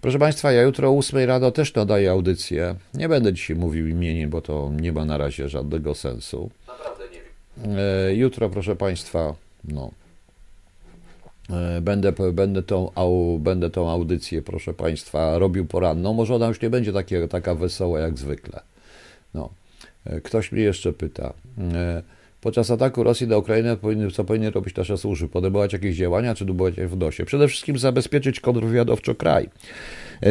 Proszę 0.00 0.18
Państwa, 0.18 0.52
ja 0.52 0.62
jutro 0.62 0.88
o 0.90 0.98
8 0.98 1.18
rano 1.28 1.50
też 1.50 1.74
nadaję 1.74 2.10
audycję. 2.10 2.74
Nie 2.94 3.08
będę 3.08 3.32
dzisiaj 3.32 3.56
mówił 3.56 3.88
imieniem, 3.88 4.30
bo 4.30 4.40
to 4.40 4.70
nie 4.80 4.92
ma 4.92 5.04
na 5.04 5.18
razie 5.18 5.48
żadnego 5.48 5.94
sensu. 5.94 6.50
Naprawdę 6.68 7.04
nie 7.04 7.20
wiem. 7.20 7.76
E, 7.78 8.14
jutro, 8.14 8.50
proszę 8.50 8.76
Państwa, 8.76 9.34
no. 9.64 9.90
E, 11.50 11.80
będę, 11.80 12.12
będę, 12.32 12.62
tą, 12.62 12.92
au, 12.94 13.38
będę 13.38 13.70
tą 13.70 13.90
audycję, 13.90 14.42
proszę 14.42 14.74
Państwa, 14.74 15.38
robił 15.38 15.66
poranną. 15.66 16.14
Może 16.14 16.34
ona 16.34 16.46
już 16.46 16.60
nie 16.60 16.70
będzie 16.70 16.92
takie, 16.92 17.28
taka 17.28 17.54
wesoła 17.54 18.00
jak 18.00 18.18
zwykle. 18.18 18.60
No. 19.34 19.50
E, 20.06 20.20
ktoś 20.20 20.52
mnie 20.52 20.62
jeszcze 20.62 20.92
pyta. 20.92 21.32
E, 21.74 22.02
podczas 22.40 22.70
ataku 22.70 23.02
Rosji 23.02 23.26
na 23.26 23.36
Ukrainę, 23.36 23.76
co 24.14 24.24
powinny 24.24 24.50
robić 24.50 24.76
nasze 24.76 24.98
służby? 24.98 25.28
Podejmować 25.28 25.72
jakieś 25.72 25.96
działania, 25.96 26.34
czy 26.34 26.44
dublować 26.44 26.74
w 26.74 26.96
nosie? 26.96 27.24
Przede 27.24 27.48
wszystkim 27.48 27.78
zabezpieczyć 27.78 28.40
kontrwywiadowczo 28.40 29.14
kraj. 29.14 29.48
E, 30.22 30.30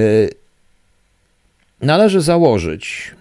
należy 1.81 2.21
założyć, 2.21 3.15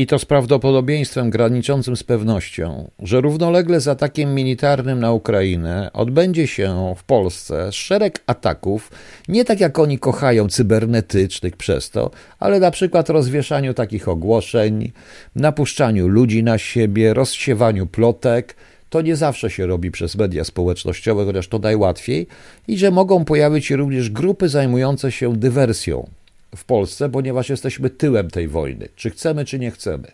i 0.00 0.06
to 0.06 0.18
z 0.18 0.24
prawdopodobieństwem 0.24 1.30
graniczącym 1.30 1.96
z 1.96 2.02
pewnością, 2.02 2.90
że 2.98 3.20
równolegle 3.20 3.80
z 3.80 3.88
atakiem 3.88 4.34
militarnym 4.34 5.00
na 5.00 5.12
Ukrainę 5.12 5.90
odbędzie 5.92 6.46
się 6.46 6.94
w 6.96 7.04
Polsce 7.04 7.72
szereg 7.72 8.22
ataków, 8.26 8.90
nie 9.28 9.44
tak 9.44 9.60
jak 9.60 9.78
oni 9.78 9.98
kochają, 9.98 10.48
cybernetycznych 10.48 11.56
przez 11.56 11.90
to, 11.90 12.10
ale 12.38 12.60
na 12.60 12.70
przykład 12.70 13.08
rozwieszaniu 13.08 13.74
takich 13.74 14.08
ogłoszeń, 14.08 14.92
napuszczaniu 15.36 16.08
ludzi 16.08 16.42
na 16.42 16.58
siebie, 16.58 17.14
rozsiewaniu 17.14 17.86
plotek. 17.86 18.56
To 18.90 19.02
nie 19.02 19.16
zawsze 19.16 19.50
się 19.50 19.66
robi 19.66 19.90
przez 19.90 20.16
media 20.16 20.44
społecznościowe, 20.44 21.24
chociaż 21.24 21.48
to 21.48 21.58
najłatwiej, 21.58 22.26
i 22.68 22.78
że 22.78 22.90
mogą 22.90 23.24
pojawić 23.24 23.66
się 23.66 23.76
również 23.76 24.10
grupy 24.10 24.48
zajmujące 24.48 25.12
się 25.12 25.36
dywersją, 25.36 26.10
w 26.56 26.64
Polsce, 26.64 27.08
ponieważ 27.08 27.48
jesteśmy 27.48 27.90
tyłem 27.90 28.30
tej 28.30 28.48
wojny. 28.48 28.88
Czy 28.96 29.10
chcemy, 29.10 29.44
czy 29.44 29.58
nie 29.58 29.70
chcemy. 29.70 30.08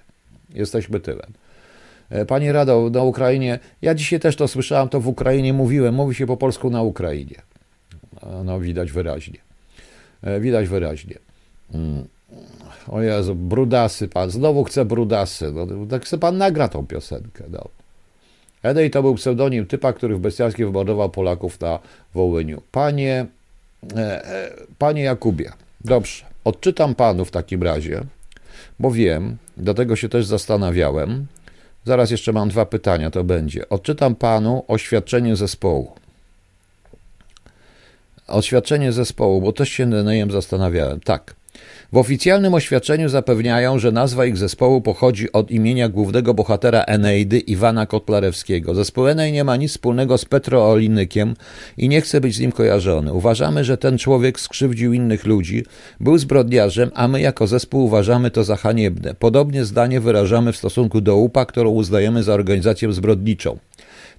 Jesteśmy 0.54 1.00
tyłem. 1.00 1.32
E, 2.10 2.26
Panie 2.26 2.52
Rado, 2.52 2.90
na 2.90 3.02
Ukrainie, 3.02 3.58
ja 3.82 3.94
dzisiaj 3.94 4.20
też 4.20 4.36
to 4.36 4.48
słyszałem, 4.48 4.88
to 4.88 5.00
w 5.00 5.08
Ukrainie 5.08 5.52
mówiłem, 5.52 5.94
mówi 5.94 6.14
się 6.14 6.26
po 6.26 6.36
polsku 6.36 6.70
na 6.70 6.82
Ukrainie. 6.82 7.42
No, 8.44 8.60
widać 8.60 8.92
wyraźnie. 8.92 9.38
E, 10.22 10.40
widać 10.40 10.68
wyraźnie. 10.68 11.14
Mm. 11.74 12.04
O 12.88 13.02
Jezu, 13.02 13.34
brudasy 13.34 14.08
pan, 14.08 14.30
znowu 14.30 14.64
chce 14.64 14.84
brudasy. 14.84 15.52
No, 15.52 15.66
tak 15.90 16.04
chce 16.04 16.18
pan 16.18 16.38
nagra 16.38 16.68
tą 16.68 16.86
piosenkę. 16.86 17.44
No. 17.50 17.68
Edej 18.62 18.90
to 18.90 19.02
był 19.02 19.14
pseudonim 19.14 19.66
typa, 19.66 19.92
który 19.92 20.16
w 20.16 20.18
bestialski 20.18 20.64
wymordował 20.64 21.10
Polaków 21.10 21.60
na 21.60 21.78
Wołyniu. 22.14 22.62
Panie, 22.72 23.26
e, 23.96 24.50
panie 24.78 25.02
Jakubie, 25.02 25.52
dobrze, 25.86 26.24
odczytam 26.44 26.94
panu 26.94 27.24
w 27.24 27.30
takim 27.30 27.62
razie, 27.62 28.00
bo 28.78 28.90
wiem, 28.90 29.36
do 29.56 29.74
tego 29.74 29.96
się 29.96 30.08
też 30.08 30.26
zastanawiałem. 30.26 31.26
Zaraz 31.84 32.10
jeszcze 32.10 32.32
mam 32.32 32.48
dwa 32.48 32.66
pytania, 32.66 33.10
to 33.10 33.24
będzie. 33.24 33.68
Odczytam 33.68 34.14
panu 34.14 34.64
oświadczenie 34.68 35.36
zespołu. 35.36 35.92
Oświadczenie 38.26 38.92
zespołu, 38.92 39.40
bo 39.40 39.52
też 39.52 39.68
się 39.68 39.86
na 39.86 40.14
nim 40.14 40.30
zastanawiałem. 40.30 41.00
Tak. 41.00 41.34
W 41.96 41.98
oficjalnym 41.98 42.54
oświadczeniu 42.54 43.08
zapewniają, 43.08 43.78
że 43.78 43.92
nazwa 43.92 44.26
ich 44.26 44.36
zespołu 44.36 44.80
pochodzi 44.80 45.32
od 45.32 45.50
imienia 45.50 45.88
głównego 45.88 46.34
bohatera 46.34 46.82
Eneidy, 46.82 47.38
Iwana 47.38 47.86
Kotlarewskiego. 47.86 48.74
Zespół 48.74 49.08
Enej 49.08 49.32
nie 49.32 49.44
ma 49.44 49.56
nic 49.56 49.70
wspólnego 49.70 50.18
z 50.18 50.24
Petro 50.24 50.70
Olinykiem 50.70 51.34
i 51.76 51.88
nie 51.88 52.00
chce 52.00 52.20
być 52.20 52.34
z 52.34 52.40
nim 52.40 52.52
kojarzony. 52.52 53.12
Uważamy, 53.12 53.64
że 53.64 53.78
ten 53.78 53.98
człowiek 53.98 54.40
skrzywdził 54.40 54.92
innych 54.92 55.26
ludzi, 55.26 55.64
był 56.00 56.18
zbrodniarzem, 56.18 56.90
a 56.94 57.08
my 57.08 57.20
jako 57.20 57.46
zespół 57.46 57.84
uważamy 57.84 58.30
to 58.30 58.44
za 58.44 58.56
haniebne. 58.56 59.14
Podobnie 59.14 59.64
zdanie 59.64 60.00
wyrażamy 60.00 60.52
w 60.52 60.56
stosunku 60.56 61.00
do 61.00 61.16
UPA, 61.16 61.46
którą 61.46 61.70
uznajemy 61.70 62.22
za 62.22 62.34
organizację 62.34 62.92
zbrodniczą. 62.92 63.58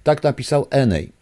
Tak 0.02 0.22
napisał 0.22 0.66
Enej. 0.70 1.12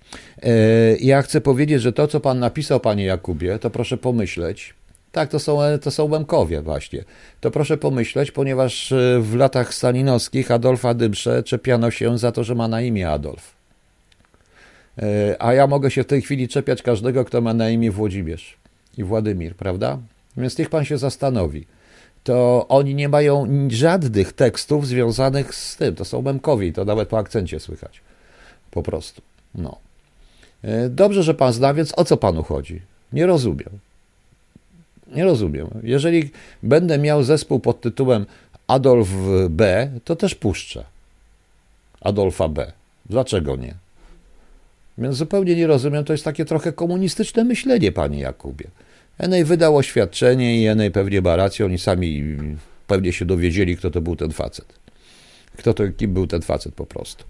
E, 0.42 0.50
ja 0.96 1.22
chcę 1.22 1.40
powiedzieć, 1.40 1.82
że 1.82 1.92
to, 1.92 2.08
co 2.08 2.20
pan 2.20 2.38
napisał, 2.38 2.80
panie 2.80 3.04
Jakubie, 3.04 3.58
to 3.58 3.70
proszę 3.70 3.96
pomyśleć, 3.96 4.74
tak, 5.16 5.28
to 5.28 5.38
są, 5.38 5.59
to 5.82 5.90
są 5.90 6.05
Łemkowie 6.05 6.62
właśnie. 6.62 7.05
To 7.40 7.51
proszę 7.51 7.76
pomyśleć, 7.76 8.30
ponieważ 8.30 8.93
e, 8.93 9.20
w 9.20 9.34
latach 9.34 9.74
stalinowskich 9.74 10.51
Adolfa 10.51 10.94
Dymsze 10.94 11.43
czepiano 11.43 11.90
się 11.90 12.18
za 12.18 12.32
to, 12.32 12.44
że 12.44 12.55
ma 12.55 12.68
na 12.68 12.80
imię 12.80 13.10
Adolf. 13.10 13.55
E, 14.98 15.36
a 15.38 15.55
ja 15.55 15.66
mogę 15.66 15.90
się 15.90 16.02
w 16.02 16.06
tej 16.06 16.22
chwili 16.22 16.48
czepiać 16.48 16.82
każdego, 16.82 17.24
kto 17.24 17.40
ma 17.40 17.55
na 17.55 17.70
imię 17.70 17.90
Włodzimierz 17.90 18.56
i 18.98 19.05
Władimir, 19.05 19.55
prawda? 19.55 19.98
Więc 20.36 20.59
niech 20.59 20.70
pan 20.70 20.84
się 20.84 20.98
zastanowi. 20.98 21.66
To 22.24 22.66
oni 22.68 22.94
nie 22.94 23.09
mają 23.09 23.48
żadnych 23.68 24.32
tekstów 24.32 24.86
związanych 24.86 25.55
z 25.55 25.76
tym. 25.76 25.94
To 25.94 26.05
są 26.05 26.22
Memkowi, 26.22 26.72
to 26.72 26.84
nawet 26.84 27.09
po 27.09 27.18
akcencie 27.18 27.60
słychać. 27.60 28.01
Po 28.70 28.82
prostu. 28.82 29.22
No. 29.55 29.78
E, 30.62 30.88
dobrze, 30.88 31.22
że 31.22 31.34
pan 31.34 31.52
zna, 31.52 31.74
więc 31.74 31.98
o 31.98 32.05
co 32.05 32.16
panu 32.16 32.43
chodzi? 32.43 32.80
Nie 33.12 33.26
rozumiem. 33.26 33.85
Nie 35.14 35.24
rozumiem. 35.24 35.68
Jeżeli 35.82 36.30
będę 36.62 36.98
miał 36.98 37.22
zespół 37.22 37.60
pod 37.60 37.80
tytułem 37.80 38.26
Adolf 38.66 39.08
B, 39.50 39.90
to 40.04 40.16
też 40.16 40.34
puszczę. 40.34 40.84
Adolfa 42.00 42.48
B. 42.48 42.72
Dlaczego 43.06 43.56
nie? 43.56 43.74
Więc 44.98 45.16
zupełnie 45.16 45.56
nie 45.56 45.66
rozumiem, 45.66 46.04
to 46.04 46.12
jest 46.12 46.24
takie 46.24 46.44
trochę 46.44 46.72
komunistyczne 46.72 47.44
myślenie, 47.44 47.92
panie 47.92 48.20
Jakubie. 48.20 48.64
Enej 49.18 49.44
wydał 49.44 49.76
oświadczenie 49.76 50.62
i 50.62 50.66
Enej 50.66 50.90
pewnie 50.90 51.20
ma 51.22 51.36
rację, 51.36 51.66
oni 51.66 51.78
sami 51.78 52.36
pewnie 52.86 53.12
się 53.12 53.24
dowiedzieli, 53.24 53.76
kto 53.76 53.90
to 53.90 54.00
był 54.00 54.16
ten 54.16 54.32
facet. 54.32 54.66
Kto 55.56 55.74
to, 55.74 55.84
kim 55.96 56.14
był 56.14 56.26
ten 56.26 56.42
facet 56.42 56.74
po 56.74 56.86
prostu. 56.86 57.24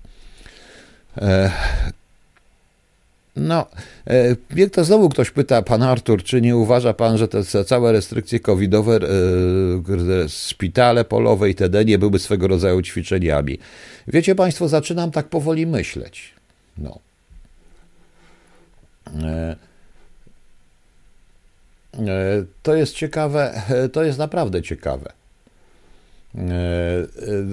No, 3.37 3.67
e, 4.07 4.37
jak 4.57 4.71
to 4.71 4.85
znowu 4.85 5.09
ktoś 5.09 5.31
pyta, 5.31 5.63
pan 5.63 5.83
Artur, 5.83 6.23
czy 6.23 6.41
nie 6.41 6.57
uważa 6.57 6.95
pan, 6.95 7.19
że 7.19 7.29
te 7.29 7.45
całe 7.65 7.93
restrykcje 7.93 8.41
covidowe, 8.41 8.97
e, 8.97 10.29
szpitale 10.29 11.05
polowe 11.05 11.49
itd. 11.49 11.85
nie 11.85 11.99
były 11.99 12.19
swego 12.19 12.49
rodzaju 12.49 12.83
ćwiczeniami? 12.83 13.59
Wiecie 14.09 14.35
państwo, 14.35 14.69
zaczynam 14.69 15.11
tak 15.11 15.29
powoli 15.29 15.67
myśleć. 15.67 16.35
No. 16.79 16.99
E, 19.23 19.57
to 22.63 22.75
jest 22.75 22.95
ciekawe, 22.95 23.63
to 23.93 24.05
jest 24.05 24.19
naprawdę 24.19 24.63
ciekawe. 24.63 25.13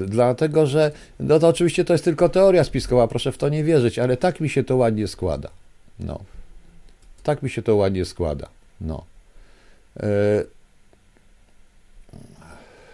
Dlatego, 0.05 0.68
że 0.68 0.91
no 1.19 1.39
to 1.39 1.47
oczywiście 1.47 1.85
to 1.85 1.93
jest 1.93 2.05
tylko 2.05 2.30
teoria 2.30 2.64
spiskowa, 2.64 3.07
proszę 3.07 3.31
w 3.31 3.38
to 3.38 3.49
nie 3.49 3.64
wierzyć, 3.64 3.99
ale 3.99 4.18
tak 4.18 4.39
mi 4.39 4.49
się 4.49 4.64
to 4.64 4.76
ładnie 4.76 5.07
składa. 5.07 5.49
No. 5.99 6.19
Tak 7.23 7.43
mi 7.43 7.49
się 7.49 7.61
to 7.61 7.75
ładnie 7.75 8.05
składa. 8.05 8.49
No. 8.81 9.03
E, 9.99 10.05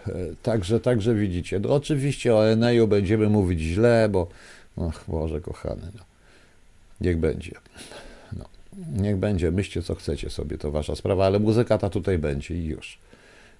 e, 0.06 0.12
także, 0.42 0.80
także 0.80 1.14
widzicie. 1.14 1.60
No 1.60 1.74
oczywiście 1.74 2.34
o 2.34 2.48
Eneju 2.48 2.88
będziemy 2.88 3.28
mówić 3.28 3.60
źle, 3.60 4.08
bo 4.10 4.26
ach 4.88 5.04
Boże 5.08 5.40
kochany, 5.40 5.82
no. 5.96 6.04
niech 7.00 7.18
będzie. 7.18 7.52
No. 8.32 8.44
Niech 8.96 9.16
będzie, 9.16 9.50
myślcie 9.50 9.82
co 9.82 9.94
chcecie 9.94 10.30
sobie, 10.30 10.58
to 10.58 10.70
wasza 10.70 10.96
sprawa, 10.96 11.26
ale 11.26 11.38
muzyka 11.38 11.78
ta 11.78 11.90
tutaj 11.90 12.18
będzie 12.18 12.54
i 12.54 12.64
już. 12.64 12.98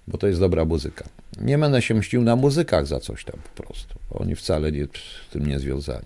Bo 0.07 0.17
to 0.17 0.27
jest 0.27 0.39
dobra 0.39 0.65
muzyka. 0.65 1.05
Nie 1.41 1.57
będę 1.57 1.81
się 1.81 1.93
mścił 1.93 2.23
na 2.23 2.35
muzykach 2.35 2.87
za 2.87 2.99
coś 2.99 3.25
tam 3.25 3.39
po 3.55 3.63
prostu. 3.63 3.95
Oni 4.11 4.35
wcale 4.35 4.71
nie, 4.71 4.85
z 5.27 5.29
tym 5.31 5.45
nie 5.45 5.59
związani. 5.59 6.05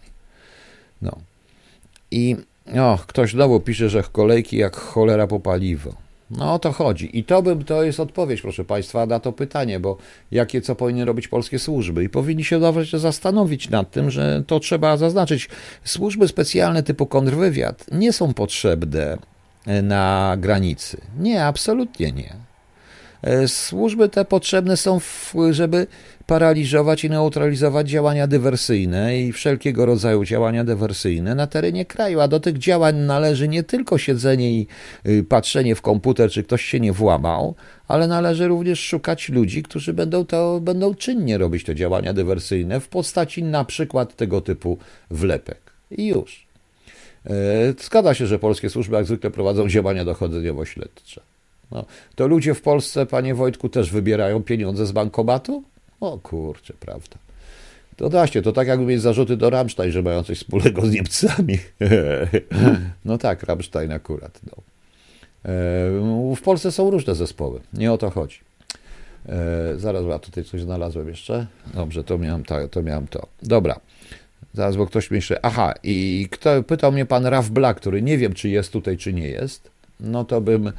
No. 1.02 1.18
I 2.12 2.36
o, 2.74 3.00
ktoś 3.08 3.32
znowu 3.32 3.60
pisze, 3.60 3.90
że 3.90 4.04
kolejki 4.12 4.58
jak 4.58 4.76
cholera 4.76 5.28
po 5.28 5.40
paliwo. 5.40 6.06
No 6.32 6.54
o 6.54 6.60
to 6.60 6.72
chodzi. 6.72 7.20
I 7.20 7.24
to, 7.24 7.42
bym, 7.42 7.64
to 7.64 7.84
jest 7.84 8.00
odpowiedź, 8.00 8.42
proszę 8.42 8.66
Państwa, 8.66 9.06
na 9.06 9.20
to 9.20 9.32
pytanie, 9.32 9.80
bo 9.80 9.98
jakie 10.32 10.62
co 10.62 10.76
powinny 10.76 11.06
robić 11.06 11.28
polskie 11.28 11.60
służby? 11.60 12.04
I 12.04 12.10
powinni 12.10 12.44
się 12.44 12.60
nawet 12.60 12.90
zastanowić 12.90 13.70
nad 13.70 13.92
tym, 13.92 14.12
że 14.12 14.44
to 14.48 14.60
trzeba 14.60 14.98
zaznaczyć. 14.98 15.50
Służby 15.84 16.28
specjalne 16.28 16.84
typu 16.84 17.06
kontrwywiad 17.06 17.86
nie 17.92 18.14
są 18.14 18.34
potrzebne 18.34 19.18
na 19.84 20.36
granicy. 20.40 20.98
Nie, 21.20 21.46
absolutnie 21.46 22.12
nie. 22.12 22.36
E, 23.22 23.48
służby 23.48 24.10
te 24.10 24.26
potrzebne 24.26 24.78
są, 24.78 25.00
żeby 25.52 25.88
paraliżować 26.28 27.04
i 27.04 27.10
neutralizować 27.10 27.90
działania 27.90 28.28
dywersyjne 28.28 29.20
i 29.20 29.32
wszelkiego 29.32 29.86
rodzaju 29.86 30.26
działania 30.26 30.64
dywersyjne 30.64 31.36
na 31.36 31.48
terenie 31.48 31.86
kraju. 31.86 32.20
A 32.20 32.28
do 32.28 32.40
tych 32.40 32.58
działań 32.58 32.96
należy 32.96 33.48
nie 33.48 33.64
tylko 33.64 33.98
siedzenie 33.98 34.52
i 34.52 34.68
y, 35.08 35.24
patrzenie 35.24 35.76
w 35.76 35.82
komputer, 35.82 36.30
czy 36.30 36.44
ktoś 36.44 36.66
się 36.66 36.80
nie 36.80 36.94
włamał, 36.94 37.56
ale 37.88 38.08
należy 38.08 38.48
również 38.48 38.80
szukać 38.80 39.30
ludzi, 39.30 39.64
którzy 39.64 39.94
będą 39.94 40.26
to 40.26 40.60
będą 40.62 40.96
czynnie 40.96 41.38
robić 41.38 41.64
te 41.64 41.76
działania 41.76 42.14
dywersyjne 42.14 42.80
w 42.80 42.88
postaci 42.88 43.44
na 43.44 43.66
przykład 43.66 44.16
tego 44.16 44.42
typu 44.42 44.78
wlepek. 45.12 45.60
I 45.92 46.08
już. 46.08 46.48
E, 47.26 47.32
zgadza 47.86 48.14
się, 48.14 48.28
że 48.28 48.40
polskie 48.40 48.70
służby 48.70 48.96
jak 48.96 49.06
zwykle 49.06 49.32
prowadzą 49.32 49.70
działania 49.70 50.06
dochodzeniowo-śledcze. 50.06 51.22
No, 51.72 51.86
to 52.16 52.28
ludzie 52.28 52.54
w 52.54 52.62
Polsce, 52.62 53.06
panie 53.06 53.36
Wojtku, 53.36 53.70
też 53.70 53.92
wybierają 53.92 54.44
pieniądze 54.44 54.86
z 54.86 54.92
bankomatu? 54.92 55.64
O 56.06 56.18
kurczę, 56.18 56.74
prawda. 56.80 57.18
To 57.96 58.10
właśnie, 58.10 58.42
to 58.42 58.52
tak 58.52 58.68
jakby 58.68 58.86
mieć 58.86 59.02
zarzuty 59.02 59.38
do 59.38 59.50
Rammstein, 59.50 59.92
że 59.92 60.02
mają 60.02 60.24
coś 60.24 60.38
wspólnego 60.38 60.82
z 60.82 60.92
Niemcami. 60.92 61.58
no 63.06 63.18
tak, 63.18 63.44
Rammstein 63.44 63.92
akurat. 63.92 64.40
No. 64.46 64.64
E, 65.46 66.36
w 66.36 66.42
Polsce 66.44 66.72
są 66.72 66.92
różne 66.92 67.16
zespoły, 67.16 67.60
nie 67.74 67.92
o 67.92 67.98
to 67.98 68.10
chodzi. 68.10 68.40
E, 69.30 69.74
zaraz, 69.78 70.06
ja 70.06 70.20
tutaj 70.20 70.44
coś 70.44 70.62
znalazłem 70.62 71.08
jeszcze. 71.08 71.48
Dobrze, 71.74 72.04
to 72.04 72.18
miałem 72.18 72.46
to. 72.46 72.68
to, 72.68 72.84
miałem 72.84 73.08
to. 73.08 73.28
Dobra. 73.44 73.80
Zaraz, 74.54 74.76
bo 74.76 74.86
ktoś 74.86 75.12
mi 75.12 75.16
jeszcze... 75.16 75.46
Aha, 75.46 75.74
i 75.84 76.28
kto 76.32 76.64
pytał 76.64 76.92
mnie 76.92 77.06
pan 77.06 77.26
Raf 77.26 77.50
Black, 77.50 77.80
który 77.80 78.02
nie 78.02 78.18
wiem, 78.18 78.34
czy 78.34 78.50
jest 78.50 78.72
tutaj, 78.72 78.98
czy 78.98 79.14
nie 79.14 79.28
jest. 79.28 79.70
No 80.00 80.26
to 80.26 80.42
bym 80.42 80.72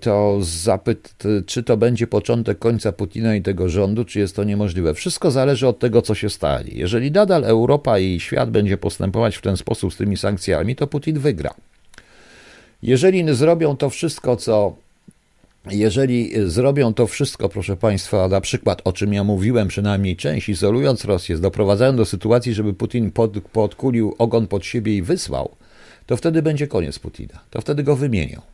to 0.00 0.38
zapyt, 0.42 1.14
czy 1.46 1.62
to 1.62 1.76
będzie 1.76 2.06
początek 2.06 2.58
końca 2.58 2.92
Putina 2.92 3.34
i 3.34 3.42
tego 3.42 3.68
rządu, 3.68 4.04
czy 4.04 4.18
jest 4.18 4.36
to 4.36 4.44
niemożliwe. 4.44 4.94
Wszystko 4.94 5.30
zależy 5.30 5.68
od 5.68 5.78
tego, 5.78 6.02
co 6.02 6.14
się 6.14 6.30
stali. 6.30 6.78
Jeżeli 6.78 7.10
nadal 7.10 7.44
Europa 7.44 7.98
i 7.98 8.20
świat 8.20 8.50
będzie 8.50 8.76
postępować 8.76 9.36
w 9.36 9.42
ten 9.42 9.56
sposób 9.56 9.94
z 9.94 9.96
tymi 9.96 10.16
sankcjami, 10.16 10.76
to 10.76 10.86
Putin 10.86 11.18
wygra. 11.18 11.54
Jeżeli 12.82 13.34
zrobią 13.34 13.76
to 13.76 13.90
wszystko, 13.90 14.36
co 14.36 14.76
jeżeli 15.70 16.32
zrobią 16.50 16.94
to 16.94 17.06
wszystko, 17.06 17.48
proszę 17.48 17.76
Państwa, 17.76 18.28
na 18.28 18.40
przykład 18.40 18.82
o 18.84 18.92
czym 18.92 19.12
ja 19.14 19.24
mówiłem, 19.24 19.68
przynajmniej 19.68 20.16
część, 20.16 20.48
izolując 20.48 21.04
Rosję, 21.04 21.38
doprowadzają 21.38 21.96
do 21.96 22.04
sytuacji, 22.04 22.54
żeby 22.54 22.74
Putin 22.74 23.10
pod, 23.10 23.40
podkulił 23.40 24.14
ogon 24.18 24.46
pod 24.46 24.64
siebie 24.64 24.96
i 24.96 25.02
wysłał, 25.02 25.50
to 26.06 26.16
wtedy 26.16 26.42
będzie 26.42 26.66
koniec 26.66 26.98
Putina. 26.98 27.40
To 27.50 27.60
wtedy 27.60 27.82
go 27.82 27.96
wymienią. 27.96 28.53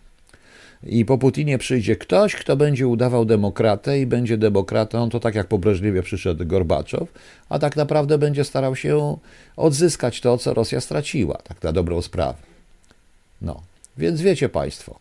I 0.82 1.05
po 1.05 1.19
Putinie 1.19 1.59
przyjdzie 1.59 1.97
ktoś, 1.97 2.35
kto 2.35 2.57
będzie 2.57 2.86
udawał 2.86 3.24
demokratę 3.24 4.01
i 4.01 4.07
będzie 4.07 4.39
demokratą, 4.39 5.11
to 5.11 5.20
tak 5.20 5.35
jak 5.35 5.47
po 5.47 5.59
Breżniewie 5.59 6.02
przyszedł 6.02 6.47
Gorbaczow, 6.47 7.09
a 7.48 7.59
tak 7.59 7.77
naprawdę 7.77 8.19
będzie 8.19 8.44
starał 8.44 8.77
się 8.77 9.16
odzyskać 9.57 10.20
to, 10.20 10.39
co 10.39 10.55
Rosja 10.55 10.81
straciła, 10.81 11.39
tak 11.44 11.62
na 11.62 11.73
dobrą 11.73 12.02
sprawę. 12.02 12.39
No, 13.43 13.62
więc 13.98 14.20
wiecie 14.20 14.48
Państwo, 14.48 14.98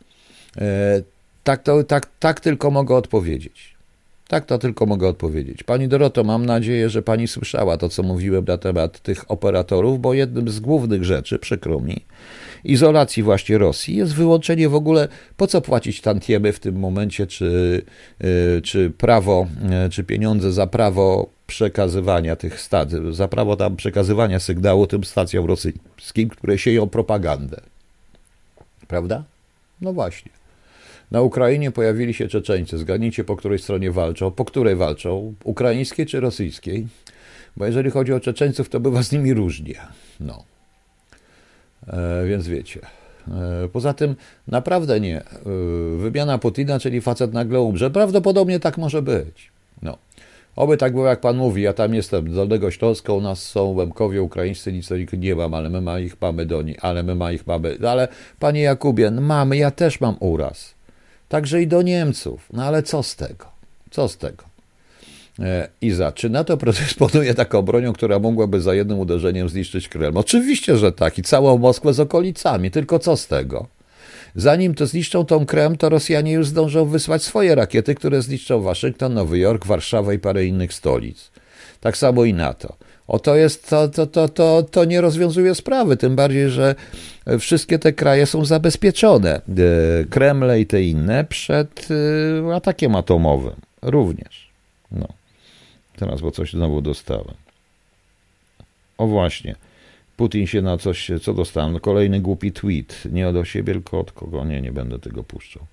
e, 0.57 1.01
tak, 1.43 1.63
to, 1.63 1.83
tak, 1.83 2.07
tak 2.19 2.39
tylko 2.39 2.71
mogę 2.71 2.95
odpowiedzieć. 2.95 3.79
Tak 4.27 4.45
to 4.45 4.57
tylko 4.57 4.85
mogę 4.85 5.07
odpowiedzieć. 5.07 5.63
Pani 5.63 5.87
Doroto, 5.87 6.23
mam 6.23 6.45
nadzieję, 6.45 6.89
że 6.89 7.01
pani 7.01 7.27
słyszała 7.27 7.77
to, 7.77 7.89
co 7.89 8.03
mówiłem 8.03 8.45
na 8.45 8.57
temat 8.57 8.99
tych 8.99 9.31
operatorów, 9.31 10.01
bo 10.01 10.13
jednym 10.13 10.49
z 10.49 10.59
głównych 10.59 11.03
rzeczy, 11.03 11.39
przykro 11.39 11.79
mi, 11.79 12.05
izolacji 12.63 13.23
właśnie 13.23 13.57
Rosji 13.57 13.95
jest 13.95 14.13
wyłączenie 14.13 14.69
w 14.69 14.75
ogóle, 14.75 15.07
po 15.37 15.47
co 15.47 15.61
płacić 15.61 16.01
tantiemy 16.01 16.53
w 16.53 16.59
tym 16.59 16.79
momencie, 16.79 17.27
czy, 17.27 17.81
y, 18.23 18.61
czy 18.61 18.89
prawo, 18.89 19.47
y, 19.85 19.89
czy 19.89 20.03
pieniądze 20.03 20.51
za 20.51 20.67
prawo 20.67 21.29
przekazywania 21.47 22.35
tych 22.35 22.61
stacji, 22.61 22.97
za 23.11 23.27
prawo 23.27 23.55
tam 23.55 23.75
przekazywania 23.75 24.39
sygnału 24.39 24.87
tym 24.87 25.03
stacjom 25.03 25.45
rosyjskim, 25.45 26.29
które 26.29 26.57
sieją 26.57 26.89
propagandę. 26.89 27.61
Prawda? 28.87 29.23
No 29.81 29.93
właśnie. 29.93 30.31
Na 31.11 31.21
Ukrainie 31.21 31.71
pojawili 31.71 32.13
się 32.13 32.27
Czeczeńcy. 32.27 32.77
Zgadnijcie, 32.77 33.23
po 33.23 33.35
której 33.35 33.59
stronie 33.59 33.91
walczą. 33.91 34.31
Po 34.31 34.45
której 34.45 34.75
walczą? 34.75 35.33
Ukraińskiej 35.43 36.05
czy 36.05 36.19
rosyjskiej? 36.19 36.87
Bo 37.57 37.65
jeżeli 37.65 37.91
chodzi 37.91 38.13
o 38.13 38.19
Czeczeńców, 38.19 38.69
to 38.69 38.79
bywa 38.79 39.03
z 39.03 39.11
nimi 39.11 39.33
różnie. 39.33 39.75
No. 40.19 40.43
E, 41.87 42.25
więc 42.25 42.47
wiecie. 42.47 42.79
E, 43.27 43.67
poza 43.73 43.93
tym 43.93 44.15
naprawdę 44.47 44.99
nie. 44.99 45.21
E, 45.21 45.23
wymiana 45.97 46.37
Putina, 46.37 46.79
czyli 46.79 47.01
facet 47.01 47.33
nagle 47.33 47.61
umrze. 47.61 47.91
Prawdopodobnie 47.91 48.59
tak 48.59 48.77
może 48.77 49.01
być. 49.01 49.51
No. 49.81 49.97
Oby 50.55 50.77
tak 50.77 50.93
było, 50.93 51.07
jak 51.07 51.21
pan 51.21 51.37
mówi. 51.37 51.61
Ja 51.61 51.73
tam 51.73 51.93
jestem 51.95 52.31
z 52.31 52.35
Dolnego 52.35 52.71
Śląska, 52.71 53.13
u 53.13 53.21
nas 53.21 53.43
są 53.43 53.73
Łemkowie 53.73 54.21
ukraińscy, 54.21 54.73
nic 54.73 54.91
o 54.91 54.97
nich 54.97 55.13
nie 55.13 55.35
mam, 55.35 55.53
ale 55.53 55.69
my 55.69 55.81
ma 55.81 55.99
ich 55.99 56.21
mamy 56.21 56.45
do 56.45 56.61
nich, 56.61 56.77
ale 56.81 57.03
my 57.03 57.15
ma 57.15 57.31
ich 57.31 57.47
mamy. 57.47 57.77
Ale 57.87 58.07
panie 58.39 58.61
Jakubie, 58.61 59.11
mamy, 59.11 59.57
ja 59.57 59.71
też 59.71 60.01
mam 60.01 60.15
uraz. 60.19 60.73
Także 61.29 61.61
i 61.61 61.67
do 61.67 61.81
Niemców. 61.81 62.49
No 62.53 62.63
ale 62.63 62.83
co 62.83 63.03
z 63.03 63.15
tego? 63.15 63.45
Co 63.91 64.07
z 64.07 64.17
tego? 64.17 64.48
E, 65.41 65.67
Iza, 65.81 66.11
czy 66.11 66.29
NATO 66.29 66.57
predysponuje 66.63 67.33
taką 67.33 67.61
bronią, 67.61 67.93
która 67.93 68.19
mogłaby 68.19 68.61
za 68.61 68.73
jednym 68.73 68.99
uderzeniem 68.99 69.49
zniszczyć 69.49 69.89
Kreml? 69.89 70.17
Oczywiście, 70.17 70.77
że 70.77 70.91
tak 70.91 71.17
i 71.17 71.23
całą 71.23 71.57
Moskwę 71.57 71.93
z 71.93 71.99
okolicami, 71.99 72.71
tylko 72.71 72.99
co 72.99 73.17
z 73.17 73.27
tego? 73.27 73.67
Zanim 74.35 74.75
to 74.75 74.87
zniszczą 74.87 75.25
tą 75.25 75.45
Kreml, 75.45 75.77
to 75.77 75.89
Rosjanie 75.89 76.31
już 76.31 76.47
zdążą 76.47 76.85
wysłać 76.85 77.23
swoje 77.23 77.55
rakiety, 77.55 77.95
które 77.95 78.21
zniszczą 78.21 78.61
Waszyngton, 78.61 79.13
Nowy 79.13 79.39
Jork, 79.39 79.65
Warszawę 79.65 80.15
i 80.15 80.19
parę 80.19 80.45
innych 80.45 80.73
stolic. 80.73 81.31
Tak 81.81 81.97
samo 81.97 82.25
i 82.25 82.33
NATO. 82.33 82.75
O 83.07 83.19
to 83.19 83.35
jest, 83.35 83.69
to, 83.69 83.87
to, 83.87 84.07
to, 84.07 84.29
to, 84.29 84.63
to 84.71 84.85
nie 84.85 85.01
rozwiązuje 85.01 85.55
sprawy, 85.55 85.97
tym 85.97 86.15
bardziej, 86.15 86.49
że 86.49 86.75
wszystkie 87.39 87.79
te 87.79 87.93
kraje 87.93 88.25
są 88.25 88.45
zabezpieczone, 88.45 89.35
e, 89.35 89.41
Kremle 90.09 90.59
i 90.59 90.65
te 90.65 90.83
inne, 90.83 91.25
przed 91.25 91.87
e, 92.47 92.55
atakiem 92.55 92.95
atomowym 92.95 93.55
również. 93.81 94.49
No. 94.91 95.18
Teraz, 95.99 96.21
bo 96.21 96.31
coś 96.31 96.51
znowu 96.51 96.81
dostałem. 96.81 97.33
O 98.97 99.07
właśnie. 99.07 99.55
Putin 100.17 100.47
się 100.47 100.61
na 100.61 100.77
coś, 100.77 101.11
co 101.21 101.33
dostałem? 101.33 101.73
No, 101.73 101.79
kolejny 101.79 102.19
głupi 102.19 102.51
tweet. 102.51 103.03
Nie 103.11 103.27
od 103.27 103.47
siebie, 103.47 103.73
tylko 103.73 103.99
od 103.99 104.11
kogo? 104.11 104.45
Nie, 104.45 104.61
nie 104.61 104.71
będę 104.71 104.99
tego 104.99 105.23
puszczał. 105.23 105.63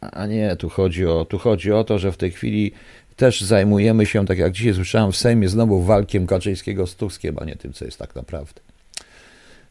A 0.00 0.26
nie, 0.26 0.56
tu 0.56 0.68
chodzi 0.68 1.06
o, 1.06 1.24
tu 1.24 1.38
chodzi 1.38 1.72
o 1.72 1.84
to, 1.84 1.98
że 1.98 2.12
w 2.12 2.16
tej 2.16 2.30
chwili 2.30 2.72
też 3.16 3.40
zajmujemy 3.40 4.06
się, 4.06 4.26
tak 4.26 4.38
jak 4.38 4.52
dzisiaj 4.52 4.74
słyszałem 4.74 5.12
w 5.12 5.16
Sejmie, 5.16 5.48
znowu 5.48 5.82
walkiem 5.82 6.26
Kaczyńskiego 6.26 6.86
z 6.86 6.96
Tuskiem, 6.96 7.38
a 7.38 7.44
nie 7.44 7.56
tym, 7.56 7.72
co 7.72 7.84
jest 7.84 7.98
tak 7.98 8.14
naprawdę. 8.14 8.60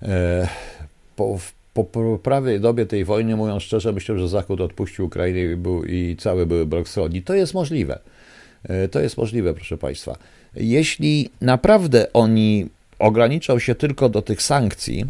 E, 0.01 0.47
po, 1.15 1.39
po 1.83 2.19
prawej 2.23 2.59
dobie 2.59 2.85
tej 2.85 3.05
wojny, 3.05 3.35
mówiąc 3.35 3.63
szczerze, 3.63 3.91
myślę, 3.91 4.19
że 4.19 4.27
Zachód 4.27 4.61
odpuścił 4.61 5.05
Ukrainę 5.05 5.39
i, 5.39 5.55
był, 5.55 5.83
i 5.83 6.15
cały 6.19 6.45
były 6.45 6.65
blok 6.65 6.87
wschodni. 6.87 7.21
To 7.21 7.33
jest 7.33 7.53
możliwe. 7.53 7.99
E, 8.63 8.87
to 8.87 8.99
jest 8.99 9.17
możliwe, 9.17 9.53
proszę 9.53 9.77
Państwa. 9.77 10.17
Jeśli 10.55 11.29
naprawdę 11.41 12.13
oni 12.13 12.67
ograniczą 12.99 13.59
się 13.59 13.75
tylko 13.75 14.09
do 14.09 14.21
tych 14.21 14.41
sankcji, 14.41 15.05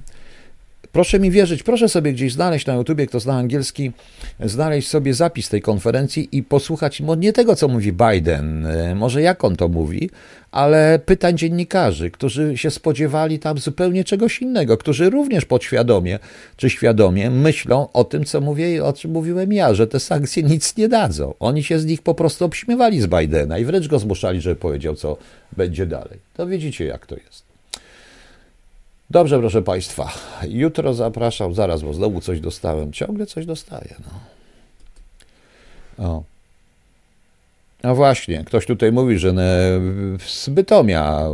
Proszę 0.92 1.20
mi 1.20 1.32
wierzyć, 1.32 1.64
proszę 1.64 1.90
sobie 1.90 2.14
gdzieś 2.14 2.34
znaleźć 2.34 2.66
na 2.66 2.76
YouTubie, 2.76 3.08
kto 3.08 3.20
zna 3.20 3.34
angielski, 3.34 3.92
znaleźć 4.40 4.88
sobie 4.88 5.14
zapis 5.14 5.50
tej 5.50 5.62
konferencji 5.62 6.30
i 6.32 6.44
posłuchać 6.44 7.02
nie 7.18 7.34
tego, 7.34 7.56
co 7.56 7.68
mówi 7.68 7.94
Biden, 7.94 8.66
e, 8.66 8.96
może 8.96 9.22
jak 9.22 9.44
on 9.44 9.56
to 9.56 9.68
mówi, 9.68 10.10
ale 10.52 11.00
pytań 11.06 11.38
dziennikarzy, 11.38 12.12
którzy 12.12 12.58
się 12.58 12.72
spodziewali 12.72 13.40
tam 13.40 13.58
zupełnie 13.58 14.04
czegoś 14.04 14.42
innego, 14.42 14.78
którzy 14.78 15.10
również 15.10 15.46
podświadomie 15.46 16.20
czy 16.58 16.70
świadomie 16.70 17.30
myślą 17.30 17.88
o 17.94 18.04
tym, 18.04 18.26
co 18.26 18.42
mówię, 18.42 18.86
o 18.86 18.94
czym 18.94 19.12
mówiłem 19.12 19.54
ja, 19.54 19.74
że 19.74 19.88
te 19.88 20.00
sankcje 20.00 20.44
nic 20.44 20.78
nie 20.78 20.88
dadzą. 20.88 21.34
Oni 21.40 21.64
się 21.64 21.80
z 21.80 21.86
nich 21.86 22.02
po 22.02 22.16
prostu 22.16 22.46
obśmiewali 22.46 23.02
z 23.02 23.08
Bidena 23.08 23.58
i 23.58 23.66
wręcz 23.66 23.88
go 23.88 24.00
zmuszali, 24.00 24.42
żeby 24.42 24.56
powiedział, 24.56 24.96
co 24.96 25.18
będzie 25.58 25.86
dalej. 25.86 26.20
To 26.34 26.48
widzicie, 26.48 26.86
jak 26.86 27.06
to 27.06 27.16
jest. 27.16 27.49
Dobrze, 29.12 29.40
proszę 29.40 29.62
Państwa. 29.62 30.14
Jutro 30.50 30.94
zapraszam, 30.94 31.54
zaraz, 31.54 31.82
bo 31.82 31.94
znowu 31.94 32.22
coś 32.22 32.40
dostałem. 32.40 32.94
Ciągle 32.94 33.26
coś 33.26 33.46
dostaję. 33.46 33.96
No. 34.00 34.20
O. 36.06 36.24
A 37.84 37.94
właśnie, 37.94 38.44
ktoś 38.44 38.66
tutaj 38.66 38.92
mówi, 38.92 39.20
że 39.20 39.34
z 40.26 40.50
Bytomia 40.50 41.28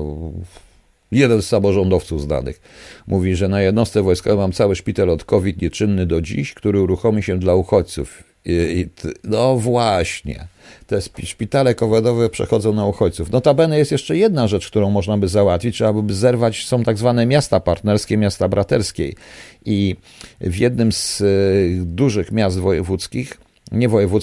jeden 1.11 1.41
z 1.41 1.47
samorządowców 1.47 2.21
znanych 2.21 2.61
mówi, 3.07 3.35
że 3.35 3.47
na 3.47 3.61
jednostce 3.61 4.01
wojskowej 4.01 4.37
mam 4.37 4.51
cały 4.51 4.75
szpital 4.75 5.09
od 5.09 5.23
COVID 5.23 5.61
nieczynny 5.61 6.05
do 6.05 6.21
dziś, 6.21 6.53
który 6.53 6.81
uruchomi 6.81 7.23
się 7.23 7.39
dla 7.39 7.55
uchodźców. 7.55 8.34
No 9.23 9.57
właśnie 9.57 10.47
te 10.87 11.01
szpitale 11.23 11.75
covidowe 11.75 12.29
przechodzą 12.29 12.73
na 12.73 12.85
uchodźców. 12.85 13.31
Notabene 13.31 13.77
jest 13.77 13.91
jeszcze 13.91 14.17
jedna 14.17 14.47
rzecz, 14.47 14.67
którą 14.67 14.89
można 14.89 15.17
by 15.17 15.27
załatwić, 15.27 15.75
trzeba 15.75 15.93
by 15.93 16.13
zerwać, 16.13 16.65
są 16.65 16.83
tak 16.83 16.97
zwane 16.97 17.25
miasta 17.25 17.59
partnerskie, 17.59 18.17
miasta 18.17 18.47
braterskie 18.47 19.13
i 19.65 19.95
w 20.41 20.57
jednym 20.57 20.91
z 20.91 21.21
e, 21.21 21.25
dużych 21.85 22.31
miast 22.31 22.59
wojewódzkich, 22.59 23.37
nie 23.71 23.89
wojewódzkich, 23.89 24.11